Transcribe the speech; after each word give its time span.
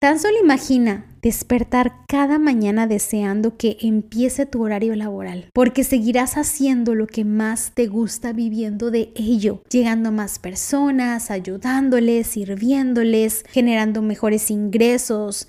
Tan 0.00 0.18
solo 0.18 0.38
imagina 0.42 1.04
despertar 1.20 2.06
cada 2.08 2.38
mañana 2.38 2.86
deseando 2.86 3.58
que 3.58 3.76
empiece 3.82 4.46
tu 4.46 4.62
horario 4.62 4.96
laboral, 4.96 5.50
porque 5.52 5.84
seguirás 5.84 6.38
haciendo 6.38 6.94
lo 6.94 7.06
que 7.06 7.26
más 7.26 7.72
te 7.74 7.86
gusta 7.86 8.32
viviendo 8.32 8.90
de 8.90 9.12
ello, 9.14 9.62
llegando 9.68 10.08
a 10.08 10.12
más 10.12 10.38
personas, 10.38 11.30
ayudándoles, 11.30 12.28
sirviéndoles, 12.28 13.44
generando 13.50 14.00
mejores 14.00 14.50
ingresos, 14.50 15.48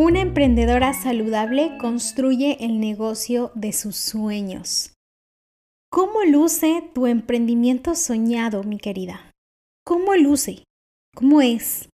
Una 0.00 0.20
emprendedora 0.20 0.94
saludable 0.94 1.76
construye 1.76 2.58
el 2.60 2.78
negocio 2.78 3.50
de 3.56 3.72
sus 3.72 3.96
sueños. 3.96 4.92
¿Cómo 5.90 6.22
luce 6.22 6.88
tu 6.94 7.08
emprendimiento 7.08 7.96
soñado, 7.96 8.62
mi 8.62 8.78
querida? 8.78 9.32
¿Cómo 9.84 10.14
luce? 10.14 10.62
¿Cómo 11.16 11.40
es? 11.40 11.88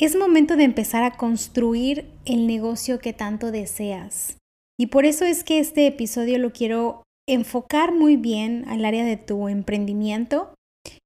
Es 0.00 0.16
momento 0.16 0.56
de 0.56 0.64
empezar 0.64 1.02
a 1.02 1.18
construir 1.18 2.10
el 2.24 2.46
negocio 2.46 3.00
que 3.00 3.12
tanto 3.12 3.50
deseas. 3.50 4.38
Y 4.78 4.86
por 4.86 5.04
eso 5.04 5.26
es 5.26 5.44
que 5.44 5.58
este 5.58 5.86
episodio 5.86 6.38
lo 6.38 6.54
quiero 6.54 7.02
enfocar 7.28 7.92
muy 7.92 8.16
bien 8.16 8.64
al 8.66 8.82
área 8.82 9.04
de 9.04 9.18
tu 9.18 9.48
emprendimiento 9.48 10.54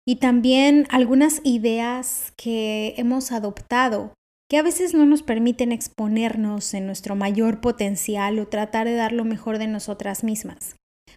y 0.07 0.21
también 0.21 0.87
algunas 0.91 1.41
ideas 1.43 2.33
que 2.37 2.95
hemos 2.99 3.33
adoptado 3.33 4.13
que 4.55 4.59
a 4.59 4.63
veces 4.63 4.95
no 4.95 5.05
nos 5.05 5.25
permiten 5.25 5.73
exponernos 5.73 6.75
en 6.75 6.87
nuestro 6.87 7.17
mayor 7.17 7.61
potencial 7.61 8.39
o 8.39 8.47
tratar 8.47 8.87
de 8.87 8.95
dar 8.95 9.11
lo 9.13 9.25
mejor 9.25 9.59
de 9.59 9.67
nosotras 9.67 10.23
mismas. 10.23 10.77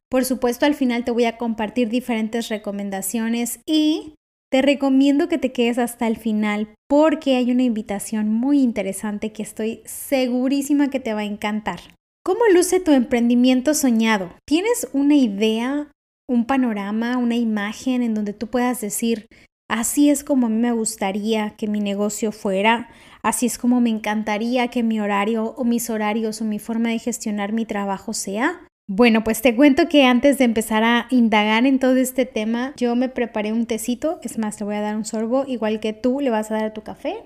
Por 0.09 0.25
supuesto, 0.25 0.65
al 0.65 0.73
final 0.73 1.05
te 1.05 1.11
voy 1.11 1.25
a 1.25 1.37
compartir 1.37 1.87
diferentes 1.87 2.49
recomendaciones 2.49 3.59
y 3.67 4.15
te 4.51 4.63
recomiendo 4.63 5.29
que 5.29 5.37
te 5.37 5.51
quedes 5.51 5.77
hasta 5.77 6.07
el 6.07 6.17
final 6.17 6.73
porque 6.89 7.35
hay 7.35 7.51
una 7.51 7.61
invitación 7.61 8.33
muy 8.33 8.59
interesante 8.59 9.31
que 9.31 9.43
estoy 9.43 9.83
segurísima 9.85 10.89
que 10.89 10.99
te 10.99 11.13
va 11.13 11.19
a 11.19 11.25
encantar. 11.25 11.79
¿Cómo 12.25 12.39
luce 12.51 12.79
tu 12.79 12.91
emprendimiento 12.91 13.75
soñado? 13.75 14.31
¿Tienes 14.47 14.89
una 14.93 15.13
idea, 15.13 15.91
un 16.27 16.47
panorama, 16.47 17.17
una 17.17 17.35
imagen 17.35 18.01
en 18.01 18.15
donde 18.15 18.33
tú 18.33 18.47
puedas 18.47 18.81
decir, 18.81 19.27
así 19.69 20.09
es 20.09 20.23
como 20.23 20.47
a 20.47 20.49
mí 20.49 20.57
me 20.57 20.71
gustaría 20.71 21.51
que 21.51 21.67
mi 21.67 21.81
negocio 21.81 22.31
fuera? 22.31 22.89
Así 23.27 23.45
es 23.45 23.57
como 23.57 23.81
me 23.81 23.89
encantaría 23.89 24.69
que 24.69 24.83
mi 24.83 25.01
horario 25.01 25.53
o 25.57 25.65
mis 25.65 25.89
horarios 25.89 26.39
o 26.39 26.45
mi 26.45 26.59
forma 26.59 26.91
de 26.91 26.99
gestionar 26.99 27.51
mi 27.51 27.65
trabajo 27.65 28.13
sea. 28.13 28.65
Bueno, 28.89 29.25
pues 29.25 29.41
te 29.41 29.53
cuento 29.53 29.89
que 29.89 30.05
antes 30.05 30.37
de 30.37 30.45
empezar 30.45 30.85
a 30.85 31.07
indagar 31.09 31.65
en 31.65 31.77
todo 31.77 31.97
este 31.97 32.25
tema, 32.25 32.73
yo 32.77 32.95
me 32.95 33.09
preparé 33.09 33.51
un 33.51 33.65
tecito, 33.65 34.21
es 34.23 34.37
más, 34.37 34.57
le 34.61 34.65
voy 34.65 34.75
a 34.75 34.81
dar 34.81 34.95
un 34.95 35.03
sorbo, 35.03 35.43
igual 35.45 35.81
que 35.81 35.91
tú 35.91 36.21
le 36.21 36.29
vas 36.29 36.51
a 36.51 36.53
dar 36.53 36.65
a 36.67 36.73
tu 36.73 36.83
café. 36.83 37.25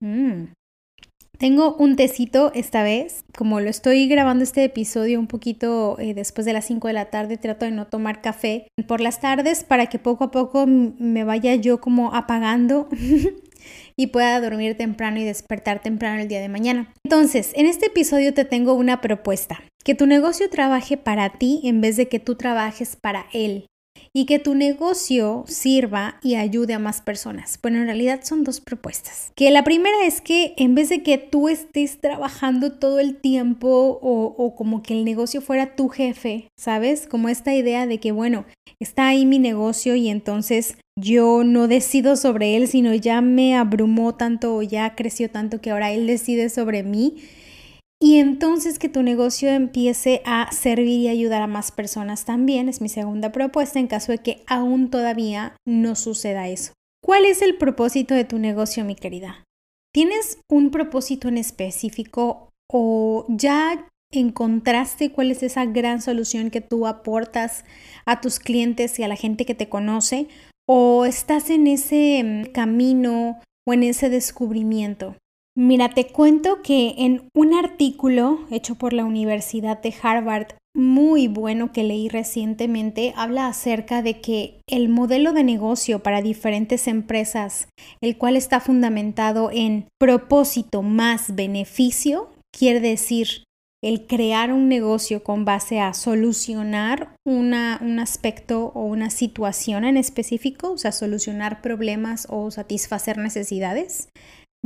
Mmm, 0.00 0.44
tengo 1.38 1.76
un 1.76 1.96
tecito 1.96 2.52
esta 2.54 2.82
vez, 2.82 3.26
como 3.36 3.60
lo 3.60 3.68
estoy 3.68 4.08
grabando 4.08 4.42
este 4.42 4.64
episodio 4.64 5.20
un 5.20 5.26
poquito 5.26 5.98
eh, 5.98 6.14
después 6.14 6.46
de 6.46 6.54
las 6.54 6.64
5 6.64 6.88
de 6.88 6.94
la 6.94 7.10
tarde, 7.10 7.36
trato 7.36 7.66
de 7.66 7.72
no 7.72 7.88
tomar 7.88 8.22
café 8.22 8.68
por 8.88 9.02
las 9.02 9.20
tardes 9.20 9.64
para 9.64 9.86
que 9.86 9.98
poco 9.98 10.24
a 10.24 10.30
poco 10.30 10.66
me 10.66 11.24
vaya 11.24 11.54
yo 11.56 11.78
como 11.82 12.14
apagando 12.14 12.88
y 13.96 14.08
pueda 14.08 14.40
dormir 14.40 14.76
temprano 14.76 15.18
y 15.18 15.24
despertar 15.24 15.82
temprano 15.82 16.20
el 16.20 16.28
día 16.28 16.40
de 16.40 16.48
mañana. 16.48 16.92
Entonces, 17.04 17.52
en 17.54 17.66
este 17.66 17.86
episodio 17.86 18.34
te 18.34 18.44
tengo 18.44 18.74
una 18.74 19.00
propuesta, 19.00 19.62
que 19.84 19.94
tu 19.94 20.06
negocio 20.06 20.50
trabaje 20.50 20.96
para 20.96 21.30
ti 21.30 21.60
en 21.64 21.80
vez 21.80 21.96
de 21.96 22.08
que 22.08 22.20
tú 22.20 22.34
trabajes 22.34 22.96
para 22.96 23.26
él 23.32 23.66
y 24.12 24.24
que 24.24 24.38
tu 24.38 24.54
negocio 24.54 25.44
sirva 25.46 26.18
y 26.22 26.36
ayude 26.36 26.72
a 26.72 26.78
más 26.78 27.02
personas. 27.02 27.58
Bueno, 27.60 27.78
en 27.78 27.84
realidad 27.84 28.20
son 28.22 28.44
dos 28.44 28.60
propuestas. 28.60 29.30
Que 29.34 29.50
la 29.50 29.62
primera 29.62 30.06
es 30.06 30.22
que 30.22 30.54
en 30.56 30.74
vez 30.74 30.88
de 30.88 31.02
que 31.02 31.18
tú 31.18 31.48
estés 31.48 32.00
trabajando 32.00 32.72
todo 32.72 32.98
el 32.98 33.16
tiempo 33.16 33.68
o, 34.00 34.34
o, 34.36 34.56
como 34.56 34.82
que 34.82 34.94
el 34.94 35.04
negocio 35.04 35.42
fuera 35.42 35.76
tu 35.76 35.88
jefe, 35.88 36.48
¿sabes? 36.58 37.06
Como 37.06 37.28
esta 37.28 37.54
idea 37.54 37.86
de 37.86 38.00
que, 38.00 38.10
bueno, 38.10 38.46
está 38.80 39.08
ahí 39.08 39.26
mi 39.26 39.38
negocio 39.38 39.94
y 39.96 40.08
entonces 40.08 40.78
yo 40.98 41.44
no 41.44 41.68
decido 41.68 42.16
sobre 42.16 42.56
él, 42.56 42.68
sino 42.68 42.94
ya 42.94 43.20
me 43.20 43.56
abrumó 43.56 44.14
tanto 44.14 44.56
o 44.56 44.62
ya 44.62 44.94
creció 44.94 45.30
tanto 45.30 45.60
que 45.60 45.70
ahora 45.70 45.92
él 45.92 46.06
decide 46.06 46.48
sobre 46.48 46.82
mí 46.82 47.16
y 48.00 48.18
entonces 48.18 48.78
que 48.78 48.90
tu 48.90 49.02
negocio 49.02 49.48
empiece 49.50 50.20
a 50.26 50.52
servir 50.52 51.00
y 51.00 51.08
ayudar 51.08 51.42
a 51.42 51.46
más 51.46 51.72
personas 51.72 52.26
también, 52.26 52.68
es 52.68 52.80
mi 52.80 52.90
segunda 52.90 53.32
propuesta 53.32 53.78
en 53.78 53.86
caso 53.86 54.12
de 54.12 54.18
que 54.18 54.42
aún 54.46 54.90
todavía 54.90 55.56
no 55.66 55.94
suceda 55.96 56.48
eso. 56.48 56.72
¿Cuál 57.02 57.24
es 57.24 57.40
el 57.40 57.56
propósito 57.56 58.14
de 58.14 58.24
tu 58.24 58.38
negocio, 58.38 58.84
mi 58.84 58.96
querida? 58.96 59.44
¿Tienes 59.94 60.38
un 60.50 60.70
propósito 60.70 61.28
en 61.28 61.38
específico 61.38 62.50
o 62.70 63.24
ya 63.28 63.88
encontraste 64.12 65.10
cuál 65.10 65.30
es 65.30 65.42
esa 65.42 65.64
gran 65.64 66.02
solución 66.02 66.50
que 66.50 66.60
tú 66.60 66.86
aportas 66.86 67.64
a 68.04 68.20
tus 68.20 68.38
clientes 68.38 68.98
y 68.98 69.04
a 69.04 69.08
la 69.08 69.16
gente 69.16 69.46
que 69.46 69.54
te 69.54 69.70
conoce? 69.70 70.28
¿O 70.68 71.04
estás 71.04 71.50
en 71.50 71.68
ese 71.68 72.22
mm, 72.24 72.52
camino 72.52 73.40
o 73.66 73.72
en 73.72 73.84
ese 73.84 74.10
descubrimiento? 74.10 75.14
Mira, 75.56 75.88
te 75.88 76.08
cuento 76.08 76.60
que 76.62 76.94
en 76.98 77.28
un 77.34 77.54
artículo 77.54 78.40
hecho 78.50 78.74
por 78.74 78.92
la 78.92 79.04
Universidad 79.04 79.80
de 79.80 79.94
Harvard, 80.02 80.48
muy 80.74 81.28
bueno 81.28 81.72
que 81.72 81.84
leí 81.84 82.08
recientemente, 82.08 83.14
habla 83.16 83.46
acerca 83.46 84.02
de 84.02 84.20
que 84.20 84.60
el 84.68 84.88
modelo 84.88 85.32
de 85.32 85.44
negocio 85.44 86.02
para 86.02 86.20
diferentes 86.20 86.88
empresas, 86.88 87.68
el 88.02 88.18
cual 88.18 88.36
está 88.36 88.60
fundamentado 88.60 89.50
en 89.50 89.86
propósito 89.98 90.82
más 90.82 91.34
beneficio, 91.34 92.28
quiere 92.52 92.80
decir 92.80 93.45
el 93.88 94.06
crear 94.06 94.52
un 94.52 94.68
negocio 94.68 95.22
con 95.22 95.44
base 95.44 95.80
a 95.80 95.94
solucionar 95.94 97.14
una, 97.24 97.78
un 97.82 97.98
aspecto 97.98 98.72
o 98.74 98.84
una 98.84 99.10
situación 99.10 99.84
en 99.84 99.96
específico, 99.96 100.72
o 100.72 100.78
sea, 100.78 100.92
solucionar 100.92 101.62
problemas 101.62 102.26
o 102.30 102.50
satisfacer 102.50 103.18
necesidades 103.18 104.08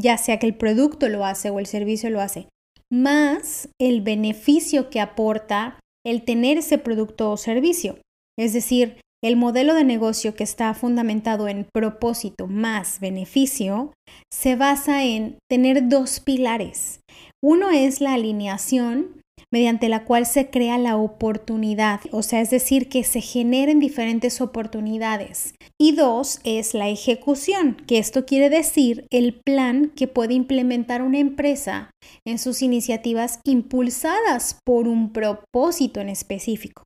ya 0.01 0.17
sea 0.19 0.39
que 0.39 0.47
el 0.47 0.55
producto 0.55 1.09
lo 1.09 1.25
hace 1.25 1.51
o 1.51 1.59
el 1.59 1.67
servicio 1.67 2.11
lo 2.11 2.21
hace, 2.21 2.49
más 2.91 3.69
el 3.81 4.01
beneficio 4.01 4.91
que 4.91 5.01
aporta 5.01 5.79
el 6.05 6.25
tener 6.25 6.59
ese 6.59 6.79
producto 6.79 7.31
o 7.31 7.37
servicio. 7.37 7.99
Es 8.39 8.53
decir, 8.53 9.01
el 9.23 9.37
modelo 9.37 9.75
de 9.75 9.85
negocio 9.85 10.35
que 10.35 10.45
está 10.45 10.73
fundamentado 10.73 11.47
en 11.47 11.67
propósito 11.73 12.47
más 12.47 13.01
beneficio 13.01 13.93
se 14.33 14.57
basa 14.57 15.05
en 15.05 15.37
tener 15.49 15.89
dos 15.89 16.21
pilares. 16.21 17.01
Uno 17.43 17.71
es 17.71 18.01
la 18.01 18.15
alineación 18.15 19.21
mediante 19.53 19.89
la 19.89 20.05
cual 20.05 20.27
se 20.27 20.51
crea 20.51 20.79
la 20.79 20.97
oportunidad, 20.97 22.01
o 22.13 22.23
sea, 22.23 22.41
es 22.41 22.51
decir, 22.51 22.89
que 22.89 23.03
se 23.03 23.21
generen 23.21 23.81
diferentes 23.81 24.41
oportunidades. 24.41 25.55
Y 25.79 25.93
dos 25.93 26.41
es 26.45 26.75
la 26.75 26.89
ejecución, 26.89 27.77
que 27.87 27.99
esto 27.99 28.27
quiere 28.27 28.51
decir 28.51 29.07
el 29.11 29.41
plan 29.45 29.91
que 29.97 30.07
puede 30.07 30.35
implementar 30.35 31.03
una 31.03 31.19
empresa 31.19 31.91
en 32.27 32.39
sus 32.39 32.63
iniciativas 32.63 33.41
impulsadas 33.45 34.59
por 34.65 34.87
un 34.87 35.13
propósito 35.13 36.01
en 36.01 36.11
específico. 36.11 36.85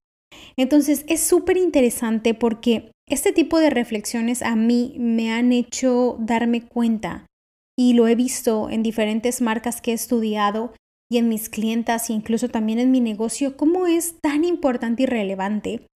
Entonces 0.57 1.05
es 1.09 1.21
súper 1.21 1.57
interesante 1.57 2.33
porque 2.35 2.93
este 3.09 3.33
tipo 3.33 3.59
de 3.59 3.71
reflexiones 3.71 4.43
a 4.43 4.57
mí 4.57 4.95
me 4.99 5.33
han 5.33 5.53
hecho 5.53 6.17
darme 6.21 6.63
cuenta 6.63 7.27
y 7.79 7.95
lo 7.95 8.07
he 8.09 8.15
visto 8.15 8.71
en 8.71 8.83
diferentes 8.83 9.41
marcas 9.41 9.81
que 9.81 9.91
he 9.91 9.95
estudiado 9.95 10.73
y 11.11 11.19
en 11.19 11.29
mis 11.29 11.49
clientas 11.49 12.11
e 12.11 12.13
incluso 12.13 12.49
también 12.49 12.79
en 12.79 12.91
mi 12.91 13.01
negocio, 13.01 13.57
cómo 13.57 13.87
es 13.87 14.21
tan 14.21 14.45
importante 14.45 15.05
y 15.05 15.07
relevante 15.07 15.87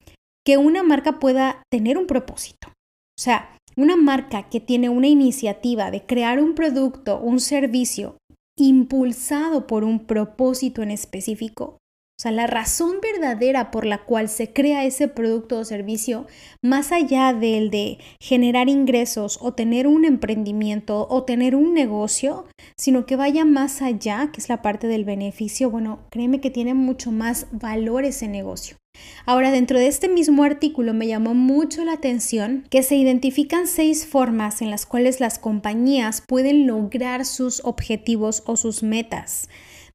que 0.44 0.56
una 0.58 0.82
marca 0.82 1.18
pueda 1.18 1.62
tener 1.70 1.98
un 1.98 2.06
propósito. 2.06 2.68
O 2.68 3.20
sea, 3.20 3.56
una 3.76 3.96
marca 3.96 4.48
que 4.48 4.60
tiene 4.60 4.88
una 4.88 5.08
iniciativa 5.08 5.90
de 5.90 6.04
crear 6.04 6.40
un 6.40 6.54
producto, 6.54 7.20
un 7.20 7.40
servicio 7.40 8.16
impulsado 8.58 9.66
por 9.66 9.84
un 9.84 10.00
propósito 10.00 10.82
en 10.82 10.90
específico, 10.90 11.77
O 12.18 12.22
sea, 12.22 12.32
la 12.32 12.48
razón 12.48 12.96
verdadera 13.00 13.70
por 13.70 13.86
la 13.86 13.98
cual 13.98 14.28
se 14.28 14.52
crea 14.52 14.84
ese 14.84 15.06
producto 15.06 15.60
o 15.60 15.64
servicio, 15.64 16.26
más 16.64 16.90
allá 16.90 17.32
del 17.32 17.70
de 17.70 17.98
generar 18.18 18.68
ingresos 18.68 19.38
o 19.40 19.52
tener 19.52 19.86
un 19.86 20.04
emprendimiento 20.04 21.06
o 21.08 21.22
tener 21.22 21.54
un 21.54 21.74
negocio, 21.74 22.46
sino 22.76 23.06
que 23.06 23.14
vaya 23.14 23.44
más 23.44 23.82
allá, 23.82 24.30
que 24.32 24.40
es 24.40 24.48
la 24.48 24.62
parte 24.62 24.88
del 24.88 25.04
beneficio, 25.04 25.70
bueno, 25.70 26.00
créeme 26.10 26.40
que 26.40 26.50
tiene 26.50 26.74
mucho 26.74 27.12
más 27.12 27.46
valor 27.52 28.04
ese 28.04 28.26
negocio. 28.26 28.78
Ahora, 29.24 29.52
dentro 29.52 29.78
de 29.78 29.86
este 29.86 30.08
mismo 30.08 30.42
artículo 30.42 30.94
me 30.94 31.06
llamó 31.06 31.34
mucho 31.34 31.84
la 31.84 31.92
atención 31.92 32.64
que 32.68 32.82
se 32.82 32.96
identifican 32.96 33.68
seis 33.68 34.08
formas 34.08 34.60
en 34.60 34.72
las 34.72 34.86
cuales 34.86 35.20
las 35.20 35.38
compañías 35.38 36.24
pueden 36.26 36.66
lograr 36.66 37.24
sus 37.24 37.64
objetivos 37.64 38.42
o 38.46 38.56
sus 38.56 38.82
metas 38.82 39.48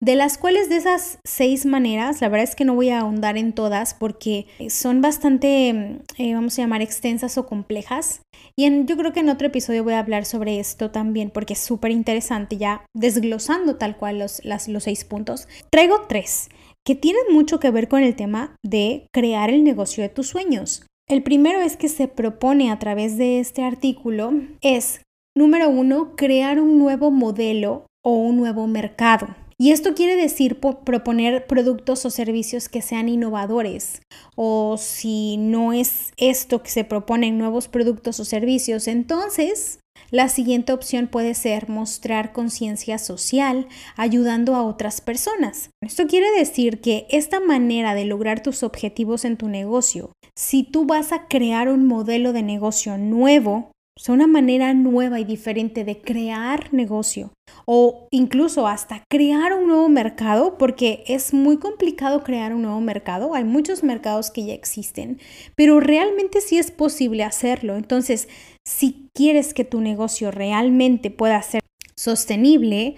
de 0.04 0.18
las 0.18 0.38
cuales 0.38 0.68
de 0.68 0.76
esas 0.76 1.20
seis 1.24 1.66
maneras, 1.66 2.20
la 2.20 2.28
verdad 2.28 2.44
es 2.44 2.58
que 2.58 2.66
no 2.66 2.76
voy 2.76 2.90
a 2.90 3.00
ahondar 3.00 3.38
en 3.38 3.54
todas 3.54 3.94
porque 3.94 4.48
son 4.68 5.00
bastante, 5.00 6.02
eh, 6.18 6.34
vamos 6.34 6.60
a 6.60 6.64
llamar, 6.64 6.82
extensas 6.82 7.38
o 7.38 7.46
complejas. 7.46 8.22
Y 8.58 8.66
en, 8.66 8.86
yo 8.86 8.98
creo 8.98 9.14
que 9.14 9.22
en 9.22 9.30
otro 9.30 9.48
episodio 9.48 9.86
voy 9.86 9.94
a 9.94 10.00
hablar 10.00 10.26
sobre 10.26 10.60
esto 10.60 10.92
también 10.92 11.30
porque 11.30 11.54
es 11.54 11.60
súper 11.60 11.92
interesante 11.92 12.58
ya 12.58 12.86
desglosando 12.94 13.78
tal 13.78 13.96
cual 13.96 14.20
los, 14.20 14.42
los 14.44 14.84
seis 14.84 15.06
puntos. 15.06 15.48
Traigo 15.70 16.02
tres 16.10 16.50
que 16.86 16.96
tienen 16.96 17.24
mucho 17.32 17.62
que 17.62 17.72
ver 17.72 17.88
con 17.88 18.04
el 18.04 18.18
tema 18.18 18.58
de 18.62 19.08
crear 19.14 19.52
el 19.52 19.64
negocio 19.64 20.04
de 20.04 20.10
tus 20.10 20.28
sueños. 20.28 20.86
El 21.08 21.24
primero 21.24 21.62
es 21.62 21.78
que 21.78 21.88
se 21.88 22.10
propone 22.10 22.72
a 22.72 22.80
través 22.80 23.18
de 23.18 23.40
este 23.40 23.64
artículo 23.64 24.34
es, 24.60 25.02
número 25.34 25.70
uno, 25.70 26.18
crear 26.18 26.60
un 26.60 26.78
nuevo 26.78 27.10
modelo 27.10 27.86
o 28.04 28.16
un 28.16 28.36
nuevo 28.36 28.68
mercado. 28.68 29.28
Y 29.58 29.72
esto 29.72 29.94
quiere 29.94 30.16
decir 30.16 30.60
proponer 30.60 31.48
productos 31.48 32.06
o 32.06 32.10
servicios 32.10 32.70
que 32.70 32.82
sean 32.82 33.10
innovadores. 33.10 34.02
O 34.36 34.78
si 34.78 35.38
no 35.38 35.74
es 35.74 36.12
esto 36.18 36.64
que 36.64 36.70
se 36.70 36.84
proponen 36.84 37.38
nuevos 37.38 37.68
productos 37.68 38.20
o 38.20 38.26
servicios, 38.26 38.88
entonces 38.88 39.80
la 40.12 40.30
siguiente 40.30 40.74
opción 40.74 41.08
puede 41.08 41.34
ser 41.34 41.70
mostrar 41.70 42.34
conciencia 42.34 42.98
social 42.98 43.68
ayudando 43.96 44.56
a 44.56 44.64
otras 44.64 45.02
personas. 45.02 45.72
Esto 45.82 46.06
quiere 46.08 46.30
decir 46.38 46.82
que 46.82 47.08
esta 47.10 47.40
manera 47.40 47.96
de 47.96 48.06
lograr 48.06 48.44
tus 48.44 48.64
objetivos 48.64 49.26
en 49.26 49.38
tu 49.38 49.50
negocio, 49.50 50.12
si 50.36 50.64
tú 50.64 50.86
vas 50.86 51.12
a 51.12 51.28
crear 51.28 51.70
un 51.70 51.88
modelo 51.88 52.34
de 52.34 52.44
negocio 52.44 52.98
nuevo, 52.98 53.72
o 53.96 54.12
una 54.12 54.28
manera 54.28 54.74
nueva 54.74 55.20
y 55.20 55.24
diferente 55.24 55.84
de 55.84 56.02
crear 56.02 56.74
negocio 56.74 57.32
o 57.66 58.08
incluso 58.12 58.68
hasta 58.68 59.04
crear 59.10 59.54
un 59.54 59.68
nuevo 59.68 59.90
mercado, 59.90 60.58
porque 60.58 61.04
es 61.08 61.34
muy 61.34 61.58
complicado 61.58 62.24
crear 62.24 62.54
un 62.54 62.64
nuevo 62.64 62.82
mercado. 62.82 63.36
Hay 63.36 63.44
muchos 63.44 63.84
mercados 63.84 64.32
que 64.32 64.46
ya 64.46 64.54
existen, 64.54 65.20
pero 65.56 65.80
realmente 65.80 66.42
sí 66.42 66.58
es 66.58 66.72
posible 66.72 67.24
hacerlo. 67.24 67.76
Entonces, 67.76 68.28
si 68.66 69.10
quieres 69.14 69.54
que 69.54 69.64
tu 69.64 69.80
negocio 69.82 70.32
realmente 70.32 71.12
pueda 71.12 71.42
ser 71.42 71.62
sostenible, 71.96 72.96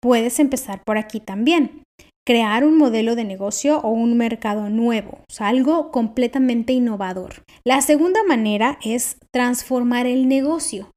puedes 0.00 0.38
empezar 0.38 0.82
por 0.84 0.98
aquí 0.98 1.20
también 1.20 1.82
crear 2.28 2.62
un 2.62 2.76
modelo 2.76 3.16
de 3.16 3.24
negocio 3.24 3.78
o 3.78 3.88
un 3.88 4.18
mercado 4.18 4.68
nuevo, 4.68 5.20
o 5.26 5.32
sea, 5.32 5.48
algo 5.48 5.90
completamente 5.90 6.74
innovador. 6.74 7.42
La 7.64 7.80
segunda 7.80 8.22
manera 8.22 8.78
es 8.84 9.16
transformar 9.30 10.06
el 10.06 10.28
negocio. 10.28 10.90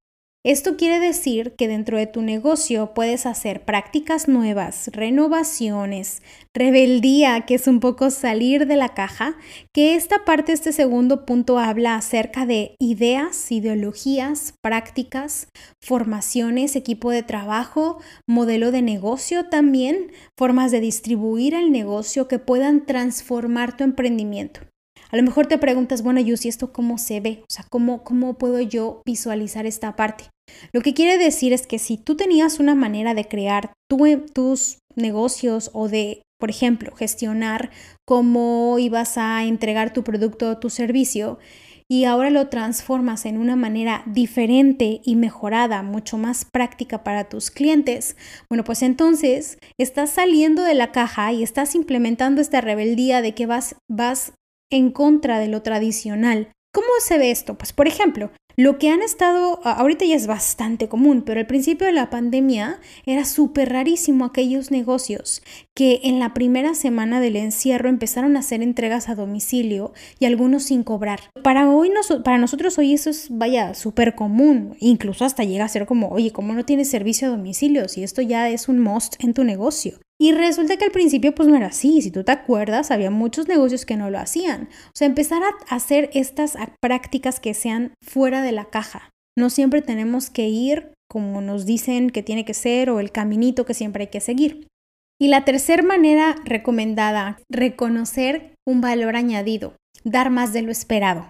Esto 0.44 0.76
quiere 0.76 1.00
decir 1.00 1.54
que 1.56 1.68
dentro 1.68 2.00
de 2.00 2.08
tu 2.08 2.24
negocio 2.24 2.96
puedes 2.96 3.28
hacer 3.28 3.64
prácticas 3.64 4.28
nuevas, 4.28 4.90
renovaciones, 4.92 6.24
rebeldía, 6.52 7.42
que 7.42 7.54
es 7.54 7.68
un 7.68 7.80
poco 7.80 8.10
salir 8.10 8.66
de 8.66 8.76
la 8.76 8.90
caja, 8.96 9.36
que 9.72 9.94
esta 9.94 10.26
parte, 10.26 10.52
este 10.52 10.72
segundo 10.72 11.28
punto 11.28 11.60
habla 11.60 11.94
acerca 11.96 12.48
de 12.48 12.76
ideas, 12.80 13.52
ideologías, 13.52 14.56
prácticas, 14.64 15.48
formaciones, 15.80 16.76
equipo 16.76 17.12
de 17.12 17.22
trabajo, 17.22 18.00
modelo 18.28 18.72
de 18.72 18.82
negocio 18.82 19.48
también, 19.48 20.12
formas 20.36 20.72
de 20.72 20.80
distribuir 20.80 21.54
el 21.54 21.72
negocio 21.72 22.28
que 22.28 22.40
puedan 22.40 22.88
transformar 22.88 23.78
tu 23.78 23.84
emprendimiento. 23.84 24.62
A 25.12 25.18
lo 25.18 25.24
mejor 25.24 25.48
te 25.48 25.58
preguntas, 25.58 26.04
bueno, 26.04 26.22
Yusi, 26.22 26.48
¿esto 26.48 26.72
cómo 26.72 26.98
se 26.98 27.20
ve? 27.20 27.44
O 27.44 27.54
sea, 27.54 27.66
¿cómo, 27.70 28.04
¿cómo 28.04 28.38
puedo 28.38 28.62
yo 28.62 29.02
visualizar 29.06 29.66
esta 29.66 29.96
parte? 29.96 30.26
Lo 30.72 30.82
que 30.82 30.94
quiere 30.94 31.18
decir 31.18 31.52
es 31.52 31.68
que 31.68 31.80
si 31.80 31.98
tú 31.98 32.16
tenías 32.16 32.60
una 32.60 32.76
manera 32.76 33.14
de 33.14 33.26
crear 33.26 33.74
tus 34.34 34.78
negocios 34.96 35.70
o 35.74 35.90
de, 35.90 36.24
por 36.40 36.50
ejemplo, 36.50 36.96
gestionar 36.96 37.72
cómo 38.08 38.78
ibas 38.80 39.18
a 39.18 39.44
entregar 39.44 39.92
tu 39.92 40.04
producto 40.04 40.50
o 40.50 40.58
tu 40.58 40.70
servicio, 40.70 41.40
y 41.90 42.06
ahora 42.06 42.30
lo 42.30 42.48
transformas 42.48 43.26
en 43.26 43.38
una 43.38 43.58
manera 43.58 44.04
diferente 44.06 45.02
y 45.04 45.18
mejorada, 45.18 45.84
mucho 45.84 46.18
más 46.18 46.46
práctica 46.46 47.04
para 47.04 47.28
tus 47.28 47.52
clientes, 47.52 48.16
bueno, 48.50 48.64
pues 48.64 48.82
entonces 48.82 49.58
estás 49.78 50.12
saliendo 50.12 50.64
de 50.64 50.74
la 50.74 50.94
caja 50.94 51.34
y 51.34 51.44
estás 51.44 51.76
implementando 51.76 52.40
esta 52.40 52.62
rebeldía 52.62 53.22
de 53.22 53.34
que 53.34 53.46
vas, 53.46 53.76
vas 53.90 54.32
en 54.72 54.92
contra 54.92 55.38
de 55.38 55.48
lo 55.48 55.62
tradicional. 55.62 56.52
¿Cómo 56.74 56.88
se 57.02 57.18
ve 57.18 57.32
esto? 57.32 57.58
Pues 57.58 57.74
por 57.74 57.88
ejemplo, 57.88 58.32
lo 58.58 58.78
que 58.78 58.90
han 58.90 59.02
estado, 59.02 59.60
ahorita 59.64 60.06
ya 60.06 60.16
es 60.16 60.28
bastante 60.28 60.90
común, 60.90 61.24
pero 61.26 61.40
al 61.40 61.48
principio 61.48 61.88
de 61.88 61.94
la 61.94 62.10
pandemia 62.10 62.80
era 63.06 63.26
súper 63.26 63.70
rarísimo 63.70 64.26
aquellos 64.26 64.72
negocios 64.72 65.42
que 65.74 66.02
en 66.04 66.20
la 66.20 66.34
primera 66.34 66.76
semana 66.76 67.22
del 67.22 67.38
encierro 67.38 67.90
empezaron 67.90 68.36
a 68.36 68.40
hacer 68.40 68.62
entregas 68.62 69.10
a 69.10 69.16
domicilio 69.16 69.94
y 70.20 70.26
algunos 70.26 70.64
sin 70.64 70.84
cobrar. 70.84 71.22
Para, 71.44 71.70
hoy 71.70 71.92
para 72.24 72.38
nosotros 72.38 72.78
hoy 72.78 72.94
eso 72.94 73.10
es, 73.10 73.28
vaya, 73.30 73.74
súper 73.74 74.16
común, 74.16 74.76
incluso 74.80 75.26
hasta 75.26 75.44
llega 75.44 75.66
a 75.66 75.70
ser 75.70 75.86
como, 75.86 76.10
oye, 76.10 76.32
¿cómo 76.32 76.54
no 76.54 76.66
tienes 76.66 76.90
servicio 76.90 77.28
a 77.28 77.32
domicilio? 77.32 77.88
Si 77.88 78.04
esto 78.04 78.22
ya 78.22 78.50
es 78.50 78.68
un 78.68 78.80
must 78.80 79.16
en 79.24 79.34
tu 79.34 79.44
negocio. 79.44 80.00
Y 80.22 80.34
resulta 80.34 80.78
que 80.78 80.86
al 80.86 80.92
principio 80.92 81.34
pues 81.34 81.50
no 81.50 81.56
era 81.56 81.66
así, 81.66 82.00
si 82.04 82.12
tú 82.12 82.24
te 82.24 82.32
acuerdas, 82.32 82.92
había 82.92 83.10
muchos 83.10 83.48
negocios 83.48 83.88
que 83.88 83.98
no 83.98 84.12
lo 84.12 84.20
hacían. 84.20 84.70
O 84.90 84.92
sea, 84.94 85.08
empezar 85.08 85.42
a 85.42 85.76
hacer 85.76 86.12
estas 86.14 86.56
prácticas 86.80 87.40
que 87.40 87.56
sean 87.56 87.96
fuera 88.08 88.44
de 88.44 88.52
la 88.52 88.66
caja. 88.66 89.10
No 89.36 89.50
siempre 89.50 89.82
tenemos 89.82 90.30
que 90.30 90.48
ir 90.48 90.94
como 91.10 91.42
nos 91.42 91.66
dicen 91.66 92.12
que 92.12 92.22
tiene 92.22 92.46
que 92.46 92.54
ser 92.54 92.92
o 92.92 93.00
el 93.00 93.12
caminito 93.12 93.66
que 93.66 93.74
siempre 93.74 94.04
hay 94.04 94.10
que 94.10 94.20
seguir. 94.20 94.68
Y 95.20 95.30
la 95.30 95.44
tercera 95.44 95.82
manera 95.82 96.36
recomendada, 96.46 97.40
reconocer 97.50 98.54
un 98.64 98.80
valor 98.80 99.16
añadido, 99.16 99.74
dar 100.04 100.30
más 100.30 100.54
de 100.54 100.62
lo 100.62 100.72
esperado. 100.72 101.26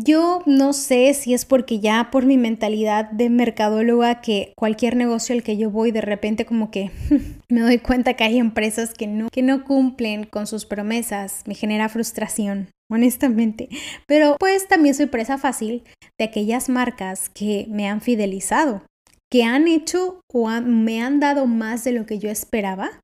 Yo 0.00 0.42
no 0.46 0.72
sé 0.72 1.12
si 1.12 1.34
es 1.34 1.44
porque 1.44 1.78
ya 1.78 2.10
por 2.10 2.24
mi 2.24 2.38
mentalidad 2.38 3.10
de 3.10 3.28
mercadóloga 3.28 4.22
que 4.22 4.54
cualquier 4.56 4.96
negocio 4.96 5.34
al 5.34 5.42
que 5.42 5.58
yo 5.58 5.70
voy 5.70 5.90
de 5.90 6.00
repente 6.00 6.46
como 6.46 6.70
que 6.70 6.90
me 7.50 7.60
doy 7.60 7.76
cuenta 7.76 8.14
que 8.14 8.24
hay 8.24 8.38
empresas 8.38 8.94
que 8.94 9.06
no, 9.06 9.28
que 9.28 9.42
no 9.42 9.64
cumplen 9.64 10.24
con 10.24 10.46
sus 10.46 10.64
promesas, 10.64 11.42
me 11.46 11.54
genera 11.54 11.90
frustración, 11.90 12.70
honestamente. 12.90 13.68
Pero 14.06 14.36
pues 14.40 14.66
también 14.66 14.94
soy 14.94 15.06
presa 15.06 15.36
fácil 15.36 15.82
de 16.18 16.24
aquellas 16.24 16.70
marcas 16.70 17.28
que 17.28 17.66
me 17.68 17.86
han 17.86 18.00
fidelizado, 18.00 18.86
que 19.30 19.44
han 19.44 19.68
hecho 19.68 20.20
o 20.32 20.48
me 20.62 21.02
han 21.02 21.20
dado 21.20 21.46
más 21.46 21.84
de 21.84 21.92
lo 21.92 22.06
que 22.06 22.18
yo 22.18 22.30
esperaba 22.30 23.02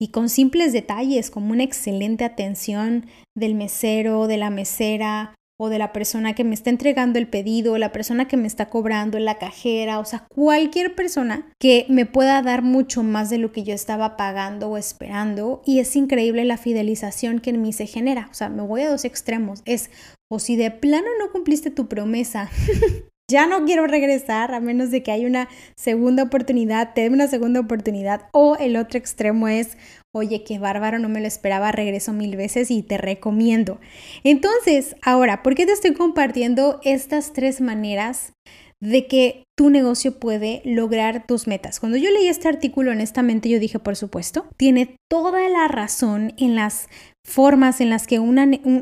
y 0.00 0.08
con 0.08 0.30
simples 0.30 0.72
detalles 0.72 1.30
como 1.30 1.52
una 1.52 1.64
excelente 1.64 2.24
atención 2.24 3.04
del 3.36 3.54
mesero, 3.54 4.26
de 4.26 4.38
la 4.38 4.48
mesera 4.48 5.34
o 5.62 5.68
de 5.68 5.78
la 5.78 5.92
persona 5.92 6.34
que 6.34 6.42
me 6.42 6.54
está 6.54 6.70
entregando 6.70 7.18
el 7.18 7.28
pedido, 7.28 7.76
la 7.76 7.92
persona 7.92 8.26
que 8.26 8.38
me 8.38 8.46
está 8.46 8.70
cobrando, 8.70 9.18
la 9.18 9.36
cajera, 9.36 9.98
o 9.98 10.06
sea, 10.06 10.24
cualquier 10.34 10.94
persona 10.94 11.52
que 11.58 11.84
me 11.90 12.06
pueda 12.06 12.40
dar 12.40 12.62
mucho 12.62 13.02
más 13.02 13.28
de 13.28 13.36
lo 13.36 13.52
que 13.52 13.62
yo 13.62 13.74
estaba 13.74 14.16
pagando 14.16 14.70
o 14.70 14.78
esperando. 14.78 15.60
Y 15.66 15.80
es 15.80 15.94
increíble 15.96 16.46
la 16.46 16.56
fidelización 16.56 17.40
que 17.40 17.50
en 17.50 17.60
mí 17.60 17.74
se 17.74 17.86
genera. 17.86 18.28
O 18.30 18.34
sea, 18.34 18.48
me 18.48 18.62
voy 18.62 18.80
a 18.80 18.90
dos 18.90 19.04
extremos. 19.04 19.60
Es, 19.66 19.90
o 20.30 20.38
si 20.38 20.56
de 20.56 20.70
plano 20.70 21.08
no 21.18 21.30
cumpliste 21.30 21.70
tu 21.70 21.88
promesa. 21.88 22.48
ya 23.30 23.46
no 23.46 23.64
quiero 23.64 23.86
regresar 23.86 24.52
a 24.54 24.60
menos 24.60 24.90
de 24.90 25.02
que 25.02 25.12
haya 25.12 25.26
una 25.26 25.48
segunda 25.76 26.24
oportunidad, 26.24 26.94
te 26.94 27.02
dé 27.02 27.10
una 27.10 27.28
segunda 27.28 27.60
oportunidad. 27.60 28.28
O 28.32 28.56
el 28.56 28.76
otro 28.76 28.98
extremo 28.98 29.46
es, 29.46 29.76
Oye, 30.12 30.42
qué 30.42 30.58
bárbaro, 30.58 30.98
no 30.98 31.08
me 31.08 31.20
lo 31.20 31.28
esperaba, 31.28 31.70
regreso 31.70 32.12
mil 32.12 32.36
veces 32.36 32.72
y 32.72 32.82
te 32.82 32.98
recomiendo. 32.98 33.80
Entonces, 34.24 34.96
ahora, 35.02 35.44
¿por 35.44 35.54
qué 35.54 35.66
te 35.66 35.72
estoy 35.72 35.94
compartiendo 35.94 36.80
estas 36.82 37.32
tres 37.32 37.60
maneras 37.60 38.32
de 38.80 39.06
que 39.06 39.44
tu 39.56 39.70
negocio 39.70 40.18
puede 40.18 40.62
lograr 40.64 41.26
tus 41.28 41.46
metas? 41.46 41.78
Cuando 41.78 41.96
yo 41.96 42.10
leí 42.10 42.26
este 42.26 42.48
artículo, 42.48 42.90
honestamente, 42.90 43.48
yo 43.48 43.60
dije, 43.60 43.78
por 43.78 43.94
supuesto, 43.94 44.48
tiene 44.56 44.96
toda 45.08 45.48
la 45.48 45.68
razón 45.68 46.34
en 46.38 46.56
las 46.56 46.88
formas 47.24 47.80
en 47.80 47.90
las 47.90 48.08
que 48.08 48.18
un, 48.18 48.38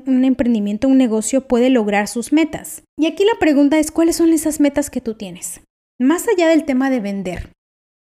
un, 0.06 0.24
emprendimiento, 0.24 0.88
un 0.88 0.96
negocio 0.96 1.46
puede 1.46 1.68
lograr 1.68 2.08
sus 2.08 2.32
metas. 2.32 2.84
Y 2.98 3.06
aquí 3.06 3.24
la 3.24 3.38
pregunta 3.38 3.78
es, 3.78 3.90
¿cuáles 3.90 4.16
son 4.16 4.32
esas 4.32 4.60
metas 4.60 4.88
que 4.88 5.02
tú 5.02 5.14
tienes? 5.14 5.60
Más 6.00 6.26
allá 6.26 6.48
del 6.48 6.64
tema 6.64 6.88
de 6.88 7.00
vender, 7.00 7.50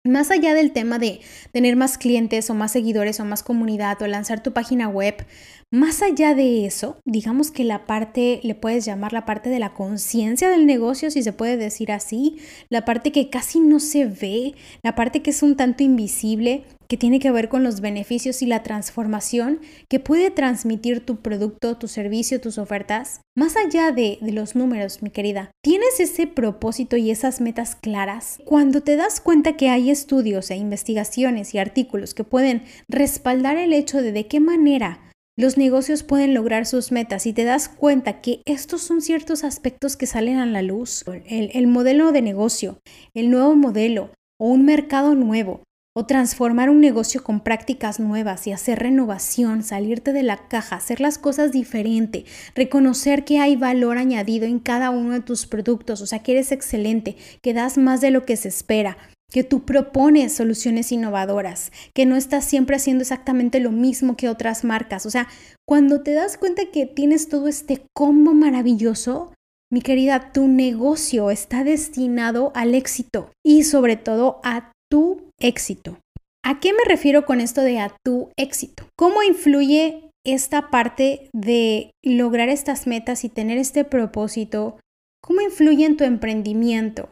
Más 0.09 0.31
allá 0.31 0.55
del 0.55 0.73
tema 0.73 0.99
de 0.99 1.21
tener 1.53 1.77
más 1.77 1.99
clientes 1.99 2.49
o 2.49 2.55
más 2.55 2.73
seguidores 2.73 3.21
o 3.21 3.27
más 3.27 3.43
comunidad 3.43 4.01
o 4.01 4.07
lanzar 4.07 4.43
tu 4.43 4.55
página 4.55 4.89
web, 4.89 5.27
más 5.71 6.01
allá 6.01 6.35
de 6.35 6.65
eso, 6.65 6.97
digamos 7.05 7.51
que 7.51 7.63
la 7.63 7.85
parte, 7.85 8.41
le 8.43 8.55
puedes 8.55 8.87
llamar 8.87 9.13
la 9.13 9.27
parte 9.27 9.51
de 9.51 9.59
la 9.59 9.75
conciencia 9.75 10.49
del 10.49 10.65
negocio, 10.65 11.11
si 11.11 11.23
se 11.23 11.35
puede 11.35 11.59
decir 11.59 11.93
así, 11.93 12.39
la 12.71 12.87
parte 12.87 13.13
que 13.13 13.29
casi 13.29 13.61
no 13.61 13.79
se 13.79 14.07
ve, 14.07 14.55
la 14.83 14.95
parte 14.95 15.21
que 15.21 15.31
es 15.31 15.43
un 15.43 15.57
tanto 15.57 15.83
invisible, 15.83 16.65
que 16.89 16.97
tiene 16.97 17.21
que 17.21 17.31
ver 17.31 17.51
con 17.51 17.63
los 17.63 17.83
beneficios 17.83 18.41
y 18.41 18.47
la 18.47 18.63
transformación 18.63 19.61
que 19.91 20.01
puede 20.01 20.31
transmitir 20.31 21.05
tu 21.05 21.17
producto, 21.17 21.77
tu 21.77 21.87
servicio, 21.87 22.41
tus 22.41 22.57
ofertas. 22.57 23.21
Más 23.37 23.57
allá 23.57 23.93
de, 23.93 24.19
los 24.23 24.57
números, 24.57 25.03
mi 25.03 25.11
querida, 25.11 25.51
¿tienes 25.63 26.01
ese 26.01 26.27
propósito 26.27 26.97
y 26.97 27.11
esas 27.11 27.43
metas 27.43 27.77
claras? 27.77 28.39
Cuando 28.47 28.83
te 28.83 28.97
das 28.97 29.21
cuenta 29.21 29.57
que 29.59 29.69
hay 29.69 29.91
estudios 29.91 30.51
e 30.51 30.57
investigaciones 30.57 31.55
y 31.55 31.59
artículos 31.59 32.15
que 32.15 32.25
pueden 32.25 32.63
respaldar 32.89 33.59
el 33.59 33.75
hecho 33.75 34.01
de 34.01 34.13
de 34.13 34.27
qué 34.27 34.41
manera 34.41 35.08
los 35.39 35.57
negocios 35.57 36.03
pueden 36.03 36.35
lograr 36.35 36.67
sus 36.67 36.91
metas 36.91 37.25
y 37.25 37.33
te 37.33 37.45
das 37.45 37.69
cuenta 37.69 38.21
que 38.21 38.43
estos 38.45 38.83
son 38.83 39.01
ciertos 39.01 39.45
aspectos 39.45 39.97
que 39.97 40.07
salen 40.07 40.39
a 40.39 40.47
la 40.47 40.63
luz. 40.63 41.05
El, 41.27 41.51
el, 41.55 41.69
modelo 41.69 42.11
de 42.11 42.23
negocio, 42.23 42.81
el 43.15 43.31
nuevo 43.31 43.55
modelo 43.55 44.11
o 44.37 44.49
un 44.49 44.65
mercado 44.65 45.15
nuevo 45.15 45.63
o 45.95 46.07
transformar 46.07 46.71
un 46.71 46.81
negocio 46.81 47.23
con 47.23 47.41
prácticas 47.41 48.01
nuevas 48.01 48.49
y 48.49 48.53
hacer 48.53 48.81
renovación, 48.81 49.63
salirte 49.63 50.13
de 50.13 50.25
la 50.25 50.49
caja, 50.49 50.75
hacer 50.75 51.01
las 51.01 51.19
cosas 51.19 51.53
diferente, 51.53 52.25
reconocer 52.57 53.25
que 53.25 53.39
hay 53.39 53.55
valor 53.55 53.97
añadido 53.97 54.45
en 54.45 54.59
cada 54.59 54.91
uno 54.91 55.13
de 55.13 55.21
tus 55.21 55.47
productos, 55.47 56.01
o 56.01 56.07
sea, 56.07 56.19
que 56.19 56.33
eres 56.33 56.51
excelente, 56.51 57.17
que 57.43 57.55
das 57.55 57.79
más 57.79 58.01
de 58.01 58.11
lo 58.11 58.27
que 58.27 58.37
se 58.37 58.49
espera, 58.49 58.97
que 59.31 59.45
tú 59.45 59.65
propones 59.65 60.35
soluciones 60.35 60.91
innovadoras, 60.91 61.71
que 61.95 62.07
no 62.07 62.17
estás 62.17 62.45
siempre 62.45 62.77
haciendo 62.77 63.03
exactamente 63.03 63.61
lo 63.61 63.71
mismo 63.71 64.17
que 64.17 64.29
otras 64.29 64.65
marcas. 64.65 65.05
O 65.07 65.11
sea, 65.11 65.29
cuando 65.67 66.03
te 66.03 66.13
das 66.13 66.39
cuenta 66.39 66.63
que 66.73 66.87
tienes 66.87 67.29
todo 67.29 67.49
este 67.49 67.83
combo 67.95 68.33
maravilloso, 68.33 69.33
mi 69.71 69.83
querida, 69.83 70.33
tu 70.33 70.49
negocio 70.49 71.31
está 71.31 71.63
destinado 71.63 72.53
al 72.55 72.75
éxito 72.75 73.31
y 73.45 73.65
sobre 73.65 73.97
todo 73.97 74.41
a 74.43 74.73
tu 74.91 75.31
éxito. 75.39 75.99
¿A 76.43 76.61
qué 76.61 76.73
me 76.73 76.85
refiero 76.87 77.27
con 77.27 77.43
esto 77.43 77.61
de 77.61 77.79
a 77.79 77.95
tu 78.03 78.31
éxito? 78.39 78.89
¿Cómo 78.97 79.23
influye 79.23 80.11
esta 80.25 80.71
parte 80.71 81.29
de 81.35 81.91
lograr 82.03 82.49
estas 82.49 82.87
metas 82.87 83.25
y 83.25 83.29
tener 83.29 83.59
este 83.59 83.85
propósito? 83.85 84.79
¿Cómo 85.23 85.43
influye 85.43 85.85
en 85.85 85.99
tu 85.99 86.05
emprendimiento? 86.05 87.11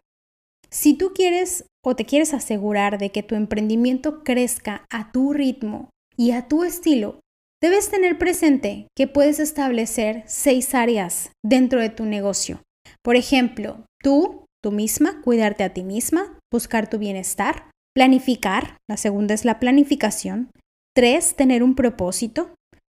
Si 0.71 0.95
tú 0.95 1.13
quieres 1.15 1.65
o 1.85 1.95
te 1.95 2.05
quieres 2.05 2.35
asegurar 2.35 2.99
de 2.99 3.11
que 3.11 3.23
tu 3.23 3.35
emprendimiento 3.35 4.25
crezca 4.25 4.85
a 4.91 5.13
tu 5.13 5.33
ritmo 5.33 5.91
y 6.17 6.33
a 6.33 6.49
tu 6.49 6.65
estilo, 6.65 7.21
debes 7.63 7.91
tener 7.91 8.19
presente 8.19 8.89
que 8.97 9.07
puedes 9.07 9.39
establecer 9.39 10.25
seis 10.27 10.75
áreas 10.75 11.31
dentro 11.45 11.81
de 11.81 11.91
tu 11.91 12.05
negocio. 12.05 12.61
Por 13.03 13.17
ejemplo, 13.17 13.85
tú, 14.03 14.45
tú 14.63 14.73
misma, 14.73 15.23
cuidarte 15.23 15.63
a 15.63 15.73
ti 15.73 15.85
misma, 15.85 16.39
buscar 16.53 16.91
tu 16.91 16.99
bienestar, 16.99 17.71
planificar, 17.95 18.77
la 18.89 18.97
segunda 18.97 19.35
es 19.35 19.45
la 19.45 19.61
planificación, 19.61 20.51
tres, 20.95 21.37
tener 21.37 21.63
un 21.63 21.75
propósito, 21.77 22.55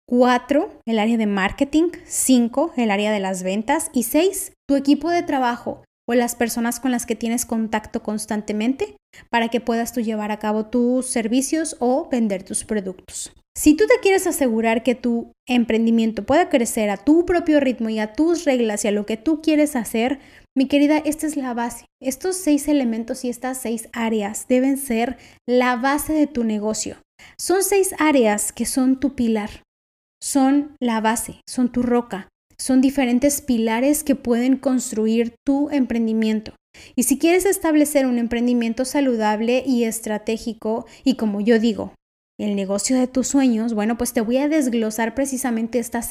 cuatro, 0.08 0.80
el 0.87 0.98
área 0.98 1.18
de 1.18 1.26
marketing, 1.26 1.90
cinco, 2.06 2.72
el 2.76 2.90
área 2.90 3.12
de 3.12 3.20
las 3.20 3.42
ventas 3.42 3.90
y 3.92 4.04
seis, 4.04 4.52
tu 4.66 4.76
equipo 4.76 5.10
de 5.10 5.22
trabajo 5.22 5.82
o 6.08 6.14
las 6.14 6.34
personas 6.34 6.80
con 6.80 6.90
las 6.90 7.06
que 7.06 7.16
tienes 7.16 7.44
contacto 7.44 8.02
constantemente 8.02 8.96
para 9.30 9.48
que 9.48 9.60
puedas 9.60 9.92
tú 9.92 10.00
llevar 10.00 10.32
a 10.32 10.38
cabo 10.38 10.66
tus 10.66 11.06
servicios 11.06 11.76
o 11.80 12.08
vender 12.10 12.42
tus 12.42 12.64
productos. 12.64 13.32
Si 13.56 13.74
tú 13.74 13.86
te 13.88 13.94
quieres 14.00 14.26
asegurar 14.26 14.84
que 14.84 14.94
tu 14.94 15.32
emprendimiento 15.48 16.24
pueda 16.24 16.48
crecer 16.48 16.90
a 16.90 16.96
tu 16.96 17.26
propio 17.26 17.58
ritmo 17.58 17.88
y 17.88 17.98
a 17.98 18.12
tus 18.12 18.44
reglas 18.44 18.84
y 18.84 18.88
a 18.88 18.92
lo 18.92 19.04
que 19.04 19.16
tú 19.16 19.42
quieres 19.42 19.74
hacer, 19.74 20.20
mi 20.56 20.68
querida, 20.68 20.98
esta 20.98 21.26
es 21.26 21.36
la 21.36 21.54
base. 21.54 21.84
Estos 22.00 22.36
seis 22.36 22.68
elementos 22.68 23.24
y 23.24 23.28
estas 23.28 23.58
seis 23.58 23.88
áreas 23.92 24.46
deben 24.48 24.76
ser 24.76 25.18
la 25.46 25.76
base 25.76 26.12
de 26.12 26.28
tu 26.28 26.44
negocio. 26.44 26.98
Son 27.36 27.62
seis 27.64 27.94
áreas 27.98 28.52
que 28.52 28.64
son 28.64 29.00
tu 29.00 29.16
pilar, 29.16 29.50
son 30.22 30.76
la 30.80 31.00
base, 31.00 31.40
son 31.48 31.70
tu 31.70 31.82
roca, 31.82 32.28
son 32.60 32.80
diferentes 32.80 33.40
pilares 33.40 34.02
que 34.02 34.14
pueden 34.14 34.56
construir 34.56 35.34
tu 35.46 35.70
emprendimiento. 35.70 36.54
Y 36.96 37.04
si 37.04 37.18
quieres 37.18 37.44
establecer 37.44 38.06
un 38.06 38.18
emprendimiento 38.18 38.84
saludable 38.84 39.62
y 39.66 39.84
estratégico, 39.84 40.86
y 41.04 41.14
como 41.14 41.40
yo 41.40 41.58
digo, 41.58 41.94
el 42.38 42.54
negocio 42.54 42.98
de 42.98 43.08
tus 43.08 43.28
sueños, 43.28 43.74
bueno, 43.74 43.98
pues 43.98 44.12
te 44.12 44.20
voy 44.20 44.36
a 44.38 44.48
desglosar 44.48 45.14
precisamente 45.14 45.78
estos 45.78 46.06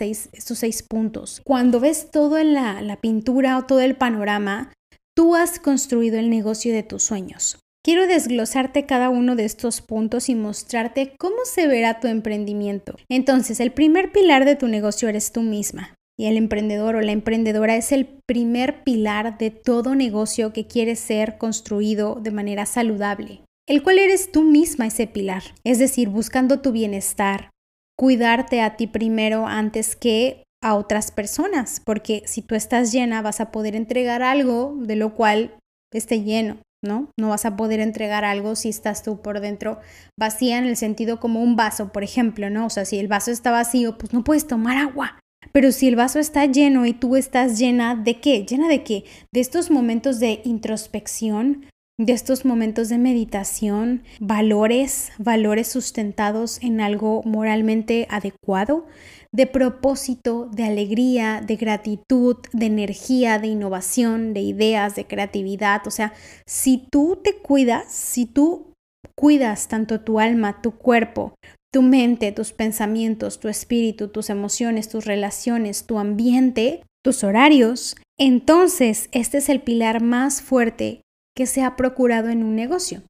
seis 0.58 0.84
puntos. 0.84 1.42
Cuando 1.46 1.80
ves 1.80 2.12
todo 2.12 2.38
en 2.38 2.54
la, 2.54 2.82
la 2.82 2.98
pintura 2.98 3.58
o 3.58 3.66
todo 3.66 3.80
el 3.80 3.96
panorama, 3.96 4.74
tú 5.16 5.36
has 5.36 5.60
construido 5.60 6.20
el 6.20 6.30
negocio 6.30 6.74
de 6.74 6.84
tus 6.84 7.04
sueños. 7.04 7.60
Quiero 7.82 8.06
desglosarte 8.06 8.86
cada 8.86 9.08
uno 9.08 9.38
de 9.38 9.46
estos 9.46 9.80
puntos 9.80 10.28
y 10.28 10.36
mostrarte 10.36 11.16
cómo 11.18 11.38
se 11.46 11.68
verá 11.68 12.02
tu 12.02 12.08
emprendimiento. 12.08 12.98
Entonces, 13.08 13.62
el 13.62 13.72
primer 13.72 14.12
pilar 14.12 14.44
de 14.44 14.58
tu 14.58 14.68
negocio 14.68 15.08
eres 15.08 15.32
tú 15.32 15.42
misma. 15.42 15.96
Y 16.20 16.26
el 16.26 16.38
emprendedor 16.38 16.96
o 16.96 17.02
la 17.02 17.12
emprendedora 17.12 17.76
es 17.76 17.92
el 17.92 18.08
primer 18.26 18.84
pilar 18.84 19.38
de 19.38 19.52
todo 19.52 19.96
negocio 19.96 20.52
que 20.52 20.66
quiere 20.66 20.96
ser 20.96 21.38
construido 21.38 22.16
de 22.16 22.32
manera 22.32 22.66
saludable, 22.66 23.42
el 23.68 23.84
cual 23.84 24.00
eres 24.00 24.32
tú 24.32 24.44
misma 24.44 24.88
ese 24.88 25.06
pilar, 25.06 25.44
es 25.64 25.78
decir, 25.78 26.10
buscando 26.10 26.60
tu 26.62 26.72
bienestar, 26.72 27.52
cuidarte 27.98 28.62
a 28.62 28.76
ti 28.76 28.88
primero 28.88 29.46
antes 29.46 29.96
que 29.96 30.44
a 30.64 30.76
otras 30.76 31.12
personas, 31.12 31.82
porque 31.86 32.24
si 32.26 32.42
tú 32.42 32.56
estás 32.56 32.92
llena 32.92 33.22
vas 33.22 33.40
a 33.40 33.52
poder 33.52 33.76
entregar 33.76 34.24
algo 34.24 34.76
de 34.80 34.96
lo 34.96 35.14
cual 35.14 35.56
esté 35.94 36.24
lleno, 36.24 36.58
¿no? 36.84 37.12
No 37.20 37.30
vas 37.30 37.46
a 37.46 37.56
poder 37.56 37.80
entregar 37.80 38.26
algo 38.26 38.56
si 38.56 38.70
estás 38.70 39.04
tú 39.04 39.22
por 39.22 39.40
dentro 39.40 39.80
vacía 40.20 40.58
en 40.58 40.66
el 40.66 40.78
sentido 40.78 41.20
como 41.20 41.42
un 41.42 41.56
vaso, 41.56 41.92
por 41.92 42.04
ejemplo, 42.04 42.50
¿no? 42.50 42.66
O 42.66 42.70
sea, 42.70 42.86
si 42.86 42.98
el 42.98 43.08
vaso 43.08 43.32
está 43.32 43.52
vacío, 43.52 43.98
pues 43.98 44.14
no 44.14 44.24
puedes 44.24 44.48
tomar 44.48 44.78
agua. 44.78 45.20
Pero 45.52 45.72
si 45.72 45.88
el 45.88 45.96
vaso 45.96 46.20
está 46.20 46.46
lleno 46.46 46.86
y 46.86 46.94
tú 46.94 47.16
estás 47.16 47.58
llena 47.58 47.96
de 47.96 48.20
qué? 48.20 48.46
¿Llena 48.46 48.68
de 48.68 48.84
qué? 48.84 49.06
De 49.34 49.40
estos 49.40 49.72
momentos 49.72 50.20
de 50.20 50.42
introspección, 50.44 51.66
de 52.00 52.14
estos 52.14 52.46
momentos 52.46 52.90
de 52.90 53.00
meditación, 53.00 54.04
valores, 54.20 55.12
valores 55.18 55.68
sustentados 55.68 56.62
en 56.62 56.80
algo 56.80 57.24
moralmente 57.24 58.06
adecuado, 58.12 58.86
de 59.32 59.48
propósito, 59.48 60.48
de 60.54 60.64
alegría, 60.64 61.42
de 61.46 61.56
gratitud, 61.56 62.38
de 62.54 62.68
energía, 62.68 63.40
de 63.40 63.48
innovación, 63.48 64.34
de 64.34 64.42
ideas, 64.42 64.96
de 64.96 65.06
creatividad. 65.06 65.86
O 65.88 65.92
sea, 65.92 66.14
si 66.46 66.88
tú 66.92 67.20
te 67.24 67.38
cuidas, 67.38 67.92
si 67.92 68.26
tú 68.26 68.74
cuidas 69.16 69.68
tanto 69.68 70.02
tu 70.02 70.20
alma, 70.20 70.62
tu 70.62 70.72
cuerpo, 70.78 71.34
tu 71.72 71.82
mente, 71.82 72.32
tus 72.32 72.54
pensamientos, 72.54 73.40
tu 73.40 73.48
espíritu, 73.48 74.08
tus 74.08 74.30
emociones, 74.30 74.90
tus 74.90 75.06
relaciones, 75.06 75.86
tu 75.86 76.00
ambiente, 76.00 76.84
tus 77.04 77.24
horarios, 77.24 77.96
entonces 78.18 79.10
este 79.12 79.38
es 79.38 79.50
el 79.50 79.62
pilar 79.62 80.02
más 80.02 80.42
fuerte 80.42 81.02
que 81.36 81.46
se 81.46 81.62
ha 81.62 81.76
procurado 81.76 82.30
en 82.30 82.44
un 82.44 82.56
negocio. 82.56 83.04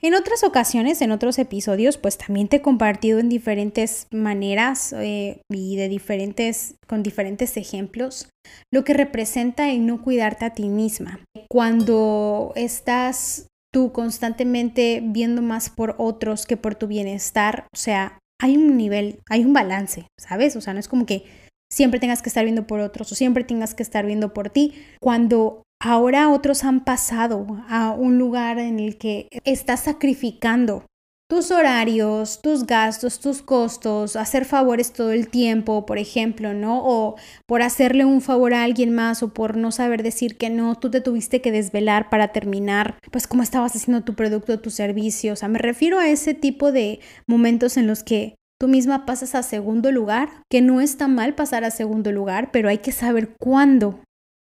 En 0.00 0.14
otras 0.14 0.42
ocasiones, 0.42 1.00
en 1.00 1.12
otros 1.12 1.38
episodios, 1.38 1.96
pues 1.96 2.18
también 2.18 2.48
te 2.48 2.56
he 2.56 2.60
compartido 2.60 3.20
en 3.20 3.28
diferentes 3.28 4.08
maneras 4.10 4.92
eh, 4.92 5.42
y 5.48 5.76
de 5.76 5.88
diferentes, 5.88 6.74
con 6.88 7.04
diferentes 7.04 7.56
ejemplos 7.56 8.28
lo 8.72 8.82
que 8.82 8.94
representa 8.94 9.70
el 9.70 9.86
no 9.86 10.02
cuidarte 10.02 10.44
a 10.44 10.54
ti 10.54 10.68
misma. 10.68 11.20
Cuando 11.48 12.52
estás 12.56 13.46
tú 13.72 13.92
constantemente 13.92 15.00
viendo 15.02 15.42
más 15.42 15.70
por 15.70 15.96
otros 15.98 16.46
que 16.46 16.56
por 16.56 16.74
tu 16.74 16.86
bienestar, 16.86 17.66
o 17.72 17.76
sea, 17.76 18.18
hay 18.40 18.56
un 18.56 18.76
nivel, 18.76 19.20
hay 19.28 19.44
un 19.44 19.52
balance, 19.52 20.08
¿sabes? 20.18 20.56
O 20.56 20.60
sea, 20.60 20.74
no 20.74 20.80
es 20.80 20.88
como 20.88 21.06
que 21.06 21.24
siempre 21.70 22.00
tengas 22.00 22.22
que 22.22 22.28
estar 22.28 22.44
viendo 22.44 22.66
por 22.66 22.80
otros 22.80 23.10
o 23.10 23.14
siempre 23.14 23.44
tengas 23.44 23.74
que 23.74 23.82
estar 23.82 24.04
viendo 24.04 24.34
por 24.34 24.50
ti. 24.50 24.74
Cuando 25.00 25.62
ahora 25.80 26.28
otros 26.30 26.64
han 26.64 26.84
pasado 26.84 27.46
a 27.68 27.90
un 27.92 28.18
lugar 28.18 28.58
en 28.58 28.78
el 28.78 28.98
que 28.98 29.28
estás 29.44 29.80
sacrificando 29.80 30.84
tus 31.32 31.50
horarios, 31.50 32.40
tus 32.42 32.66
gastos, 32.66 33.18
tus 33.18 33.40
costos, 33.40 34.16
hacer 34.16 34.44
favores 34.44 34.92
todo 34.92 35.12
el 35.12 35.28
tiempo, 35.28 35.86
por 35.86 35.96
ejemplo, 35.96 36.52
¿no? 36.52 36.82
O 36.84 37.16
por 37.46 37.62
hacerle 37.62 38.04
un 38.04 38.20
favor 38.20 38.52
a 38.52 38.64
alguien 38.64 38.94
más 38.94 39.22
o 39.22 39.32
por 39.32 39.56
no 39.56 39.72
saber 39.72 40.02
decir 40.02 40.36
que 40.36 40.50
no, 40.50 40.74
tú 40.74 40.90
te 40.90 41.00
tuviste 41.00 41.40
que 41.40 41.50
desvelar 41.50 42.10
para 42.10 42.32
terminar, 42.32 42.98
pues 43.10 43.26
cómo 43.26 43.42
estabas 43.42 43.74
haciendo 43.74 44.04
tu 44.04 44.12
producto, 44.14 44.60
tu 44.60 44.68
servicio. 44.68 45.32
O 45.32 45.36
sea, 45.36 45.48
me 45.48 45.58
refiero 45.58 45.98
a 45.98 46.10
ese 46.10 46.34
tipo 46.34 46.70
de 46.70 47.00
momentos 47.26 47.78
en 47.78 47.86
los 47.86 48.02
que 48.02 48.34
tú 48.60 48.68
misma 48.68 49.06
pasas 49.06 49.34
a 49.34 49.42
segundo 49.42 49.90
lugar, 49.90 50.28
que 50.50 50.60
no 50.60 50.82
está 50.82 51.08
mal 51.08 51.34
pasar 51.34 51.64
a 51.64 51.70
segundo 51.70 52.12
lugar, 52.12 52.50
pero 52.52 52.68
hay 52.68 52.78
que 52.78 52.92
saber 52.92 53.30
cuándo. 53.40 54.00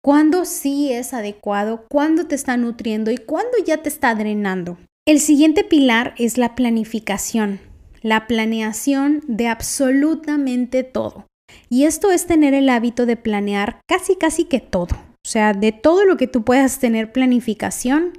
Cuándo 0.04 0.44
sí 0.44 0.92
es 0.92 1.14
adecuado, 1.14 1.86
cuándo 1.90 2.28
te 2.28 2.36
está 2.36 2.58
nutriendo 2.58 3.12
y 3.12 3.18
cuándo 3.18 3.54
ya 3.66 3.82
te 3.82 3.88
está 3.88 4.14
drenando. 4.14 4.78
El 5.08 5.20
siguiente 5.20 5.64
pilar 5.64 6.16
es 6.18 6.40
la 6.40 6.56
planificación, 6.56 7.60
la 8.02 8.26
planeación 8.26 9.22
de 9.28 9.48
absolutamente 9.48 10.84
todo. 10.84 11.28
Y 11.70 11.84
esto 11.84 12.10
es 12.10 12.26
tener 12.26 12.56
el 12.56 12.70
hábito 12.70 13.06
de 13.06 13.16
planear 13.16 13.82
casi, 13.88 14.16
casi 14.16 14.46
que 14.46 14.60
todo. 14.60 14.96
O 14.96 15.30
sea, 15.30 15.54
de 15.54 15.72
todo 15.72 16.06
lo 16.06 16.18
que 16.18 16.26
tú 16.26 16.44
puedas 16.44 16.80
tener 16.80 17.12
planificación, 17.12 18.14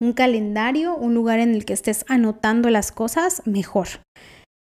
un 0.00 0.14
calendario, 0.14 0.96
un 0.96 1.12
lugar 1.12 1.40
en 1.40 1.54
el 1.54 1.66
que 1.66 1.74
estés 1.74 2.06
anotando 2.08 2.70
las 2.70 2.90
cosas, 2.90 3.42
mejor. 3.44 3.88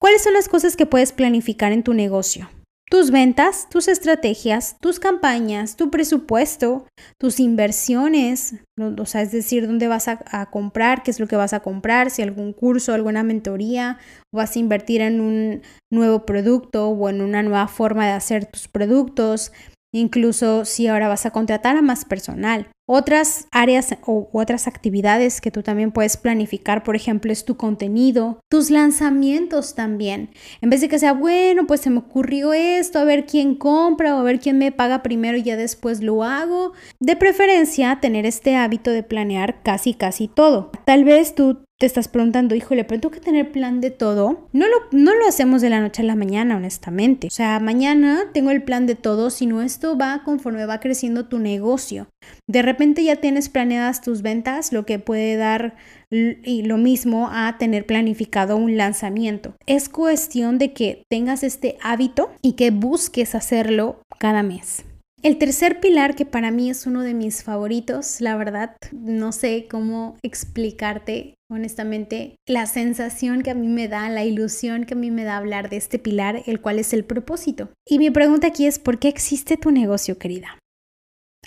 ¿Cuáles 0.02 0.22
son 0.22 0.34
las 0.34 0.50
cosas 0.50 0.76
que 0.76 0.86
puedes 0.86 1.14
planificar 1.14 1.72
en 1.72 1.84
tu 1.84 1.94
negocio? 1.94 2.50
Tus 2.90 3.12
ventas, 3.12 3.68
tus 3.70 3.88
estrategias, 3.88 4.76
tus 4.82 5.00
campañas, 5.00 5.76
tu 5.76 5.92
presupuesto, 5.92 6.88
tus 7.20 7.40
inversiones, 7.40 8.56
o 8.80 9.06
sea, 9.06 9.22
es 9.22 9.32
decir, 9.32 9.68
dónde 9.68 9.88
vas 9.88 10.08
a, 10.08 10.46
comprar, 10.48 11.04
qué 11.04 11.12
es 11.12 11.20
lo 11.20 11.28
que 11.28 11.36
vas 11.36 11.54
a 11.54 11.60
comprar, 11.60 12.10
si 12.10 12.24
algún 12.24 12.52
curso, 12.52 12.96
alguna 12.96 13.22
mentoría, 13.22 14.00
vas 14.34 14.56
a 14.56 14.60
invertir 14.60 15.02
en 15.02 15.22
un 15.22 15.62
nuevo 15.92 16.26
producto 16.26 16.90
o 16.90 17.10
en 17.10 17.22
una 17.22 17.44
nueva 17.44 17.68
forma 17.68 18.08
de 18.08 18.14
hacer 18.14 18.48
tus 18.48 18.68
productos, 18.68 19.52
incluso 19.94 20.66
si 20.66 20.88
ahora 20.88 21.08
vas 21.08 21.28
a 21.28 21.32
contratar 21.32 21.78
a 21.78 21.84
más 21.84 22.06
personal. 22.06 22.72
Otras 22.92 23.48
áreas 23.52 23.96
o 24.08 24.32
otras 24.34 24.68
actividades 24.68 25.42
que 25.42 25.52
tú 25.52 25.62
también 25.62 25.92
puedes 25.92 26.18
planificar, 26.18 26.84
por 26.84 26.96
ejemplo, 26.96 27.32
es 27.32 27.46
tu 27.46 27.56
contenido, 27.56 28.40
tus 28.50 28.72
lanzamientos 28.72 29.76
también. 29.76 30.32
En 30.62 30.72
vez 30.72 30.82
de 30.82 30.90
que 30.90 30.98
sea, 30.98 31.14
bueno, 31.14 31.68
pues 31.68 31.82
se 31.82 31.92
me 31.92 32.00
ocurrió 32.00 32.52
esto, 32.52 32.98
a 32.98 33.04
ver 33.04 33.28
quién 33.28 33.54
compra 33.54 34.16
o 34.16 34.20
a 34.20 34.24
ver 34.24 34.40
quién 34.40 34.58
me 34.58 34.72
paga 34.72 35.04
primero 35.04 35.38
y 35.38 35.44
ya 35.44 35.56
después 35.56 36.02
lo 36.02 36.24
hago. 36.24 36.74
De 37.00 37.16
preferencia, 37.16 38.00
tener 38.02 38.26
este 38.26 38.56
hábito 38.56 38.90
de 38.90 39.04
planear 39.04 39.62
casi, 39.62 39.94
casi 39.94 40.28
todo. 40.28 40.72
Tal 40.86 41.04
vez 41.04 41.36
tú 41.36 41.60
te 41.80 41.86
estás 41.86 42.10
preguntando, 42.10 42.56
híjole, 42.56 42.84
pero 42.84 43.00
tengo 43.00 43.14
que 43.14 43.22
tener 43.22 43.54
plan 43.54 43.80
de 43.80 43.90
todo. 43.90 44.50
No 44.52 44.68
lo, 44.68 44.76
no 44.92 45.16
lo 45.16 45.26
hacemos 45.26 45.62
de 45.62 45.70
la 45.70 45.80
noche 45.80 46.02
a 46.02 46.06
la 46.06 46.18
mañana, 46.18 46.58
honestamente. 46.58 47.28
O 47.28 47.30
sea, 47.30 47.58
mañana 47.62 48.26
tengo 48.34 48.52
el 48.52 48.64
plan 48.64 48.86
de 48.86 48.96
todo, 48.96 49.30
sino 49.30 49.62
esto 49.62 49.98
va 49.98 50.24
conforme 50.26 50.66
va 50.66 50.82
creciendo 50.82 51.28
tu 51.28 51.40
negocio. 51.40 52.10
De 52.48 52.62
repente 52.62 52.79
ya 52.80 53.18
tienes 53.18 53.50
planeadas 53.50 54.02
tus 54.02 54.22
ventas, 54.22 54.72
lo 54.72 54.86
que 54.86 55.00
puede 55.00 55.36
dar 55.36 55.76
y 56.12 56.64
lo 56.64 56.78
mismo 56.78 57.30
a 57.32 57.58
tener 57.58 57.86
planificado 57.86 58.58
un 58.58 58.78
lanzamiento. 58.78 59.56
Es 59.66 59.90
cuestión 59.90 60.58
de 60.58 60.74
que 60.74 61.04
tengas 61.10 61.44
este 61.44 61.78
hábito 61.82 62.32
y 62.42 62.54
que 62.54 62.72
busques 62.72 63.36
hacerlo 63.36 64.02
cada 64.20 64.44
mes. 64.44 64.86
El 65.22 65.38
tercer 65.38 65.82
pilar, 65.82 66.16
que 66.16 66.26
para 66.26 66.50
mí 66.50 66.70
es 66.70 66.88
uno 66.88 67.02
de 67.02 67.14
mis 67.14 67.44
favoritos, 67.44 68.22
la 68.22 68.38
verdad, 68.38 68.78
no 68.94 69.34
sé 69.34 69.68
cómo 69.70 70.16
explicarte 70.24 71.36
honestamente 71.52 72.38
la 72.48 72.66
sensación 72.68 73.42
que 73.42 73.52
a 73.52 73.56
mí 73.56 73.68
me 73.68 73.90
da, 73.90 74.08
la 74.08 74.24
ilusión 74.24 74.86
que 74.86 74.94
a 74.94 74.98
mí 74.98 75.12
me 75.12 75.26
da 75.26 75.36
hablar 75.36 75.70
de 75.70 75.76
este 75.76 76.00
pilar, 76.00 76.44
el 76.46 76.62
cual 76.62 76.80
es 76.80 76.94
el 76.94 77.04
propósito. 77.04 77.70
Y 77.86 78.00
mi 78.00 78.12
pregunta 78.12 78.48
aquí 78.48 78.66
es, 78.66 78.80
¿por 78.80 78.98
qué 78.98 79.10
existe 79.10 79.58
tu 79.58 79.72
negocio, 79.72 80.18
querida? 80.18 80.59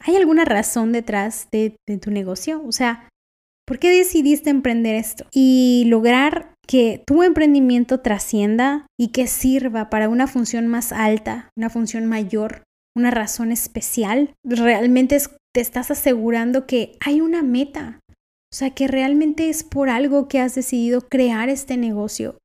¿Hay 0.04 0.16
alguna 0.16 0.44
razón 0.44 0.92
detrás 0.92 1.48
de, 1.50 1.76
tu 2.00 2.10
negocio? 2.10 2.62
O 2.66 2.72
sea, 2.72 3.08
¿por 3.66 3.78
qué 3.78 3.90
decidiste 3.90 4.50
emprender 4.50 4.96
esto? 4.96 5.26
Y 5.32 5.84
lograr 5.86 6.54
que 6.66 7.02
tu 7.06 7.22
emprendimiento 7.22 8.00
trascienda 8.00 8.86
y 8.98 9.08
que 9.08 9.26
sirva 9.26 9.90
para 9.90 10.08
una 10.08 10.26
función 10.26 10.66
más 10.68 10.92
alta, 10.92 11.50
una 11.56 11.70
función 11.70 12.06
mayor 12.06 12.62
una 12.96 13.10
razón 13.10 13.52
especial, 13.52 14.34
realmente 14.44 15.18
te 15.54 15.60
estás 15.60 15.90
asegurando 15.90 16.66
que 16.66 16.96
hay 17.00 17.20
una 17.20 17.42
meta, 17.42 18.00
o 18.10 18.54
sea, 18.54 18.70
que 18.70 18.88
realmente 18.88 19.48
es 19.48 19.64
por 19.64 19.88
algo 19.88 20.28
que 20.28 20.40
has 20.40 20.54
decidido 20.54 21.00
crear 21.08 21.48
este 21.48 21.76
negocio. 21.76 22.38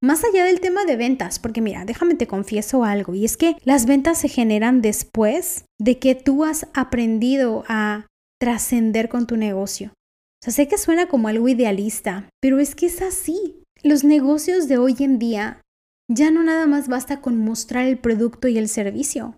Más 0.00 0.22
allá 0.24 0.44
del 0.44 0.60
tema 0.60 0.84
de 0.84 0.96
ventas, 0.96 1.38
porque 1.38 1.60
mira, 1.60 1.84
déjame 1.84 2.14
te 2.14 2.26
confieso 2.26 2.84
algo, 2.84 3.14
y 3.14 3.24
es 3.24 3.36
que 3.36 3.56
las 3.64 3.86
ventas 3.86 4.18
se 4.18 4.28
generan 4.28 4.80
después 4.80 5.64
de 5.78 5.98
que 5.98 6.14
tú 6.14 6.44
has 6.44 6.68
aprendido 6.74 7.64
a 7.68 8.06
trascender 8.40 9.08
con 9.08 9.26
tu 9.26 9.36
negocio. 9.36 9.88
O 9.88 10.44
sea, 10.44 10.52
sé 10.52 10.68
que 10.68 10.78
suena 10.78 11.08
como 11.08 11.28
algo 11.28 11.48
idealista, 11.48 12.28
pero 12.40 12.60
es 12.60 12.74
que 12.74 12.86
es 12.86 13.02
así. 13.02 13.64
Los 13.82 14.04
negocios 14.04 14.68
de 14.68 14.78
hoy 14.78 14.96
en 15.00 15.18
día 15.18 15.62
ya 16.08 16.30
no 16.30 16.42
nada 16.42 16.66
más 16.66 16.88
basta 16.88 17.20
con 17.20 17.38
mostrar 17.38 17.86
el 17.86 17.98
producto 17.98 18.48
y 18.48 18.58
el 18.58 18.68
servicio 18.68 19.34